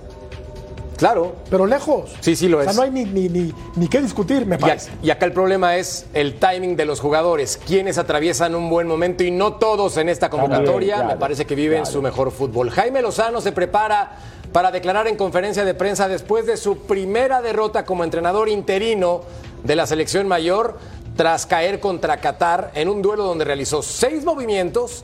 claro. 0.98 1.36
Pero 1.50 1.66
lejos. 1.66 2.12
Sí, 2.22 2.36
sí 2.36 2.48
lo 2.48 2.60
O 2.60 2.62
sea, 2.62 2.72
es. 2.72 2.78
no 2.78 2.84
hay 2.84 2.92
ni, 2.92 3.04
ni, 3.06 3.28
ni, 3.28 3.54
ni 3.76 3.88
qué 3.88 4.02
discutir, 4.02 4.46
me 4.46 4.56
Y, 4.56 4.60
parece. 4.60 4.92
y 5.04 5.10
acá 5.10 5.26
el 5.26 5.34
problema 5.34 5.76
es 5.76 6.06
el 6.14 6.40
timing 6.40 6.76
de 6.78 6.86
los 6.86 7.00
jugadores, 7.02 7.60
quienes 7.66 7.98
atraviesan 7.98 8.56
un 8.56 8.70
buen 8.70 8.88
momento 8.88 9.24
y 9.24 9.32
no 9.32 9.54
todos 9.56 9.98
en 9.98 10.08
esta 10.10 10.30
convocatoria. 10.30 10.96
claro, 10.96 11.10
me 11.10 11.18
parece 11.18 11.46
que 11.46 11.56
viven 11.56 11.80
claro. 11.82 11.92
su 11.92 12.02
mejor 12.02 12.32
fútbol. 12.32 12.70
Jaime 12.70 13.02
Lozano 13.02 13.42
se 13.42 13.52
prepara 13.52 14.12
para 14.54 14.70
declarar 14.72 15.08
en 15.08 15.16
conferencia 15.16 15.64
de 15.66 15.74
prensa 15.74 16.08
después 16.08 16.46
de 16.46 16.56
su 16.58 16.78
primera 16.80 17.42
derrota 17.42 17.84
como 17.86 18.04
entrenador 18.04 18.48
interino 18.50 19.22
de 19.64 19.76
la 19.76 19.86
selección 19.86 20.28
mayor 20.28 20.78
tras 21.16 21.46
caer 21.46 21.80
contra 21.80 22.18
Qatar 22.18 22.72
en 22.74 22.90
un 22.90 23.02
duelo 23.02 23.24
donde 23.24 23.46
realizó 23.46 23.82
seis 23.82 24.24
movimientos, 24.24 25.04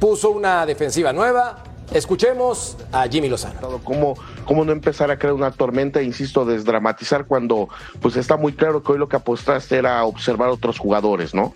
puso 0.00 0.30
una 0.30 0.64
defensiva 0.66 1.12
nueva. 1.12 1.64
Escuchemos 1.92 2.76
a 2.92 3.08
Jimmy 3.08 3.28
Lozano. 3.28 3.80
cómo, 3.82 4.14
cómo 4.44 4.64
no 4.64 4.72
empezar 4.72 5.10
a 5.10 5.18
crear 5.18 5.32
una 5.32 5.50
tormenta, 5.50 6.02
insisto, 6.02 6.44
desdramatizar 6.44 7.24
cuando 7.24 7.68
pues 8.00 8.16
está 8.16 8.36
muy 8.36 8.52
claro 8.52 8.82
que 8.82 8.92
hoy 8.92 8.98
lo 8.98 9.08
que 9.08 9.16
apostaste 9.16 9.78
era 9.78 10.04
observar 10.04 10.50
otros 10.50 10.78
jugadores, 10.78 11.34
¿no? 11.34 11.54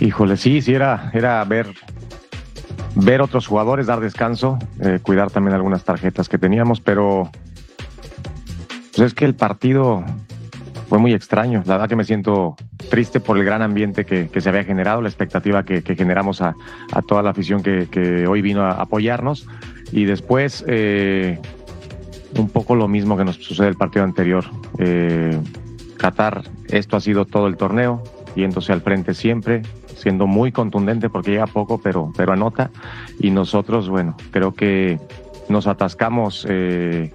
Híjole, 0.00 0.36
sí, 0.36 0.62
sí, 0.62 0.74
era, 0.74 1.10
era 1.14 1.44
ver, 1.44 1.74
ver 2.94 3.20
otros 3.20 3.46
jugadores, 3.46 3.86
dar 3.86 4.00
descanso, 4.00 4.58
eh, 4.80 5.00
cuidar 5.02 5.30
también 5.30 5.54
algunas 5.54 5.84
tarjetas 5.84 6.28
que 6.28 6.38
teníamos, 6.38 6.80
pero 6.80 7.30
pues 8.94 9.08
es 9.08 9.14
que 9.14 9.26
el 9.26 9.34
partido 9.34 10.02
muy 10.98 11.12
extraño. 11.12 11.62
La 11.66 11.74
verdad 11.74 11.88
que 11.88 11.96
me 11.96 12.04
siento 12.04 12.56
triste 12.90 13.20
por 13.20 13.38
el 13.38 13.44
gran 13.44 13.62
ambiente 13.62 14.04
que, 14.04 14.28
se 14.40 14.48
había 14.48 14.64
generado, 14.64 15.02
la 15.02 15.08
expectativa 15.08 15.64
que, 15.64 15.82
generamos 15.82 16.42
a, 16.42 16.54
toda 17.06 17.22
la 17.22 17.30
afición 17.30 17.62
que, 17.62 17.88
que 17.90 18.26
hoy 18.26 18.42
vino 18.42 18.62
a 18.62 18.72
apoyarnos. 18.72 19.46
Y 19.92 20.04
después, 20.04 20.64
eh, 20.66 21.38
un 22.38 22.48
poco 22.48 22.74
lo 22.74 22.88
mismo 22.88 23.16
que 23.16 23.24
nos 23.24 23.36
sucede 23.36 23.68
el 23.68 23.76
partido 23.76 24.04
anterior. 24.04 24.44
Eh, 24.78 25.38
Qatar, 25.96 26.42
esto 26.68 26.96
ha 26.96 27.00
sido 27.00 27.24
todo 27.24 27.46
el 27.46 27.56
torneo, 27.56 28.02
yéndose 28.34 28.72
al 28.72 28.82
frente 28.82 29.14
siempre, 29.14 29.62
siendo 29.96 30.26
muy 30.26 30.52
contundente 30.52 31.08
porque 31.08 31.32
llega 31.32 31.46
poco, 31.46 31.80
pero, 31.80 32.12
pero 32.16 32.32
anota. 32.32 32.70
Y 33.18 33.30
nosotros, 33.30 33.88
bueno, 33.88 34.16
creo 34.30 34.52
que 34.52 34.98
nos 35.48 35.66
atascamos, 35.66 36.46
eh, 36.48 37.12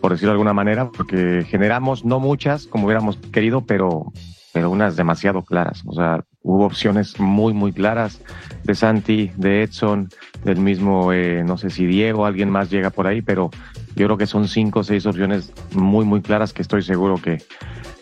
por 0.00 0.12
decirlo 0.12 0.30
de 0.30 0.34
alguna 0.34 0.52
manera, 0.52 0.90
porque 0.90 1.44
generamos 1.48 2.04
no 2.04 2.20
muchas 2.20 2.66
como 2.66 2.86
hubiéramos 2.86 3.16
querido, 3.16 3.64
pero, 3.66 4.12
pero 4.52 4.70
unas 4.70 4.96
demasiado 4.96 5.42
claras. 5.42 5.82
O 5.86 5.92
sea, 5.92 6.24
hubo 6.42 6.64
opciones 6.64 7.18
muy, 7.18 7.52
muy 7.52 7.72
claras 7.72 8.20
de 8.64 8.74
Santi, 8.74 9.32
de 9.36 9.62
Edson, 9.62 10.08
del 10.44 10.58
mismo, 10.58 11.12
eh, 11.12 11.42
no 11.44 11.58
sé 11.58 11.70
si 11.70 11.86
Diego, 11.86 12.24
alguien 12.24 12.50
más 12.50 12.70
llega 12.70 12.90
por 12.90 13.06
ahí, 13.06 13.20
pero 13.20 13.50
yo 13.96 14.06
creo 14.06 14.16
que 14.16 14.26
son 14.26 14.46
cinco 14.46 14.80
o 14.80 14.84
seis 14.84 15.06
opciones 15.06 15.52
muy, 15.72 16.04
muy 16.04 16.22
claras 16.22 16.52
que 16.52 16.62
estoy 16.62 16.82
seguro 16.82 17.16
que, 17.16 17.42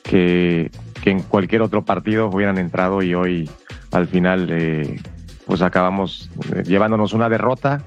que, 0.03 0.71
que 1.03 1.11
en 1.11 1.23
cualquier 1.23 1.63
otro 1.63 1.85
partido 1.85 2.29
hubieran 2.29 2.59
entrado 2.59 3.03
y 3.03 3.15
hoy 3.15 3.49
al 3.93 4.07
final 4.09 4.49
eh, 4.51 5.01
pues 5.47 5.63
acabamos 5.63 6.31
eh, 6.55 6.63
llevándonos 6.65 7.13
una 7.13 7.29
derrota, 7.29 7.83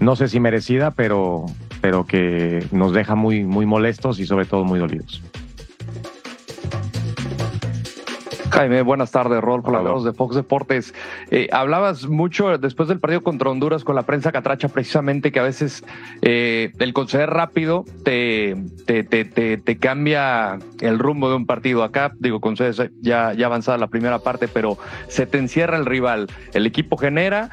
no 0.00 0.16
sé 0.16 0.28
si 0.28 0.40
merecida, 0.40 0.92
pero, 0.92 1.46
pero 1.80 2.06
que 2.06 2.66
nos 2.72 2.92
deja 2.92 3.14
muy, 3.14 3.44
muy 3.44 3.66
molestos 3.66 4.18
y 4.20 4.26
sobre 4.26 4.46
todo 4.46 4.64
muy 4.64 4.78
dolidos. 4.78 5.22
Jaime, 8.50 8.82
buenas 8.82 9.12
tardes, 9.12 9.40
Hola, 9.44 9.78
hablamos 9.78 10.04
de 10.04 10.12
Fox 10.12 10.34
Deportes. 10.34 10.92
Eh, 11.30 11.48
hablabas 11.52 12.08
mucho 12.08 12.56
después 12.58 12.88
del 12.88 12.98
partido 12.98 13.22
contra 13.22 13.50
Honduras 13.50 13.84
con 13.84 13.94
la 13.94 14.02
prensa 14.02 14.32
catracha, 14.32 14.68
precisamente 14.68 15.30
que 15.30 15.38
a 15.38 15.42
veces 15.44 15.84
eh, 16.22 16.72
el 16.78 16.92
conceder 16.92 17.30
rápido 17.30 17.84
te, 18.04 18.56
te, 18.86 19.04
te, 19.04 19.24
te, 19.24 19.58
te 19.58 19.78
cambia 19.78 20.58
el 20.80 20.98
rumbo 20.98 21.28
de 21.28 21.36
un 21.36 21.46
partido. 21.46 21.84
Acá, 21.84 22.12
digo, 22.18 22.40
concedes 22.40 22.82
ya, 23.00 23.32
ya 23.32 23.46
avanzada 23.46 23.78
la 23.78 23.88
primera 23.88 24.18
parte, 24.18 24.48
pero 24.48 24.78
se 25.08 25.26
te 25.26 25.38
encierra 25.38 25.76
el 25.76 25.86
rival. 25.86 26.28
El 26.52 26.66
equipo 26.66 26.96
genera. 26.96 27.50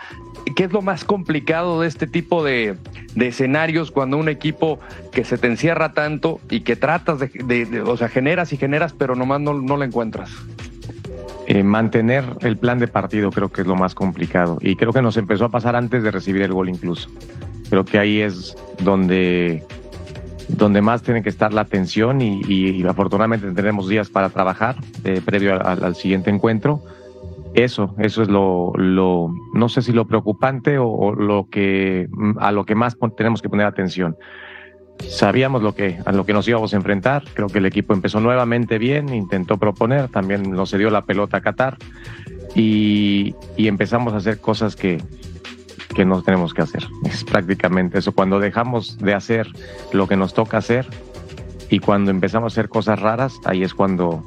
¿Qué 0.56 0.66
es 0.66 0.72
lo 0.72 0.82
más 0.82 1.04
complicado 1.04 1.82
de 1.82 1.88
este 1.88 2.08
tipo 2.08 2.44
de, 2.44 2.76
de 3.16 3.28
escenarios 3.28 3.92
cuando 3.92 4.18
un 4.18 4.30
equipo 4.30 4.80
que 5.12 5.26
se 5.26 5.38
te 5.38 5.48
encierra 5.48 5.94
tanto 5.94 6.40
y 6.50 6.62
que 6.62 6.76
tratas 6.76 7.20
de, 7.20 7.28
de- 7.66 7.82
o 7.82 7.98
sea, 7.98 8.10
generas 8.10 8.54
y 8.54 8.58
generas, 8.58 8.94
pero 8.94 9.16
nomás 9.16 9.42
no, 9.42 9.54
no 9.54 9.76
lo 9.76 9.84
encuentras? 9.84 10.30
Eh, 11.48 11.64
mantener 11.64 12.24
el 12.42 12.58
plan 12.58 12.80
de 12.80 12.88
partido 12.88 13.32
creo 13.32 13.50
que 13.50 13.62
es 13.62 13.68
lo 13.68 13.76
más 13.76 13.94
complicado 13.94 14.58
y 14.62 14.76
creo 14.76 14.92
que 14.94 15.02
nos 15.02 15.16
empezó 15.18 15.46
a 15.46 15.50
pasar 15.50 15.76
antes 15.76 16.02
de 16.04 16.12
recibir 16.12 16.42
el 16.42 16.54
gol 16.54 16.70
incluso. 16.70 17.10
Creo 17.70 17.84
que 17.86 18.00
ahí 18.00 18.22
es 18.22 18.56
donde, 18.84 19.64
donde 20.48 20.82
más 20.82 21.02
tiene 21.02 21.22
que 21.24 21.30
estar 21.30 21.54
la 21.54 21.62
atención 21.62 22.22
y, 22.22 22.84
afortunadamente 22.84 23.52
tenemos 23.52 23.88
días 23.90 24.10
para 24.10 24.30
trabajar 24.30 24.76
eh, 25.04 25.22
previo 25.26 25.60
al 25.66 25.96
siguiente 25.96 26.30
encuentro. 26.30 26.84
Eso, 27.56 27.96
eso 28.00 28.22
es 28.22 28.28
lo, 28.28 28.74
no 28.76 29.70
sé 29.70 29.82
si 29.82 29.94
lo 29.94 30.06
preocupante 30.06 30.78
o, 30.78 31.16
lo 31.16 31.48
que, 31.50 32.10
a 32.38 32.52
lo 32.52 32.66
que 32.66 32.76
más 32.76 32.98
tenemos 33.16 33.42
que 33.42 33.48
poner 33.48 33.66
atención. 33.66 34.18
sabíamos 35.08 35.64
lo 35.64 35.74
que, 35.74 35.98
a 36.06 36.12
lo 36.12 36.26
que 36.26 36.34
nos 36.34 36.46
íbamos 36.50 36.74
a 36.74 36.76
enfrentar. 36.78 37.24
Creo 37.34 37.48
que 37.48 37.60
el 37.60 37.66
equipo 37.66 37.94
empezó 37.94 38.20
nuevamente 38.20 38.78
bien, 38.78 39.14
intentó 39.14 39.58
proponer, 39.58 40.10
también 40.10 40.52
nos 40.52 40.72
dio 40.72 40.90
la 40.90 41.06
pelota 41.06 41.38
a 41.38 41.42
Qatar 41.42 41.78
y, 42.56 43.36
y 43.56 43.70
empezamos 43.70 44.14
a 44.14 44.18
hacer 44.18 44.40
cosas 44.42 44.76
que, 44.76 45.02
que 45.96 46.04
no 46.04 46.22
tenemos 46.24 46.54
que 46.54 46.62
hacer. 46.62 46.86
Es 47.06 47.24
prácticamente 47.24 48.00
eso. 48.00 48.12
Cuando 48.12 48.40
dejamos 48.40 48.98
de 48.98 49.14
hacer 49.14 49.48
lo 49.94 50.08
que 50.10 50.18
nos 50.18 50.34
toca 50.34 50.58
hacer 50.58 50.86
y 51.70 51.80
cuando 51.80 52.12
empezamos 52.12 52.52
a 52.52 52.54
hacer 52.54 52.68
cosas 52.68 53.00
raras, 53.00 53.40
ahí 53.46 53.64
es 53.64 53.74
cuando 53.74 54.24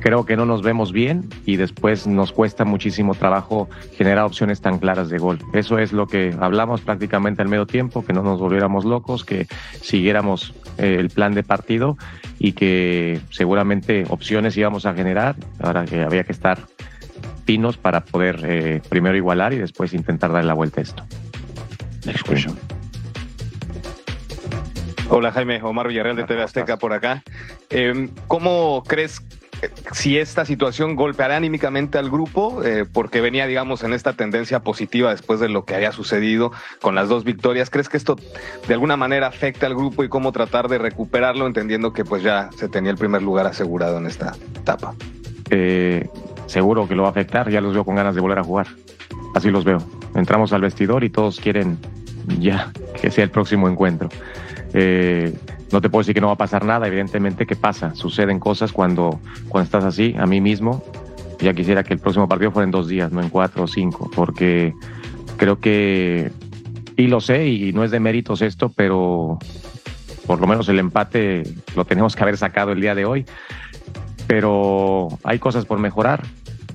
creo 0.00 0.24
que 0.24 0.36
no 0.36 0.46
nos 0.46 0.62
vemos 0.62 0.92
bien 0.92 1.28
y 1.44 1.56
después 1.56 2.06
nos 2.06 2.32
cuesta 2.32 2.64
muchísimo 2.64 3.14
trabajo 3.14 3.68
generar 3.96 4.24
opciones 4.24 4.60
tan 4.60 4.78
claras 4.78 5.08
de 5.08 5.18
gol. 5.18 5.38
Eso 5.52 5.78
es 5.78 5.92
lo 5.92 6.06
que 6.06 6.34
hablamos 6.40 6.80
prácticamente 6.80 7.42
al 7.42 7.48
medio 7.48 7.66
tiempo, 7.66 8.04
que 8.04 8.12
no 8.12 8.22
nos 8.22 8.40
volviéramos 8.40 8.84
locos, 8.84 9.24
que 9.24 9.46
siguiéramos 9.80 10.54
eh, 10.78 10.96
el 10.98 11.10
plan 11.10 11.34
de 11.34 11.42
partido 11.42 11.96
y 12.38 12.52
que 12.52 13.20
seguramente 13.30 14.04
opciones 14.08 14.56
íbamos 14.56 14.86
a 14.86 14.94
generar. 14.94 15.36
Ahora 15.60 15.84
que 15.84 16.02
había 16.02 16.24
que 16.24 16.32
estar 16.32 16.58
finos 17.44 17.76
para 17.76 18.04
poder 18.04 18.40
eh, 18.44 18.82
primero 18.88 19.16
igualar 19.16 19.52
y 19.52 19.58
después 19.58 19.92
intentar 19.94 20.32
dar 20.32 20.44
la 20.44 20.54
vuelta 20.54 20.80
a 20.80 20.82
esto. 20.82 21.04
Next 22.04 22.26
question. 22.26 22.56
Hola 25.10 25.32
Jaime, 25.32 25.62
Omar 25.62 25.88
Villarreal 25.88 26.16
de 26.16 26.24
TV 26.24 26.42
Azteca 26.42 26.76
por 26.76 26.92
acá. 26.92 27.22
Eh, 27.70 28.10
¿Cómo 28.26 28.82
crees 28.86 29.22
si 29.92 30.18
esta 30.18 30.44
situación 30.44 30.96
golpeará 30.96 31.36
anímicamente 31.36 31.98
al 31.98 32.10
grupo? 32.10 32.62
Eh, 32.64 32.84
porque 32.90 33.20
venía, 33.20 33.46
digamos, 33.46 33.82
en 33.82 33.92
esta 33.92 34.12
tendencia 34.12 34.60
positiva 34.60 35.10
después 35.10 35.40
de 35.40 35.48
lo 35.48 35.64
que 35.64 35.74
había 35.74 35.92
sucedido 35.92 36.52
con 36.80 36.94
las 36.94 37.08
dos 37.08 37.24
victorias. 37.24 37.70
¿Crees 37.70 37.88
que 37.88 37.96
esto 37.96 38.16
de 38.66 38.74
alguna 38.74 38.96
manera 38.96 39.26
afecta 39.26 39.66
al 39.66 39.74
grupo 39.74 40.04
y 40.04 40.08
cómo 40.08 40.32
tratar 40.32 40.68
de 40.68 40.78
recuperarlo, 40.78 41.46
entendiendo 41.46 41.92
que 41.92 42.04
pues 42.04 42.22
ya 42.22 42.50
se 42.56 42.68
tenía 42.68 42.90
el 42.90 42.98
primer 42.98 43.22
lugar 43.22 43.46
asegurado 43.46 43.98
en 43.98 44.06
esta 44.06 44.34
etapa? 44.56 44.94
Eh, 45.50 46.08
seguro 46.46 46.86
que 46.88 46.94
lo 46.94 47.02
va 47.02 47.08
a 47.08 47.12
afectar, 47.12 47.50
ya 47.50 47.60
los 47.60 47.74
veo 47.74 47.84
con 47.84 47.96
ganas 47.96 48.14
de 48.14 48.20
volver 48.20 48.38
a 48.38 48.44
jugar. 48.44 48.68
Así 49.34 49.50
los 49.50 49.64
veo. 49.64 49.78
Entramos 50.14 50.52
al 50.52 50.62
vestidor 50.62 51.04
y 51.04 51.10
todos 51.10 51.40
quieren 51.40 51.78
ya 52.38 52.72
que 53.00 53.10
sea 53.10 53.24
el 53.24 53.30
próximo 53.30 53.68
encuentro. 53.68 54.08
Eh, 54.74 55.34
no 55.72 55.80
te 55.80 55.88
puedo 55.90 56.00
decir 56.00 56.14
que 56.14 56.20
no 56.20 56.28
va 56.28 56.32
a 56.34 56.36
pasar 56.36 56.64
nada, 56.64 56.86
evidentemente 56.86 57.46
que 57.46 57.56
pasa, 57.56 57.94
suceden 57.94 58.38
cosas 58.40 58.72
cuando, 58.72 59.20
cuando 59.48 59.64
estás 59.64 59.84
así, 59.84 60.14
a 60.18 60.26
mí 60.26 60.40
mismo. 60.40 60.82
Ya 61.40 61.54
quisiera 61.54 61.84
que 61.84 61.94
el 61.94 62.00
próximo 62.00 62.26
partido 62.28 62.50
fuera 62.50 62.64
en 62.64 62.70
dos 62.72 62.88
días, 62.88 63.12
no 63.12 63.20
en 63.22 63.28
cuatro 63.28 63.64
o 63.64 63.66
cinco, 63.68 64.10
porque 64.14 64.74
creo 65.36 65.60
que, 65.60 66.32
y 66.96 67.06
lo 67.06 67.20
sé, 67.20 67.46
y 67.46 67.72
no 67.72 67.84
es 67.84 67.90
de 67.92 68.00
méritos 68.00 68.42
esto, 68.42 68.70
pero 68.74 69.38
por 70.26 70.40
lo 70.40 70.46
menos 70.48 70.68
el 70.68 70.78
empate 70.80 71.44
lo 71.76 71.84
tenemos 71.84 72.16
que 72.16 72.22
haber 72.24 72.36
sacado 72.36 72.72
el 72.72 72.80
día 72.80 72.94
de 72.96 73.04
hoy. 73.04 73.24
Pero 74.26 75.08
hay 75.24 75.38
cosas 75.38 75.64
por 75.64 75.78
mejorar. 75.78 76.24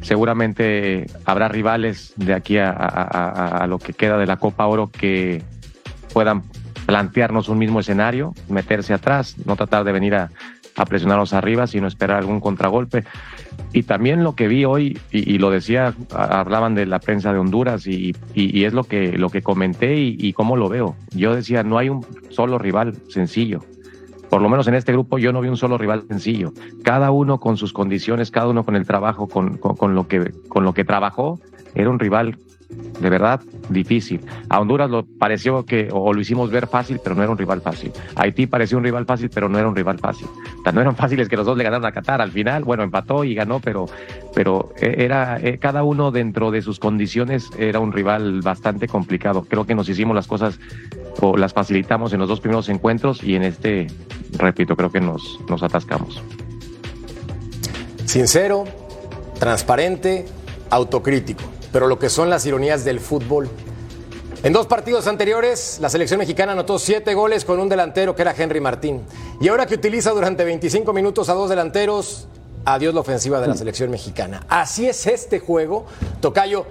Seguramente 0.02 1.06
habrá 1.26 1.48
rivales 1.50 2.14
de 2.18 2.34
aquí 2.34 2.58
a, 2.58 2.72
a- 2.72 3.68
lo 3.68 3.80
que 3.80 3.94
queda 3.94 4.18
de 4.18 4.26
la 4.26 4.38
Copa 4.38 4.66
Oro 4.66 4.90
que 4.90 5.42
puedan 6.14 6.44
plantearnos 6.86 7.50
un 7.50 7.58
mismo 7.58 7.80
escenario, 7.80 8.34
meterse 8.50 8.94
atrás, 8.94 9.36
no 9.46 9.56
tratar 9.56 9.84
de 9.84 9.92
venir 9.92 10.16
a, 10.16 10.30
presionarnos 10.90 11.34
arriba, 11.34 11.68
sino 11.68 11.88
esperar 11.88 12.18
algún 12.18 12.40
contragolpe. 12.40 13.04
Y 13.74 13.84
también 13.84 14.24
lo 14.24 14.34
que 14.36 14.48
vi 14.48 14.66
hoy, 14.66 14.98
y, 15.12 15.38
lo 15.38 15.52
decía, 15.52 15.94
hablaban 16.12 16.74
de 16.74 16.86
la 16.88 17.00
prensa 17.00 17.32
de 17.32 17.38
Honduras, 17.40 17.86
y, 17.86 18.16
y- 18.34 18.64
es 18.64 18.74
lo 18.74 18.84
que, 18.84 19.18
lo 19.18 19.30
que 19.30 19.42
comenté 19.44 19.96
y, 19.96 20.18
y 20.20 20.34
cómo 20.34 20.58
lo 20.58 20.70
veo. 20.70 20.96
Yo 21.12 21.36
decía, 21.36 21.62
no 21.64 21.78
hay 21.78 21.90
un 21.90 22.04
solo 22.30 22.58
rival 22.58 22.96
sencillo. 23.10 23.64
Por 24.32 24.42
lo 24.42 24.50
menos 24.50 24.68
en 24.68 24.74
este 24.74 24.92
grupo 24.94 25.20
yo 25.20 25.32
no 25.32 25.42
vi 25.42 25.50
un 25.50 25.58
solo 25.58 25.78
rival 25.78 26.06
sencillo. 26.08 26.54
Cada 26.84 27.12
uno 27.12 27.40
con 27.40 27.56
sus 27.56 27.72
condiciones, 27.72 28.32
cada 28.32 28.48
uno 28.48 28.66
con 28.66 28.76
el 28.76 28.88
trabajo, 28.88 29.28
con, 29.28 29.58
con- 29.58 29.76
con 29.76 29.94
lo, 29.94 30.08
que, 30.08 30.32
con 30.50 30.64
lo 30.64 30.74
que 30.74 30.84
trabajó, 30.84 31.40
era 31.76 31.90
un 31.92 32.00
rival 32.00 32.38
de 33.00 33.10
verdad 33.10 33.42
difícil. 33.70 34.22
A 34.50 34.60
Honduras 34.60 34.90
lo 34.90 35.06
pareció 35.06 35.66
que, 35.66 35.90
o 35.92 36.14
lo 36.14 36.22
hicimos 36.22 36.52
ver 36.52 36.68
fácil, 36.68 37.00
pero 37.04 37.16
no 37.16 37.24
era 37.24 37.32
un 37.32 37.38
rival 37.38 37.62
fácil. 37.62 37.92
Haití 38.16 38.48
pareció 38.48 38.78
un 38.78 38.84
rival 38.84 39.06
fácil, 39.06 39.30
pero 39.34 39.50
no 39.50 39.58
era 39.58 39.68
un 39.68 39.76
rival 39.76 40.00
fácil. 40.00 40.28
Sea, 40.64 40.72
no 40.72 40.82
eran 40.82 40.96
fáciles 40.96 41.30
que 41.30 41.38
los 41.38 41.46
dos 41.46 41.58
le 41.58 41.64
ganaron 41.64 41.86
a 41.86 41.92
Qatar 41.92 42.22
al 42.22 42.32
final. 42.32 42.64
Bueno, 42.64 42.84
empató 42.84 43.24
y 43.24 43.36
ganó, 43.36 43.60
pero, 43.60 43.86
pero 44.34 44.74
eh, 44.80 44.96
era 45.00 45.40
eh, 45.40 45.58
cada 45.60 45.84
uno 45.84 46.12
dentro 46.12 46.52
de 46.52 46.62
sus 46.62 46.80
condiciones 46.80 47.50
era 47.58 47.80
un 47.80 47.92
rival 47.92 48.42
bastante 48.42 48.88
complicado. 48.88 49.46
Creo 49.50 49.66
que 49.66 49.76
nos 49.76 49.90
hicimos 49.90 50.16
las 50.16 50.28
cosas 50.28 50.60
o 51.22 51.38
las 51.38 51.54
facilitamos 51.54 52.14
en 52.14 52.20
los 52.20 52.30
dos 52.30 52.40
primeros 52.40 52.70
encuentros 52.70 53.24
y 53.24 53.36
en 53.36 53.44
este, 53.44 53.88
repito, 54.38 54.76
creo 54.76 54.92
que 54.92 55.02
nos, 55.02 55.40
nos 55.50 55.64
atascamos. 55.64 56.22
Sincero, 58.06 58.66
transparente, 59.40 60.26
autocrítico. 60.70 61.53
Pero 61.74 61.88
lo 61.88 62.00
que 62.00 62.10
son 62.10 62.30
las 62.30 62.46
ironías 62.46 62.86
del 62.86 63.02
fútbol. 63.02 63.50
En 64.44 64.54
dos 64.54 64.68
partidos 64.68 65.08
anteriores, 65.08 65.80
la 65.82 65.90
selección 65.90 66.20
mexicana 66.20 66.52
anotó 66.52 66.78
siete 66.78 67.14
goles 67.14 67.44
con 67.44 67.60
un 67.60 67.68
delantero 67.68 68.16
que 68.16 68.22
era 68.22 68.36
Henry 68.38 68.62
Martín. 68.62 69.02
Y 69.42 69.50
ahora 69.50 69.66
que 69.66 69.76
utiliza 69.76 70.12
durante 70.12 70.46
25 70.46 70.94
minutos 70.94 71.30
a 71.30 71.34
dos 71.34 71.50
delanteros, 71.50 72.28
adiós 72.66 72.94
la 72.94 73.02
ofensiva 73.02 73.42
de 73.42 73.48
la 73.48 73.56
selección 73.56 73.90
mexicana. 73.90 74.46
Así 74.50 74.88
es 74.88 75.08
este 75.08 75.40
juego. 75.40 75.86
Tocayo, 76.22 76.66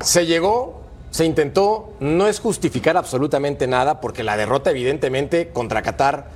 se 0.00 0.26
llegó, 0.26 0.82
se 1.10 1.24
intentó, 1.24 1.94
no 2.00 2.28
es 2.28 2.38
justificar 2.38 2.96
absolutamente 2.96 3.66
nada, 3.66 4.00
porque 4.00 4.22
la 4.22 4.36
derrota 4.36 4.70
evidentemente 4.70 5.48
contra 5.48 5.82
Qatar 5.82 6.26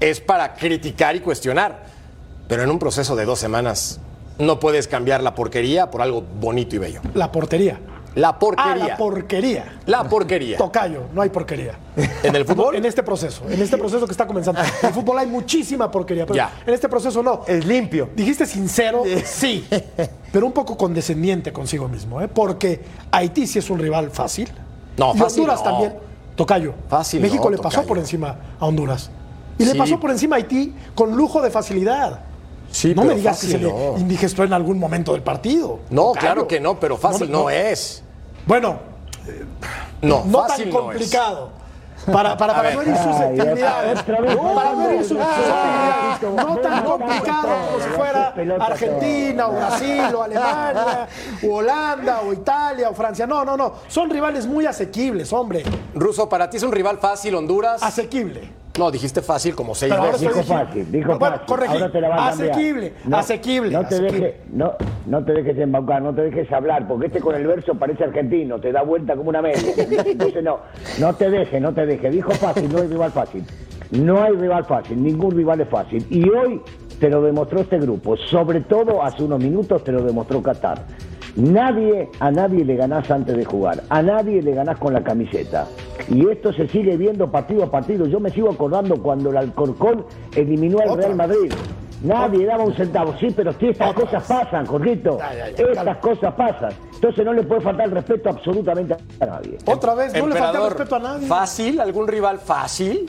es 0.00 0.20
para 0.20 0.54
criticar 0.54 1.16
y 1.16 1.20
cuestionar. 1.20 1.84
Pero 2.46 2.62
en 2.62 2.70
un 2.70 2.78
proceso 2.78 3.16
de 3.16 3.24
dos 3.24 3.38
semanas 3.38 4.00
no 4.40 4.58
puedes 4.58 4.88
cambiar 4.88 5.22
la 5.22 5.34
porquería 5.34 5.90
por 5.90 6.02
algo 6.02 6.22
bonito 6.40 6.74
y 6.76 6.78
bello. 6.78 7.00
La 7.14 7.30
portería. 7.30 7.78
La 8.16 8.30
Ah, 8.30 8.38
porquería. 8.40 8.86
la 8.88 8.96
porquería. 8.96 9.78
La 9.86 10.08
porquería. 10.08 10.58
Tocayo, 10.58 11.02
no 11.14 11.22
hay 11.22 11.28
porquería. 11.28 11.74
¿En 12.24 12.34
el 12.34 12.44
fútbol? 12.44 12.74
En 12.74 12.84
este 12.84 13.04
proceso, 13.04 13.44
en 13.48 13.62
este 13.62 13.78
proceso 13.78 14.04
que 14.04 14.10
está 14.10 14.26
comenzando. 14.26 14.60
En 14.82 14.88
el 14.88 14.92
fútbol 14.94 15.18
hay 15.18 15.28
muchísima 15.28 15.88
porquería, 15.88 16.26
pero 16.26 16.34
Ya. 16.34 16.50
en 16.66 16.74
este 16.74 16.88
proceso 16.88 17.22
no. 17.22 17.42
Es 17.46 17.64
limpio. 17.64 18.08
Dijiste 18.16 18.46
sincero, 18.46 19.04
sí, 19.24 19.64
pero 20.32 20.44
un 20.46 20.50
poco 20.52 20.76
condescendiente 20.76 21.52
consigo 21.52 21.86
mismo, 21.88 22.20
¿eh? 22.20 22.26
porque 22.26 22.80
Haití 23.12 23.46
sí 23.46 23.60
es 23.60 23.70
un 23.70 23.78
rival 23.78 24.10
fácil. 24.10 24.50
No, 24.96 25.14
y 25.14 25.18
fácil 25.18 25.42
Honduras 25.42 25.60
no. 25.64 25.70
también. 25.70 25.94
Tocayo. 26.34 26.74
Fácil 26.88 27.20
México 27.20 27.44
no, 27.44 27.50
le 27.50 27.56
pasó 27.58 27.76
Tocayo. 27.76 27.88
por 27.88 27.98
encima 27.98 28.36
a 28.58 28.66
Honduras. 28.66 29.08
Y 29.56 29.64
le 29.66 29.74
pasó 29.76 30.00
por 30.00 30.10
encima 30.10 30.34
a 30.34 30.38
Haití 30.38 30.74
con 30.96 31.14
lujo 31.16 31.40
de 31.42 31.50
facilidad. 31.50 32.20
Sí, 32.70 32.94
no 32.94 33.04
me 33.04 33.14
digas 33.16 33.36
fácil 33.36 33.52
que 33.52 33.58
se 33.66 33.72
no. 33.72 33.94
le 33.94 34.00
indigestó 34.00 34.44
en 34.44 34.52
algún 34.52 34.78
momento 34.78 35.12
del 35.12 35.22
partido. 35.22 35.80
No, 35.90 36.12
claro 36.12 36.46
que 36.46 36.60
no, 36.60 36.78
pero 36.78 36.96
fácil 36.96 37.26
me- 37.28 37.32
no, 37.32 37.50
es. 37.50 38.02
Bueno, 38.46 38.78
No, 40.02 40.24
no 40.24 40.38
fácil 40.46 40.64
tan 40.66 40.72
no 40.74 40.80
complicado. 40.80 41.50
Para, 42.10 42.34
para, 42.36 42.54
para 42.56 42.62
ver. 42.62 42.74
no 42.76 42.82
herir 42.82 42.94
otra 42.94 43.82
vez. 43.82 44.02
Para 44.02 44.20
no 44.22 44.82
herir 44.88 44.98
Ay, 45.00 45.04
susceptibilidades. 45.04 46.18
ay, 46.22 46.28
No 46.36 46.56
tan 46.58 46.84
complicado 46.84 47.48
como 47.66 47.84
si 47.84 47.88
fuera 47.90 48.34
Argentina 48.60 49.48
o 49.48 49.52
Brasil 49.52 50.14
o 50.14 50.22
Alemania 50.22 51.08
o 51.46 51.54
Holanda 51.54 52.20
o 52.26 52.32
Italia 52.32 52.88
o 52.88 52.94
Francia. 52.94 53.26
No, 53.26 53.44
no, 53.44 53.56
no. 53.56 53.74
Son 53.88 54.08
rivales 54.08 54.46
muy 54.46 54.64
asequibles, 54.64 55.30
hombre. 55.32 55.62
Ruso, 55.94 56.28
para 56.28 56.48
ti 56.48 56.56
es 56.56 56.62
un 56.62 56.72
rival 56.72 56.98
fácil 56.98 57.34
Honduras. 57.34 57.82
Asequible. 57.82 58.50
No, 58.78 58.90
dijiste 58.90 59.20
fácil 59.20 59.54
como 59.54 59.74
seis 59.74 59.92
Pero 59.92 60.04
veces. 60.04 60.20
Dijo 60.20 60.42
fácil, 60.42 60.92
dijo 60.92 61.18
Bueno, 61.18 61.36
fácil. 61.36 61.46
corregí. 61.46 61.72
Ahora 61.74 61.92
te 61.92 62.00
la 62.00 62.08
va 62.08 62.14
a 62.14 62.30
cambiar. 62.30 62.50
Asequible, 62.50 62.92
asequible, 63.12 63.70
No 63.72 63.80
te, 63.80 63.94
asequible. 63.94 64.20
Dejes, 64.26 64.40
no, 64.52 64.72
no 65.06 65.24
te 65.24 65.32
dejes 65.32 65.58
embaucar, 65.58 66.02
no 66.02 66.14
te 66.14 66.22
dejes 66.22 66.52
hablar, 66.52 66.86
porque 66.88 67.06
este 67.06 67.20
con 67.20 67.34
el 67.34 67.46
verso 67.46 67.74
parece 67.74 68.04
argentino, 68.04 68.60
te 68.60 68.72
da 68.72 68.82
vuelta 68.82 69.16
como 69.16 69.28
una 69.28 69.42
media. 69.42 69.60
Entonces 70.06 70.42
no, 70.42 70.60
no 70.98 71.14
te 71.14 71.30
dejes, 71.30 71.60
no 71.60 71.74
te 71.74 71.84
dejes. 71.86 72.12
Dijo 72.12 72.30
fácil, 72.32 72.72
no 72.72 72.80
hay 72.80 72.88
rival 72.88 73.10
fácil. 73.10 73.44
No 73.90 74.22
hay 74.22 74.32
rival 74.36 74.64
fácil, 74.64 75.02
ningún 75.02 75.32
rival 75.32 75.60
es 75.62 75.68
fácil. 75.68 76.06
Y 76.08 76.28
hoy 76.28 76.60
te 77.00 77.10
lo 77.10 77.22
demostró 77.22 77.60
este 77.60 77.78
grupo, 77.78 78.16
sobre 78.16 78.60
todo 78.60 79.02
hace 79.02 79.24
unos 79.24 79.40
minutos 79.42 79.82
te 79.82 79.90
lo 79.90 80.02
demostró 80.02 80.40
Qatar. 80.42 80.84
Nadie, 81.36 82.08
a 82.18 82.30
nadie 82.30 82.64
le 82.64 82.76
ganás 82.76 83.10
antes 83.10 83.36
de 83.36 83.44
jugar, 83.44 83.82
a 83.88 84.02
nadie 84.02 84.42
le 84.42 84.52
ganás 84.52 84.78
con 84.78 84.92
la 84.92 85.02
camiseta. 85.02 85.66
Y 86.08 86.28
esto 86.28 86.52
se 86.52 86.66
sigue 86.68 86.96
viendo 86.96 87.30
partido 87.30 87.64
a 87.64 87.70
partido. 87.70 88.06
Yo 88.06 88.18
me 88.20 88.30
sigo 88.30 88.50
acordando 88.50 88.96
cuando 89.00 89.30
el 89.30 89.36
Alcorcón 89.36 90.04
eliminó 90.34 90.78
al 90.80 90.96
Real 90.96 91.14
Madrid. 91.14 91.52
Nadie 92.02 92.46
daba 92.46 92.64
un 92.64 92.74
centavo, 92.74 93.14
sí, 93.18 93.28
pero 93.36 93.52
sí, 93.52 93.68
estas 93.68 93.90
Otra 93.90 94.04
cosas 94.04 94.24
pasan, 94.26 94.64
Jorgito. 94.64 95.18
Estas 95.56 95.98
cosas 95.98 96.34
pasan. 96.34 96.72
Entonces 96.94 97.24
no 97.24 97.32
le 97.32 97.42
puede 97.42 97.60
faltar 97.60 97.86
el 97.86 97.92
respeto 97.92 98.30
absolutamente 98.30 98.96
a 99.20 99.26
nadie. 99.26 99.58
Otra 99.66 99.94
vez, 99.94 100.14
no 100.16 100.26
le 100.26 100.34
falta 100.34 100.68
respeto 100.68 100.96
a 100.96 100.98
nadie. 100.98 101.26
¿Fácil? 101.26 101.80
¿Algún 101.80 102.08
rival 102.08 102.38
fácil? 102.38 103.06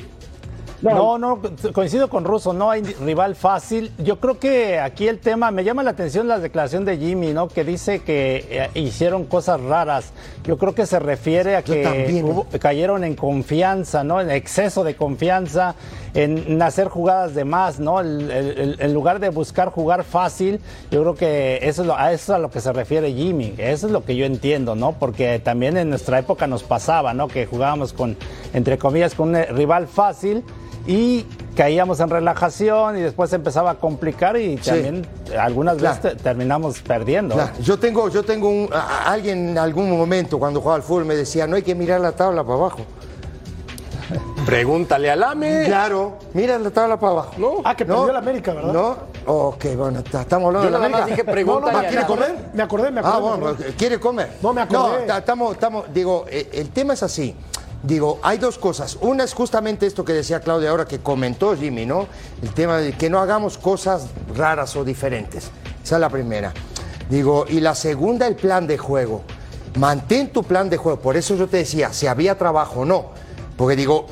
No, 0.95 1.17
no, 1.19 1.39
coincido 1.73 2.09
con 2.09 2.25
Russo, 2.25 2.53
no 2.53 2.71
hay 2.71 2.81
rival 2.81 3.35
fácil. 3.35 3.91
Yo 3.99 4.19
creo 4.19 4.39
que 4.39 4.79
aquí 4.79 5.07
el 5.07 5.19
tema, 5.19 5.51
me 5.51 5.63
llama 5.63 5.83
la 5.83 5.91
atención 5.91 6.27
la 6.27 6.39
declaración 6.39 6.85
de 6.85 6.97
Jimmy, 6.97 7.33
¿no? 7.33 7.47
Que 7.49 7.63
dice 7.63 7.99
que 7.99 8.47
eh, 8.49 8.69
hicieron 8.79 9.25
cosas 9.25 9.61
raras. 9.61 10.11
Yo 10.43 10.57
creo 10.57 10.73
que 10.73 10.87
se 10.87 10.97
refiere 10.99 11.55
a 11.55 11.61
que 11.63 11.83
hubo- 12.23 12.47
cayeron 12.59 13.03
en 13.03 13.15
confianza, 13.15 14.03
¿no? 14.03 14.19
En 14.21 14.31
exceso 14.31 14.83
de 14.83 14.95
confianza, 14.95 15.75
en 16.15 16.59
hacer 16.61 16.87
jugadas 16.87 17.35
de 17.35 17.45
más, 17.45 17.79
¿no? 17.79 17.99
El- 17.99 18.31
el- 18.31 18.57
el- 18.57 18.77
en 18.79 18.93
lugar 18.93 19.19
de 19.19 19.29
buscar 19.29 19.69
jugar 19.69 20.03
fácil, 20.03 20.59
yo 20.89 21.01
creo 21.01 21.15
que 21.15 21.59
eso 21.61 21.83
es 21.83 21.87
lo- 21.87 21.95
a 21.95 22.11
eso 22.11 22.33
es 22.33 22.37
a 22.37 22.39
lo 22.39 22.49
que 22.49 22.59
se 22.59 22.73
refiere 22.73 23.13
Jimmy. 23.13 23.53
Eso 23.59 23.85
es 23.85 23.93
lo 23.93 24.03
que 24.03 24.15
yo 24.15 24.25
entiendo, 24.25 24.73
¿no? 24.75 24.93
Porque 24.93 25.37
también 25.39 25.77
en 25.77 25.89
nuestra 25.89 26.17
época 26.17 26.47
nos 26.47 26.63
pasaba, 26.63 27.13
¿no? 27.13 27.27
Que 27.27 27.45
jugábamos 27.45 27.93
con, 27.93 28.17
entre 28.53 28.79
comillas, 28.79 29.13
con 29.13 29.35
un 29.35 29.43
rival 29.55 29.87
fácil 29.87 30.43
y 30.87 31.25
caíamos 31.55 31.99
en 31.99 32.09
relajación 32.09 32.97
y 32.97 33.01
después 33.01 33.29
se 33.29 33.35
empezaba 33.35 33.71
a 33.71 33.75
complicar 33.75 34.35
y 34.37 34.57
Sí. 34.57 34.69
también 34.69 35.07
algunas 35.39 35.77
Claro. 35.77 35.95
veces 36.01 36.17
te- 36.17 36.23
terminamos 36.23 36.79
perdiendo. 36.81 37.35
Claro, 37.35 37.51
Yo 37.61 37.77
tengo, 37.77 38.09
yo 38.09 38.23
tengo 38.23 38.49
un, 38.49 38.69
a- 38.73 38.79
a- 38.79 39.11
alguien 39.11 39.49
en 39.49 39.57
algún 39.57 39.89
momento 39.95 40.39
cuando 40.39 40.59
jugaba 40.61 40.77
al 40.77 40.83
fútbol 40.83 41.05
me 41.05 41.15
decía, 41.15 41.45
no 41.47 41.55
hay 41.55 41.61
que 41.63 41.75
mirar 41.75 42.01
la 42.01 42.13
tabla 42.13 42.43
para 42.43 42.55
abajo. 42.55 42.79
Pregúntale 44.45 45.09
al 45.11 45.23
AME. 45.23 45.63
Claro, 45.65 46.17
mira 46.33 46.57
la 46.57 46.69
tabla 46.71 46.99
para 46.99 47.11
abajo. 47.13 47.33
No. 47.37 47.51
Ah, 47.63 47.75
que 47.75 47.85
perdió 47.85 48.09
el 48.09 48.15
América, 48.15 48.53
¿verdad? 48.53 48.73
No, 48.73 48.97
ok, 49.25 49.65
bueno, 49.77 49.99
está- 49.99 50.21
estamos 50.21 50.47
hablando 50.47 50.67
Yo 50.69 50.73
de 50.73 50.79
la 50.79 50.85
América. 50.85 51.05
dije, 51.05 51.23
pregúntale 51.23 51.71
No, 51.73 51.77
no, 51.81 51.87
¿Quiere 51.87 52.01
la- 52.01 52.07
comer? 52.07 52.35
Me 52.53 52.63
acordé, 52.63 52.91
me 52.91 52.99
acordé. 53.01 53.15
Ah, 53.15 53.19
bueno. 53.19 53.55
¿quiere 53.77 53.99
comer? 53.99 54.31
No, 54.41 54.53
me 54.53 54.61
acordé. 54.61 54.99
No, 55.01 55.05
ta- 55.05 55.17
estamos, 55.19 55.53
estamos, 55.53 55.85
digo, 55.93 56.25
eh, 56.29 56.49
el 56.53 56.69
tema 56.71 56.93
es 56.93 57.03
así. 57.03 57.35
Digo, 57.83 58.19
hay 58.21 58.37
dos 58.37 58.57
cosas. 58.57 58.97
Una 59.01 59.23
es 59.23 59.33
justamente 59.33 59.87
esto 59.87 60.05
que 60.05 60.13
decía 60.13 60.39
Claudia 60.39 60.69
ahora, 60.69 60.85
que 60.85 60.99
comentó 60.99 61.55
Jimmy, 61.57 61.85
¿no? 61.85 62.07
El 62.41 62.53
tema 62.53 62.77
de 62.77 62.93
que 62.93 63.09
no 63.09 63.19
hagamos 63.19 63.57
cosas 63.57 64.07
raras 64.35 64.75
o 64.75 64.83
diferentes. 64.83 65.49
Esa 65.83 65.95
es 65.95 66.01
la 66.01 66.09
primera. 66.09 66.53
Digo, 67.09 67.45
y 67.49 67.59
la 67.59 67.73
segunda, 67.73 68.27
el 68.27 68.35
plan 68.35 68.67
de 68.67 68.77
juego. 68.77 69.23
Mantén 69.79 70.31
tu 70.31 70.43
plan 70.43 70.69
de 70.69 70.77
juego. 70.77 70.99
Por 70.99 71.17
eso 71.17 71.35
yo 71.35 71.47
te 71.47 71.57
decía, 71.57 71.91
si 71.91 72.05
había 72.05 72.37
trabajo 72.37 72.81
o 72.81 72.85
no. 72.85 73.09
Porque 73.57 73.75
digo, 73.75 74.05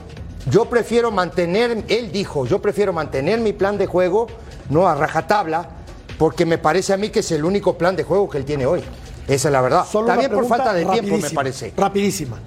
yo 0.49 0.65
prefiero 0.65 1.11
mantener, 1.11 1.85
él 1.87 2.11
dijo, 2.11 2.45
yo 2.45 2.61
prefiero 2.61 2.91
mantener 2.91 3.39
mi 3.39 3.53
plan 3.53 3.77
de 3.77 3.85
juego, 3.85 4.27
no 4.69 4.87
a 4.87 4.95
rajatabla, 4.95 5.69
porque 6.17 6.45
me 6.45 6.57
parece 6.57 6.93
a 6.93 6.97
mí 6.97 7.09
que 7.09 7.19
es 7.19 7.31
el 7.31 7.45
único 7.45 7.77
plan 7.77 7.95
de 7.95 8.03
juego 8.03 8.29
que 8.29 8.39
él 8.39 8.45
tiene 8.45 8.65
hoy. 8.65 8.81
Esa 9.27 9.49
es 9.49 9.51
la 9.51 9.61
verdad. 9.61 9.85
Solo 9.85 10.07
También 10.07 10.31
por 10.31 10.47
falta 10.47 10.73
de 10.73 10.85
tiempo, 10.85 11.17
me 11.17 11.29
parece. 11.29 11.71
Rapidísima. 11.77 12.37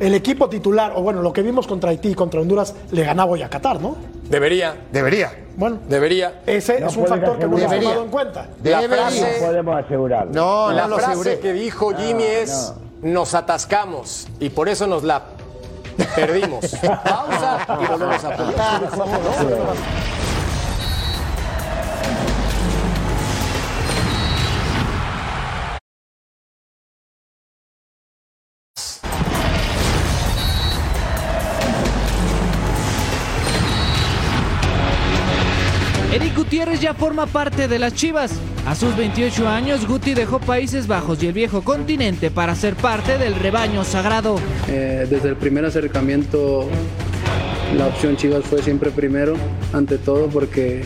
El 0.00 0.14
equipo 0.14 0.48
titular, 0.48 0.92
o 0.94 1.02
bueno, 1.02 1.22
lo 1.22 1.32
que 1.32 1.42
vimos 1.42 1.66
contra 1.66 1.90
Haití 1.90 2.10
y 2.10 2.14
contra 2.14 2.40
Honduras, 2.40 2.74
le 2.92 3.04
ganaba 3.04 3.32
hoy 3.32 3.42
a 3.42 3.48
Qatar, 3.50 3.80
¿no? 3.80 3.96
Debería, 4.30 4.74
Debería. 4.92 5.32
Bueno, 5.56 5.78
debería. 5.88 6.40
ese 6.46 6.78
No 6.80 6.86
es 6.86 6.96
un 6.96 7.06
factor 7.06 7.38
que 7.38 7.46
no 7.48 7.58
hemos 7.58 7.74
tomado 7.74 8.04
en 8.04 8.10
cuenta. 8.10 8.46
La 8.62 8.80
frase- 8.82 9.38
No 9.40 9.46
podemos 9.46 9.84
asegurarlo. 9.84 10.32
No, 10.32 10.70
la 10.72 10.86
frase 10.86 11.04
aseguré. 11.06 11.38
que 11.40 11.52
dijo 11.52 11.92
Jimmy 11.96 12.22
es 12.22 12.72
nos 13.02 13.34
atascamos 13.34 14.28
y 14.38 14.50
por 14.50 14.68
eso 14.68 14.86
nos 14.86 15.02
la 15.02 15.22
perdimos. 16.14 16.64
Pausa 17.04 17.66
y 17.82 17.86
volvemos 17.90 18.24
a 18.24 18.36
ya 36.80 36.94
forma 36.94 37.26
parte 37.26 37.68
de 37.68 37.78
las 37.78 37.94
Chivas. 37.94 38.32
A 38.66 38.74
sus 38.74 38.96
28 38.96 39.48
años, 39.48 39.86
Guti 39.86 40.14
dejó 40.14 40.38
Países 40.38 40.86
Bajos 40.86 41.22
y 41.22 41.26
el 41.26 41.32
viejo 41.32 41.62
continente 41.62 42.30
para 42.30 42.54
ser 42.54 42.74
parte 42.74 43.18
del 43.18 43.34
rebaño 43.34 43.84
sagrado. 43.84 44.38
Eh, 44.68 45.06
desde 45.08 45.30
el 45.30 45.36
primer 45.36 45.64
acercamiento 45.64 46.68
la 47.76 47.86
opción 47.86 48.16
Chivas 48.16 48.44
fue 48.44 48.62
siempre 48.62 48.90
primero, 48.90 49.34
ante 49.72 49.98
todo 49.98 50.28
porque 50.28 50.82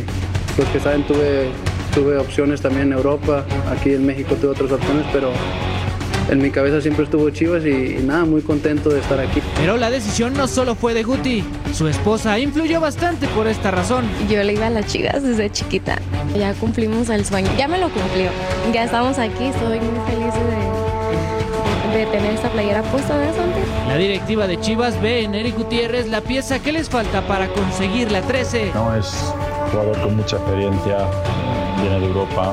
los 0.58 0.68
que 0.68 0.80
saben 0.80 1.06
tuve, 1.06 1.48
tuve 1.94 2.18
opciones 2.18 2.60
también 2.60 2.88
en 2.88 2.92
Europa, 2.94 3.44
aquí 3.70 3.94
en 3.94 4.04
México 4.04 4.34
tuve 4.34 4.50
otras 4.50 4.72
opciones, 4.72 5.06
pero 5.12 5.32
en 6.30 6.40
mi 6.40 6.50
cabeza 6.50 6.80
siempre 6.80 7.04
estuvo 7.04 7.30
Chivas 7.30 7.64
y, 7.64 7.98
y 7.98 8.02
nada, 8.02 8.24
muy 8.24 8.42
contento 8.42 8.90
de 8.90 9.00
estar 9.00 9.20
aquí. 9.20 9.40
Pero 9.62 9.76
la 9.76 9.90
decisión 9.90 10.34
no 10.34 10.48
solo 10.48 10.74
fue 10.74 10.92
de 10.92 11.04
Guti. 11.04 11.44
Su 11.72 11.86
esposa 11.86 12.36
influyó 12.40 12.80
bastante 12.80 13.28
por 13.28 13.46
esta 13.46 13.70
razón. 13.70 14.04
Yo 14.28 14.42
le 14.42 14.54
iba 14.54 14.66
a 14.66 14.70
las 14.70 14.86
chivas 14.86 15.22
desde 15.22 15.52
chiquita. 15.52 16.00
Ya 16.36 16.52
cumplimos 16.54 17.08
el 17.10 17.24
sueño. 17.24 17.48
Ya 17.56 17.68
me 17.68 17.78
lo 17.78 17.88
cumplió. 17.88 18.30
Ya 18.74 18.82
estamos 18.82 19.20
aquí. 19.20 19.44
Estoy 19.44 19.78
muy 19.78 20.00
feliz 20.10 20.34
de, 21.92 21.96
de 21.96 22.06
tener 22.06 22.34
esta 22.34 22.50
playera 22.50 22.82
puesta 22.82 23.16
de 23.16 23.26
Santi. 23.26 23.60
La 23.86 23.96
directiva 23.98 24.48
de 24.48 24.58
Chivas 24.58 25.00
ve 25.00 25.22
en 25.22 25.36
Eric 25.36 25.56
Gutiérrez 25.56 26.08
la 26.08 26.22
pieza 26.22 26.58
que 26.58 26.72
les 26.72 26.88
falta 26.88 27.24
para 27.28 27.46
conseguir 27.46 28.10
la 28.10 28.20
13. 28.22 28.72
No 28.74 28.96
es 28.96 29.32
jugador 29.70 29.96
con 30.00 30.16
mucha 30.16 30.38
experiencia, 30.38 31.06
viene 31.80 32.00
de 32.00 32.06
Europa. 32.06 32.52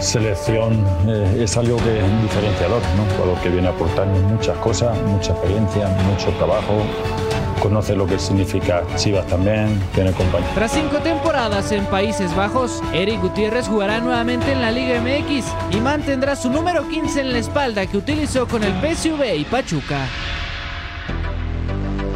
Selección 0.00 0.84
eh, 1.06 1.42
es 1.42 1.56
algo 1.56 1.76
que 1.78 1.98
es 1.98 2.22
diferenciador, 2.22 2.82
¿no? 2.96 3.04
Jugador 3.16 3.42
que 3.42 3.48
viene 3.48 3.68
a 3.68 3.70
aportarnos 3.70 4.20
muchas 4.22 4.56
cosas, 4.58 4.96
mucha 5.02 5.32
experiencia, 5.32 5.88
mucho 6.10 6.30
trabajo, 6.36 6.82
conoce 7.62 7.96
lo 7.96 8.06
que 8.06 8.18
significa 8.18 8.82
Chivas 8.96 9.26
también, 9.26 9.80
tiene 9.94 10.12
compañía. 10.12 10.50
Tras 10.54 10.72
cinco 10.72 10.98
temporadas 10.98 11.72
en 11.72 11.86
Países 11.86 12.34
Bajos, 12.36 12.82
Eric 12.92 13.22
Gutiérrez 13.22 13.68
jugará 13.68 14.00
nuevamente 14.00 14.52
en 14.52 14.60
la 14.60 14.70
Liga 14.70 15.00
MX 15.00 15.46
y 15.74 15.80
mantendrá 15.80 16.36
su 16.36 16.50
número 16.50 16.86
15 16.88 17.20
en 17.20 17.32
la 17.32 17.38
espalda 17.38 17.86
que 17.86 17.96
utilizó 17.96 18.46
con 18.46 18.62
el 18.62 18.72
PSV 18.72 19.36
y 19.36 19.44
Pachuca. 19.44 20.06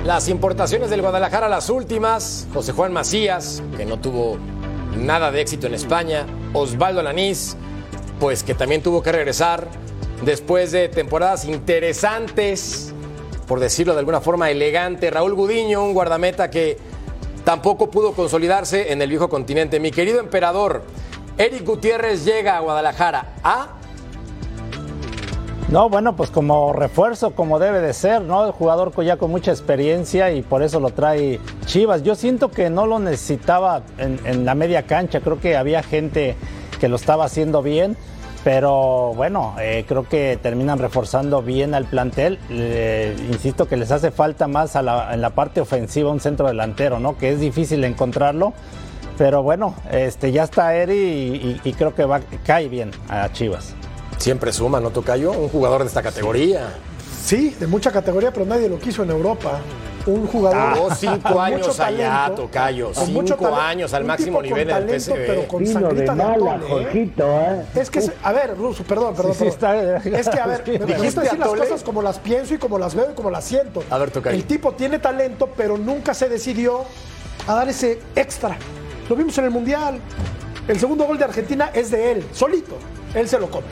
Las 0.05 0.29
importaciones 0.29 0.91
del 0.91 1.03
Guadalajara, 1.03 1.49
las 1.49 1.69
últimas. 1.69 2.47
José 2.55 2.73
Juan 2.73 2.93
Macías, 2.93 3.63
que 3.77 3.85
no 3.85 3.99
tuvo 3.99 4.39
nada 4.97 5.31
de 5.31 5.41
éxito 5.41 5.67
en 5.67 5.75
España. 5.75 6.25
Osvaldo 6.55 7.01
Alanís, 7.01 7.57
pues 8.21 8.43
que 8.43 8.55
también 8.55 8.83
tuvo 8.83 9.03
que 9.03 9.13
regresar 9.13 9.67
después 10.25 10.73
de 10.73 10.89
temporadas 10.89 11.45
interesantes, 11.45 12.93
por 13.47 13.61
decirlo 13.61 13.95
de 13.95 14.01
alguna 14.01 14.21
forma 14.21 14.51
elegante. 14.51 15.11
Raúl 15.11 15.35
Gudiño, 15.35 15.85
un 15.85 15.95
guardameta 15.95 16.51
que 16.51 16.79
tampoco 17.45 17.91
pudo 17.91 18.13
consolidarse 18.13 18.93
en 18.93 19.01
el 19.01 19.09
viejo 19.09 19.29
continente. 19.29 19.81
Mi 19.81 19.91
querido 19.91 20.21
emperador, 20.21 20.83
Eric 21.39 21.65
Gutiérrez 21.65 22.25
llega 22.25 22.57
a 22.57 22.61
Guadalajara. 22.61 23.35
¿A? 23.43 23.69
No, 25.69 25.91
bueno, 25.91 26.17
pues 26.17 26.31
como 26.31 26.73
refuerzo, 26.73 27.33
como 27.33 27.59
debe 27.59 27.81
de 27.81 27.93
ser, 27.93 28.23
¿no? 28.23 28.47
El 28.47 28.53
jugador 28.53 28.93
ya 29.05 29.19
con 29.19 29.31
mucha 29.31 29.51
experiencia 29.51 30.31
y 30.33 30.41
por 30.41 30.63
eso 30.63 30.81
lo 30.81 30.91
trae 30.91 31.41
Chivas. 31.67 32.03
Yo 32.03 32.15
siento 32.15 32.51
que 32.51 32.71
no 32.71 32.87
lo 32.87 32.99
necesitaba 32.99 33.83
en, 33.99 34.19
en 34.25 34.47
la 34.47 34.55
media 34.55 34.85
cancha, 34.85 35.21
creo 35.21 35.39
que 35.39 35.59
había 35.59 35.83
gente 35.83 36.37
que 36.79 36.89
lo 36.89 36.97
estaba 36.97 37.25
haciendo 37.25 37.63
bien, 37.63 37.97
pero 38.45 39.13
bueno, 39.15 39.55
eh, 39.61 39.85
creo 39.87 40.09
que 40.09 40.39
terminan 40.41 40.79
reforzando 40.79 41.43
bien 41.43 41.75
al 41.75 41.85
plantel. 41.87 42.39
Eh, 42.51 43.15
insisto 43.31 43.67
que 43.69 43.77
les 43.77 43.91
hace 43.91 44.11
falta 44.11 44.47
más 44.49 44.77
a 44.77 44.83
la- 44.83 45.13
en 45.13 45.21
la 45.21 45.31
parte 45.31 45.61
ofensiva 45.61 46.11
un 46.11 46.21
centro 46.21 46.47
delantero, 46.47 46.99
¿no? 47.01 47.19
Que 47.19 47.33
es 47.33 47.41
difícil 47.41 47.83
encontrarlo. 47.85 48.53
Pero 49.19 49.43
bueno, 49.43 49.75
este, 49.91 50.31
ya 50.31 50.45
está 50.45 50.75
Eri 50.77 50.95
y, 50.95 51.61
y- 51.65 51.69
y 51.71 51.73
creo 51.73 51.95
que 51.95 52.05
va, 52.05 52.21
cae 52.47 52.69
bien 52.69 52.93
a 53.09 53.33
Chivas. 53.33 53.75
Siempre 54.19 54.53
suma, 54.53 54.79
¿no, 54.81 54.91
Tocayo? 54.91 55.33
Un 55.33 55.49
jugador 55.49 55.81
de 55.83 55.89
esta 55.89 56.03
categoría. 56.03 56.69
Sí, 57.25 57.55
de 57.59 57.67
mucha 57.67 57.91
categoría, 57.91 58.33
pero 58.33 58.47
nadie 58.47 58.69
lo 58.69 58.79
quiso 58.79 59.03
en 59.03 59.11
Europa. 59.11 59.59
Un 60.09 60.27
jugador. 60.27 60.59
Ah, 60.59 60.75
con 60.79 60.97
cinco 60.97 61.29
mucho 61.29 61.41
años 61.41 61.81
allá, 61.81 62.11
talento, 62.23 62.43
Tocayo. 62.43 62.93
con 62.93 63.13
mucho 63.13 63.35
Cinco 63.35 63.45
talento, 63.51 63.61
años 63.63 63.95
al 63.95 64.05
máximo 64.05 64.41
nivel 64.43 64.63
en 64.63 64.69
el 64.69 64.75
talento, 64.87 65.05
PSV. 65.13 65.27
Pero 65.27 65.49
con 65.49 65.63
Vino 65.63 65.73
de 65.75 65.87
sangrita 65.87 66.13
de 66.15 66.19
mala, 66.19 66.35
atole, 66.55 66.65
¿eh? 66.65 66.69
Jorgito, 66.85 67.41
¿eh? 67.41 67.63
Es 67.75 67.91
que, 67.91 68.11
a 68.23 68.33
ver, 68.33 68.57
Ruso, 68.57 68.85
perdón, 68.85 69.15
perdón. 69.15 69.35
Sí, 69.35 69.45
sí, 69.51 69.57
perdón. 69.61 69.97
está- 70.07 70.19
es 70.19 70.29
que, 70.31 70.41
a 70.41 70.47
ver, 70.47 70.63
me, 70.67 70.73
me 70.73 70.79
¿Dijiste 70.87 71.05
gusta 71.05 71.21
decir 71.23 71.39
las 71.39 71.49
cosas 71.49 71.83
como 71.83 72.03
las 72.03 72.19
pienso 72.19 72.55
y 72.55 72.59
como 72.59 72.79
las 72.79 72.95
veo 72.95 73.11
y 73.11 73.15
como 73.15 73.31
las 73.31 73.45
siento. 73.45 73.83
A 73.91 73.99
ver, 73.99 74.11
Tocayo. 74.11 74.37
El 74.37 74.45
tipo 74.45 74.73
tiene 74.73 74.99
talento, 74.99 75.51
pero 75.57 75.77
nunca 75.77 76.15
se 76.15 76.29
decidió 76.29 76.85
a 77.47 77.55
dar 77.55 77.69
ese 77.69 77.99
extra. 78.17 78.57
Lo 79.09 79.15
vimos 79.17 79.37
en 79.39 79.45
el 79.45 79.51
Mundial. 79.51 79.99
El 80.67 80.79
segundo 80.81 81.05
gol 81.05 81.19
de 81.19 81.25
Argentina 81.25 81.71
es 81.75 81.91
de 81.91 82.13
él, 82.13 82.25
solito. 82.33 82.77
Él 83.15 83.29
se 83.29 83.39
lo 83.39 83.51
come. 83.51 83.65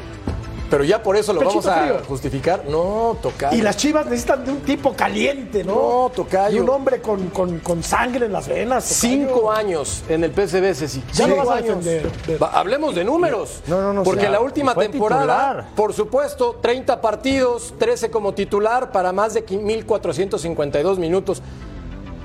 Pero 0.69 0.83
ya 0.83 1.01
por 1.03 1.17
eso 1.17 1.33
lo 1.33 1.41
Pechito 1.41 1.61
vamos 1.62 1.67
a 1.79 1.83
frío. 1.87 2.03
justificar. 2.09 2.64
No, 2.69 3.17
Tocayo. 3.23 3.57
Y 3.57 3.62
las 3.62 3.77
chivas 3.77 4.05
necesitan 4.07 4.45
de 4.45 4.51
un 4.51 4.61
tipo 4.62 4.95
caliente, 4.95 5.62
¿no? 5.62 5.75
No, 6.07 6.11
tocayo. 6.14 6.57
De 6.57 6.61
un 6.61 6.71
hombre 6.71 7.01
con, 7.01 7.29
con- 7.29 7.61
con 7.61 7.83
sangre 7.85 8.27
en 8.27 8.33
las 8.33 8.49
venas. 8.49 8.85
tocayo. 8.89 9.01
Cinco 9.01 9.53
años 9.53 10.03
en 10.09 10.25
el 10.25 10.33
PSV, 10.33 10.75
Ceci. 10.75 11.03
Ya 11.12 11.27
vas 11.29 11.49
a 11.49 11.57
defender, 11.62 12.11
Va, 12.43 12.49
hablemos 12.49 12.95
de 12.97 13.05
números. 13.05 13.61
No, 13.69 13.81
no, 13.81 13.93
no, 13.93 14.03
Porque 14.03 14.27
sí. 14.27 14.33
la 14.33 14.41
última 14.41 14.75
temporada, 14.75 15.23
titular. 15.53 15.67
por 15.77 15.93
supuesto, 15.93 16.59
30 16.61 17.01
partidos, 17.01 17.75
13 17.79 18.11
como 18.11 18.35
titular 18.35 18.91
para 18.91 19.12
más 19.12 19.35
de 19.35 19.45
1.452 19.47 20.99
minutos. 20.99 21.43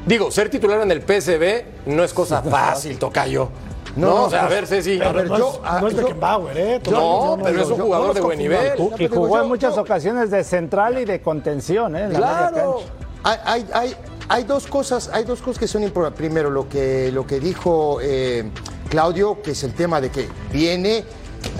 Digo, 0.06 0.32
ser 0.32 0.50
titular 0.50 0.82
en 0.82 0.90
el 0.92 1.02
PSV 1.02 1.64
no 1.86 2.04
es 2.04 2.12
cosa 2.14 2.42
fácil, 2.42 2.98
tocayo. 2.98 3.50
No, 3.96 4.24
o 4.26 4.30
sea, 4.30 4.46
a 4.46 4.50
ver, 4.50 4.66
Ceci. 4.68 4.98
Pero 4.98 5.10
A 5.10 5.14
ver, 5.14 5.28
no, 5.30 5.38
yo- 5.38 5.62
es, 5.76 5.82
no 5.82 5.88
es 5.88 5.96
Beckenbauer, 5.96 6.58
¿eh? 6.58 6.82
No, 6.90 7.38
pero 7.44 7.62
es 7.62 7.68
un 7.70 7.78
yo- 7.78 7.84
jugador 7.86 8.14
de 8.14 8.22
buen 8.22 8.40
nivel. 8.40 8.72
Y 9.00 9.08
jugó 9.08 9.42
en 9.42 9.48
muchas 9.48 9.78
ocasiones 9.78 10.32
de 10.32 10.44
central 10.44 10.98
y 11.00 11.06
de 11.06 11.22
contención, 11.22 11.96
¿eh? 11.96 12.04
en 12.06 12.14
la 12.14 12.20
media 12.20 12.50
Claro. 12.52 12.80
hay, 13.24 13.66
hay, 13.74 13.96
hay 14.30 14.44
dos 14.46 14.66
cosas, 14.68 15.10
hay 15.14 15.24
dos 15.26 15.42
cosas 15.42 15.60
que 15.60 15.68
son 15.68 15.84
importantes. 15.84 16.18
Primero, 16.18 16.50
lo 16.50 16.70
que, 16.70 17.12
lo 17.12 17.28
que 17.28 17.40
dijo 17.40 18.00
eh, 18.02 18.50
Claudio, 18.90 19.42
que 19.42 19.52
es 19.52 19.64
el 19.64 19.74
tema 19.74 20.00
de 20.00 20.10
que 20.10 20.28
viene 20.52 21.04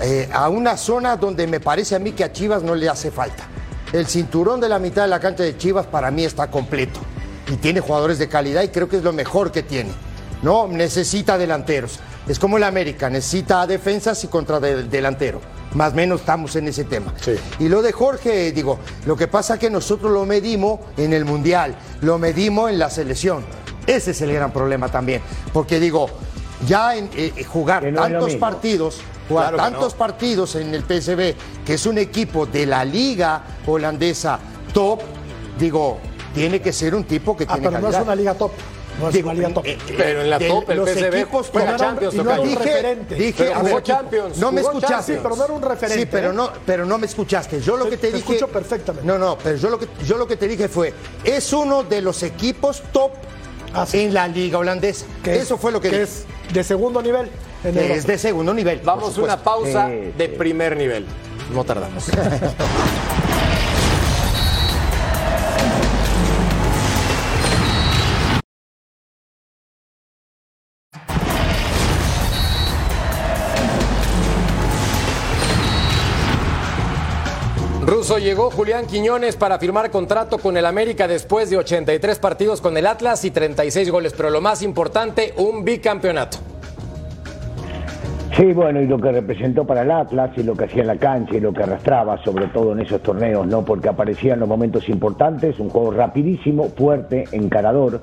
eh, 0.00 0.28
a 0.32 0.48
una 0.48 0.76
zona 0.76 1.16
donde 1.16 1.46
me 1.46 1.60
parece 1.60 1.94
a 1.96 1.98
mí 1.98 2.12
que 2.12 2.24
a 2.24 2.32
Chivas 2.32 2.62
no 2.62 2.74
le 2.74 2.88
hace 2.88 3.10
falta. 3.10 3.44
El 3.92 4.06
cinturón 4.06 4.58
de 4.58 4.70
la 4.70 4.78
mitad 4.78 5.02
de 5.02 5.08
la 5.08 5.20
cancha 5.20 5.42
de 5.42 5.56
Chivas 5.58 5.86
para 5.86 6.10
mí 6.10 6.24
está 6.24 6.50
completo. 6.50 6.98
Y 7.46 7.56
tiene 7.56 7.80
jugadores 7.80 8.18
de 8.18 8.28
calidad 8.28 8.62
y 8.62 8.68
creo 8.68 8.88
que 8.88 8.96
es 8.96 9.02
lo 9.02 9.12
mejor 9.12 9.52
que 9.52 9.62
tiene. 9.62 9.90
No, 10.42 10.66
necesita 10.68 11.38
delanteros. 11.38 11.98
Es 12.28 12.38
como 12.38 12.56
el 12.56 12.64
América, 12.64 13.08
necesita 13.10 13.66
defensas 13.66 14.22
y 14.24 14.28
contra 14.28 14.60
del- 14.60 14.88
delantero. 14.90 15.40
Más 15.74 15.92
o 15.92 15.96
menos 15.96 16.20
estamos 16.20 16.54
en 16.56 16.68
ese 16.68 16.84
tema. 16.84 17.14
Y 17.58 17.68
lo 17.68 17.80
de 17.80 17.92
Jorge, 17.92 18.52
digo, 18.52 18.78
lo 19.06 19.16
que 19.16 19.26
pasa 19.28 19.54
es 19.54 19.60
que 19.60 19.70
nosotros 19.70 20.12
lo 20.12 20.26
medimos 20.26 20.80
en 20.96 21.12
el 21.12 21.24
Mundial, 21.24 21.74
lo 22.02 22.18
medimos 22.18 22.70
en 22.70 22.78
la 22.78 22.90
selección. 22.90 23.42
Ese 23.86 24.10
es 24.10 24.20
el 24.20 24.32
gran 24.32 24.52
problema 24.52 24.88
también. 24.90 25.22
Porque 25.52 25.80
digo, 25.80 26.08
ya 26.66 26.94
en 26.96 27.08
eh, 27.16 27.44
jugar 27.44 27.82
no 27.84 27.88
es 27.88 27.94
lo 27.94 28.00
tantos 28.02 28.34
partidos, 28.36 29.00
jugar 29.28 29.54
Claro 29.54 29.70
tantos 29.70 29.94
partidos 29.94 30.54
en 30.56 30.74
el 30.74 30.82
PSV, 30.82 31.34
que 31.64 31.74
es 31.74 31.86
un 31.86 31.98
equipo 31.98 32.46
de 32.46 32.66
la 32.66 32.84
liga 32.84 33.42
holandesa 33.66 34.38
top, 34.74 35.00
digo, 35.58 35.98
tiene 36.34 36.60
que 36.60 36.72
ser 36.72 36.94
un 36.94 37.04
tipo 37.04 37.36
que 37.36 37.44
Ah, 37.44 37.54
tiene 37.54 37.68
pero 37.70 37.80
no 37.80 37.88
es 37.88 38.02
una 38.02 38.14
liga 38.14 38.34
top. 38.34 38.52
No 39.00 39.08
es 39.08 39.14
Digo, 39.14 39.30
una 39.30 39.34
liga 39.38 39.54
top. 39.54 39.66
eh, 39.66 39.78
eh, 39.88 39.94
Pero 39.96 40.20
en 40.22 40.30
la 40.30 40.38
de 40.38 40.48
top 40.48 40.70
el 40.70 40.76
los 40.76 40.90
PSV 40.90 41.14
equipos 41.16 41.48
juega 41.50 41.70
top. 41.76 41.80
Champions, 41.86 42.14
Y 42.14 42.18
no 42.18 42.42
dije, 42.42 42.58
referente. 42.58 43.14
dije, 43.14 43.44
Pero 43.44 43.62
ver, 43.62 43.82
Champions, 43.82 44.38
No 44.38 44.52
me 44.52 44.60
escuchaste. 44.60 45.14
Sí, 45.14 45.20
pero 45.22 45.36
no 45.36 45.44
era 45.44 45.52
un 45.54 45.62
referente. 45.62 46.02
Sí, 46.02 46.08
pero 46.10 46.30
¿eh? 46.30 46.34
no, 46.34 46.50
pero 46.66 46.84
no 46.86 46.98
me 46.98 47.06
escuchaste. 47.06 47.60
Yo 47.60 47.76
lo 47.76 47.84
Te- 47.84 47.90
que 47.90 47.96
te, 47.96 48.06
te 48.08 48.16
dije. 48.16 48.18
escucho 48.34 48.48
perfectamente. 48.48 49.06
No, 49.06 49.18
no, 49.18 49.36
pero 49.42 49.56
yo 49.56 49.70
lo 49.70 49.78
que 49.78 49.88
yo 50.06 50.16
lo 50.18 50.26
que 50.26 50.36
te 50.36 50.46
dije 50.46 50.68
fue, 50.68 50.92
es 51.24 51.52
uno 51.52 51.82
de 51.82 52.00
los 52.02 52.22
equipos 52.22 52.82
top 52.92 53.12
Ah, 53.74 53.86
sí. 53.86 54.00
en 54.00 54.12
la 54.14 54.28
liga 54.28 54.58
holandesa. 54.58 55.06
Que 55.24 55.34
es- 55.36 55.42
Eso 55.44 55.56
fue 55.56 55.72
lo 55.72 55.80
que, 55.80 55.88
que 55.90 56.00
dije. 56.00 56.12
es 56.12 56.52
de 56.52 56.62
segundo 56.62 57.00
nivel. 57.00 57.30
En 57.64 57.78
es 57.78 58.06
de 58.06 58.18
segundo 58.18 58.52
nivel. 58.52 58.80
Vamos 58.84 59.16
a 59.16 59.20
una 59.22 59.36
pausa 59.42 59.88
de 59.88 60.28
primer 60.36 60.76
nivel. 60.76 61.06
No 61.54 61.64
tardamos. 61.64 62.04
Llegó 78.18 78.50
Julián 78.50 78.86
Quiñones 78.86 79.36
para 79.36 79.58
firmar 79.58 79.90
contrato 79.90 80.38
con 80.38 80.56
el 80.56 80.66
América 80.66 81.08
después 81.08 81.50
de 81.50 81.56
83 81.56 82.18
partidos 82.18 82.60
con 82.60 82.76
el 82.76 82.86
Atlas 82.86 83.24
y 83.24 83.30
36 83.30 83.90
goles, 83.90 84.14
pero 84.16 84.30
lo 84.30 84.40
más 84.40 84.62
importante, 84.62 85.34
un 85.38 85.64
bicampeonato. 85.64 86.38
Sí, 88.36 88.52
bueno, 88.52 88.80
y 88.80 88.86
lo 88.86 88.98
que 88.98 89.12
representó 89.12 89.66
para 89.66 89.82
el 89.82 89.90
Atlas 89.90 90.30
y 90.36 90.42
lo 90.42 90.54
que 90.54 90.64
hacía 90.64 90.82
en 90.82 90.86
la 90.88 90.96
cancha 90.96 91.36
y 91.36 91.40
lo 91.40 91.52
que 91.52 91.64
arrastraba, 91.64 92.22
sobre 92.22 92.46
todo 92.46 92.72
en 92.72 92.80
esos 92.80 93.02
torneos, 93.02 93.46
¿no? 93.46 93.64
Porque 93.64 93.88
aparecía 93.88 94.34
en 94.34 94.40
los 94.40 94.48
momentos 94.48 94.88
importantes, 94.88 95.58
un 95.58 95.68
juego 95.68 95.90
rapidísimo, 95.90 96.68
fuerte, 96.76 97.24
encarador, 97.32 98.00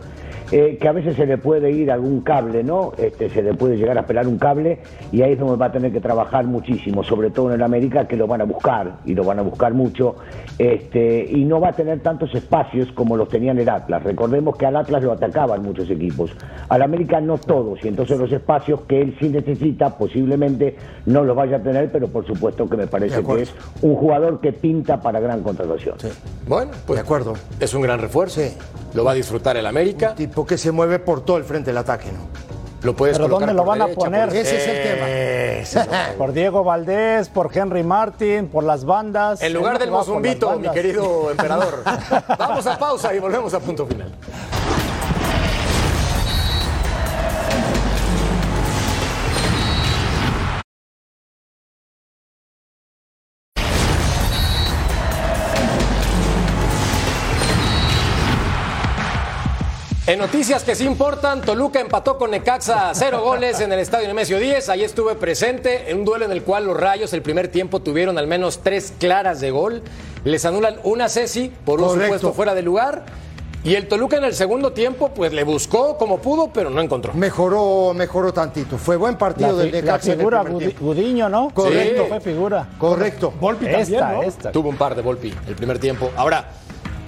eh, 0.51 0.77
que 0.79 0.87
a 0.87 0.91
veces 0.91 1.15
se 1.15 1.25
le 1.25 1.37
puede 1.37 1.71
ir 1.71 1.91
algún 1.91 2.21
cable, 2.21 2.63
¿no? 2.63 2.91
Este, 2.97 3.29
se 3.29 3.41
le 3.41 3.53
puede 3.53 3.77
llegar 3.77 3.97
a 3.97 4.05
pelar 4.05 4.27
un 4.27 4.37
cable 4.37 4.79
y 5.11 5.21
ahí 5.21 5.33
es 5.33 5.39
donde 5.39 5.55
va 5.57 5.67
a 5.67 5.71
tener 5.71 5.91
que 5.91 6.01
trabajar 6.01 6.45
muchísimo, 6.45 7.03
sobre 7.03 7.29
todo 7.29 7.49
en 7.49 7.55
el 7.55 7.63
América, 7.63 8.07
que 8.07 8.15
lo 8.15 8.27
van 8.27 8.41
a 8.41 8.45
buscar 8.45 8.97
y 9.05 9.13
lo 9.13 9.23
van 9.23 9.39
a 9.39 9.41
buscar 9.41 9.73
mucho, 9.73 10.15
este, 10.57 11.25
y 11.29 11.45
no 11.45 11.59
va 11.59 11.69
a 11.69 11.73
tener 11.73 12.01
tantos 12.01 12.33
espacios 12.33 12.91
como 12.93 13.15
los 13.15 13.29
tenía 13.29 13.51
en 13.51 13.59
el 13.59 13.69
Atlas. 13.69 14.03
Recordemos 14.03 14.55
que 14.57 14.65
al 14.65 14.75
Atlas 14.75 15.03
lo 15.03 15.11
atacaban 15.11 15.61
muchos 15.61 15.89
equipos, 15.89 16.31
al 16.67 16.81
América 16.81 17.21
no 17.21 17.37
todos, 17.37 17.83
y 17.83 17.87
entonces 17.87 18.17
los 18.17 18.31
espacios 18.31 18.81
que 18.81 19.01
él 19.01 19.15
sí 19.19 19.29
necesita, 19.29 19.97
posiblemente 19.97 20.75
no 21.05 21.23
los 21.23 21.35
vaya 21.35 21.57
a 21.57 21.61
tener, 21.61 21.91
pero 21.91 22.07
por 22.07 22.25
supuesto 22.25 22.67
que 22.67 22.77
me 22.77 22.87
parece 22.87 23.23
que 23.23 23.41
es 23.41 23.53
un 23.81 23.95
jugador 23.95 24.39
que 24.39 24.51
pinta 24.53 24.99
para 24.99 25.19
gran 25.19 25.41
contratación. 25.43 25.95
Bueno, 26.47 26.71
pues 26.85 26.97
De 26.97 27.03
acuerdo. 27.03 27.33
es 27.59 27.73
un 27.73 27.81
gran 27.81 27.99
refuerzo. 27.99 28.41
Sí. 28.41 28.55
Lo 28.93 29.03
va 29.03 29.11
a 29.11 29.13
disfrutar 29.13 29.55
el 29.57 29.65
América. 29.65 30.15
Tipo 30.15 30.38
que 30.45 30.57
se 30.57 30.71
mueve 30.71 30.99
por 30.99 31.21
todo 31.25 31.37
el 31.37 31.43
frente 31.43 31.69
del 31.71 31.77
ataque, 31.77 32.11
¿no? 32.11 32.19
Lo 32.81 32.95
puedes 32.95 33.17
Pero 33.17 33.27
¿dónde 33.27 33.53
lo 33.53 33.65
van 33.65 33.81
a 33.81 33.87
poner? 33.87 34.29
por- 34.29 34.37
Ese 34.37 34.55
es 34.57 34.67
el 34.67 35.83
tema. 35.83 36.13
Por 36.17 36.31
Diego 36.31 36.63
Valdés, 36.63 37.27
por 37.27 37.49
Henry 37.55 37.83
Martin, 37.83 38.47
por 38.47 38.63
las 38.63 38.85
bandas. 38.85 39.41
En 39.41 39.53
lugar 39.53 39.77
del 39.79 39.91
mozumbito, 39.91 40.57
mi 40.57 40.69
querido 40.69 41.29
emperador. 41.31 41.83
Vamos 42.39 42.65
a 42.67 42.79
pausa 42.79 43.13
y 43.13 43.19
volvemos 43.19 43.53
a 43.53 43.59
punto 43.59 43.85
final. 43.85 44.11
En 60.09 60.17
noticias 60.17 60.63
que 60.63 60.73
sí 60.73 60.85
importan, 60.85 61.39
Toluca 61.41 61.79
empató 61.79 62.17
con 62.17 62.31
Necaxa 62.31 62.89
a 62.89 62.95
cero 62.95 63.21
goles 63.23 63.59
en 63.59 63.71
el 63.71 63.77
estadio 63.77 64.07
Nemesio 64.07 64.39
10. 64.39 64.67
Ahí 64.69 64.83
estuve 64.83 65.13
presente 65.13 65.91
en 65.91 65.99
un 65.99 66.05
duelo 66.05 66.25
en 66.25 66.31
el 66.31 66.41
cual 66.41 66.65
los 66.65 66.75
Rayos 66.75 67.13
el 67.13 67.21
primer 67.21 67.49
tiempo 67.49 67.79
tuvieron 67.79 68.17
al 68.17 68.25
menos 68.25 68.61
tres 68.63 68.91
claras 68.97 69.39
de 69.39 69.51
gol. 69.51 69.83
Les 70.23 70.45
anulan 70.45 70.77
una 70.83 71.09
Ceci 71.09 71.51
por 71.63 71.79
un 71.79 71.89
Correcto. 71.89 72.05
supuesto 72.05 72.33
fuera 72.33 72.55
de 72.55 72.63
lugar. 72.63 73.05
Y 73.63 73.75
el 73.75 73.87
Toluca 73.87 74.17
en 74.17 74.23
el 74.23 74.33
segundo 74.33 74.73
tiempo, 74.73 75.11
pues 75.13 75.31
le 75.31 75.43
buscó 75.43 75.95
como 75.99 76.17
pudo, 76.17 76.49
pero 76.51 76.71
no 76.71 76.81
encontró. 76.81 77.13
Mejoró, 77.13 77.93
mejoró 77.93 78.33
tantito. 78.33 78.79
Fue 78.79 78.95
buen 78.95 79.13
La, 79.13 79.19
partido 79.19 79.57
del 79.57 79.71
Necaxa 79.71 80.13
en 80.13 80.21
el 80.21 80.25
figura 80.25 81.29
¿no? 81.29 81.51
Correcto. 81.53 82.01
Sí, 82.01 82.09
fue 82.09 82.19
figura. 82.19 82.67
Correcto. 82.79 83.31
Volpi 83.39 83.65
también, 83.65 83.81
Esta, 83.81 84.11
¿no? 84.13 84.23
esta. 84.23 84.51
Tuvo 84.51 84.69
un 84.69 84.77
par 84.77 84.95
de 84.95 85.03
Volpi 85.03 85.31
el 85.47 85.53
primer 85.53 85.77
tiempo. 85.77 86.09
Ahora, 86.15 86.49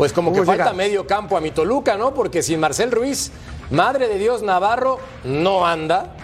pues 0.01 0.13
como 0.13 0.33
que 0.33 0.43
falta 0.43 0.73
medio 0.73 1.05
campo 1.05 1.37
a 1.37 1.41
mi 1.41 1.51
Toluca, 1.51 1.95
¿no? 1.95 2.15
Porque 2.15 2.41
sin 2.41 2.59
Marcel 2.59 2.89
Ruiz, 2.89 3.31
madre 3.69 4.07
de 4.07 4.17
Dios 4.17 4.41
Navarro, 4.41 4.97
no 5.23 5.67
anda. 5.67 6.15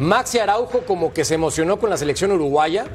Maxi 0.00 0.40
Araujo 0.40 0.80
como 0.80 1.12
que 1.12 1.24
se 1.24 1.34
emocionó 1.36 1.78
con 1.78 1.90
la 1.90 1.96
selección 1.96 2.32
uruguaya. 2.32 2.86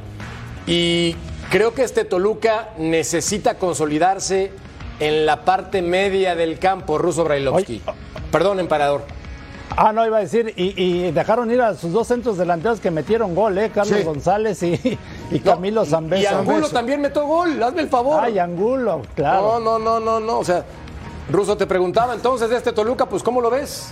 Y 0.67 1.15
creo 1.51 1.73
que 1.73 1.83
este 1.83 2.03
Toluca 2.03 2.71
necesita 2.77 3.57
consolidarse 3.57 4.51
en 4.99 5.25
la 5.25 5.45
parte 5.45 5.81
media 5.81 6.35
del 6.35 6.59
campo, 6.59 6.97
Ruso 6.97 7.23
Brailovsky. 7.23 7.81
Perdón, 8.29 8.59
emperador. 8.59 9.03
Ah, 9.77 9.93
no, 9.93 10.05
iba 10.05 10.17
a 10.17 10.19
decir, 10.19 10.53
y, 10.57 10.73
y 10.81 11.11
dejaron 11.11 11.49
ir 11.49 11.61
a 11.61 11.75
sus 11.75 11.93
dos 11.93 12.07
centros 12.07 12.37
delanteros 12.37 12.81
que 12.81 12.91
metieron 12.91 13.35
gol, 13.35 13.57
¿eh? 13.57 13.71
Carlos 13.73 13.99
Sí. 13.99 14.03
González 14.03 14.61
y, 14.63 14.97
y 15.35 15.39
Camilo 15.39 15.83
Y 15.83 15.87
Zambeso. 15.87 16.37
Angulo 16.37 16.69
también 16.69 17.01
metió 17.01 17.25
gol, 17.25 17.61
hazme 17.61 17.81
el 17.81 17.89
favor. 17.89 18.21
Ay, 18.23 18.39
Angulo, 18.39 19.01
claro. 19.15 19.59
No, 19.59 19.79
no, 19.79 19.79
no, 19.79 19.99
no, 19.99 20.19
no. 20.19 20.39
O 20.39 20.43
sea, 20.43 20.63
Ruso 21.29 21.57
te 21.57 21.67
preguntaba 21.67 22.13
entonces 22.13 22.49
de 22.49 22.57
este 22.57 22.71
Toluca, 22.71 23.07
pues 23.07 23.23
¿cómo 23.23 23.41
lo 23.41 23.49
ves? 23.49 23.91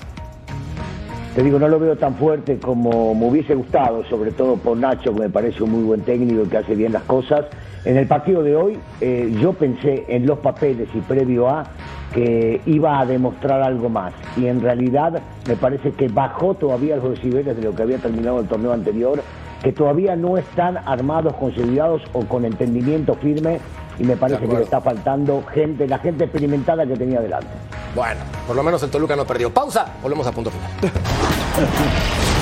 Te 1.36 1.42
digo, 1.42 1.58
no 1.58 1.68
lo 1.68 1.80
veo 1.80 1.98
tan 1.98 2.16
fuerte 2.16 2.60
como 2.60 3.16
me 3.16 3.28
hubiese 3.28 3.56
gustado, 3.56 4.06
sobre 4.08 4.32
todo 4.32 4.56
por 4.56 4.78
Nacho, 4.78 5.14
que 5.16 5.22
me 5.22 5.30
parece 5.30 5.64
un 5.64 5.72
muy 5.72 5.84
buen 5.84 6.02
técnico 6.02 6.44
y 6.44 6.48
que 6.48 6.58
hace 6.58 6.76
bien 6.76 6.94
las 6.94 7.04
cosas. 7.04 7.46
En 7.86 7.98
el 7.98 8.08
partido 8.08 8.44
de 8.44 8.56
hoy, 8.56 8.80
eh, 9.02 9.36
yo 9.42 9.54
pensé 9.54 10.06
en 10.08 10.28
los 10.28 10.38
papeles 10.40 10.88
y 10.94 11.00
previo 11.00 11.50
a 11.50 11.66
que 12.14 12.62
iba 12.68 13.00
a 13.00 13.06
demostrar 13.08 13.64
algo 13.64 13.90
más. 13.90 14.14
Y 14.38 14.46
en 14.46 14.62
realidad 14.62 15.22
me 15.48 15.56
parece 15.56 15.92
que 15.92 16.08
bajó 16.08 16.54
todavía 16.54 16.98
los 16.98 17.16
decibeles 17.16 17.58
de 17.58 17.64
lo 17.64 17.76
que 17.76 17.82
había 17.82 17.98
terminado 17.98 18.40
el 18.40 18.48
torneo 18.48 18.72
anterior, 18.72 19.20
que 19.64 19.72
todavía 19.72 20.16
no 20.16 20.38
están 20.38 20.78
armados, 20.78 21.34
consolidados 21.36 22.02
o 22.14 22.26
con 22.26 22.46
entendimiento 22.46 23.16
firme. 23.16 23.60
Y 24.00 24.04
me 24.04 24.18
parece 24.18 24.48
que 24.48 24.56
le 24.56 24.64
está 24.64 24.82
faltando 24.82 25.44
gente, 25.54 25.88
la 25.88 26.00
gente 26.00 26.26
experimentada 26.26 26.86
que 26.86 26.96
tenía 26.96 27.22
delante. 27.22 27.48
Bueno, 27.96 28.20
por 28.48 28.56
lo 28.56 28.64
menos 28.64 28.82
el 28.84 28.90
Toluca 28.90 29.16
no 29.16 29.26
perdió. 29.26 29.54
Pausa, 29.54 29.86
volvemos 30.02 30.26
a 30.26 30.32
punto 30.32 30.52
final. 30.52 30.92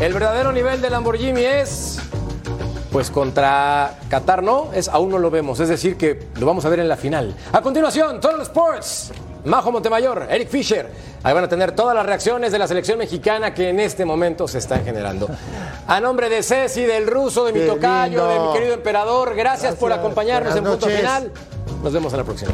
El 0.00 0.14
verdadero 0.14 0.52
nivel 0.52 0.80
de 0.80 0.90
Lamborghini 0.90 1.40
es, 1.40 2.00
pues 2.90 3.10
contra 3.10 3.98
Qatar 4.08 4.42
no, 4.42 4.70
es 4.72 4.88
aún 4.88 5.10
no 5.10 5.18
lo 5.18 5.30
vemos, 5.30 5.60
es 5.60 5.68
decir 5.68 5.96
que 5.96 6.28
lo 6.38 6.46
vamos 6.46 6.64
a 6.64 6.68
ver 6.68 6.80
en 6.80 6.88
la 6.88 6.96
final. 6.96 7.34
A 7.52 7.60
continuación, 7.60 8.20
Total 8.20 8.40
Sports 8.42 9.12
Majo 9.44 9.72
Montemayor, 9.72 10.26
Eric 10.30 10.48
Fisher. 10.48 10.90
Ahí 11.22 11.34
van 11.34 11.44
a 11.44 11.48
tener 11.48 11.72
todas 11.72 11.94
las 11.94 12.04
reacciones 12.04 12.52
de 12.52 12.58
la 12.58 12.66
selección 12.66 12.98
mexicana 12.98 13.54
que 13.54 13.68
en 13.68 13.80
este 13.80 14.04
momento 14.04 14.48
se 14.48 14.58
están 14.58 14.84
generando. 14.84 15.28
A 15.86 16.00
nombre 16.00 16.28
de 16.28 16.42
Ceci, 16.42 16.82
del 16.82 17.06
ruso, 17.06 17.44
de 17.44 17.52
mi 17.52 17.60
Qué 17.60 17.66
tocayo, 17.66 18.26
lindo. 18.26 18.28
de 18.28 18.48
mi 18.48 18.52
querido 18.54 18.74
emperador, 18.74 19.34
gracias, 19.34 19.74
por 19.76 19.92
acompañarnos 19.92 20.56
en 20.56 20.64
punto 20.64 20.86
final. 20.86 21.32
Nos 21.82 21.92
vemos 21.92 22.12
en 22.12 22.18
la 22.18 22.24
próxima. 22.24 22.52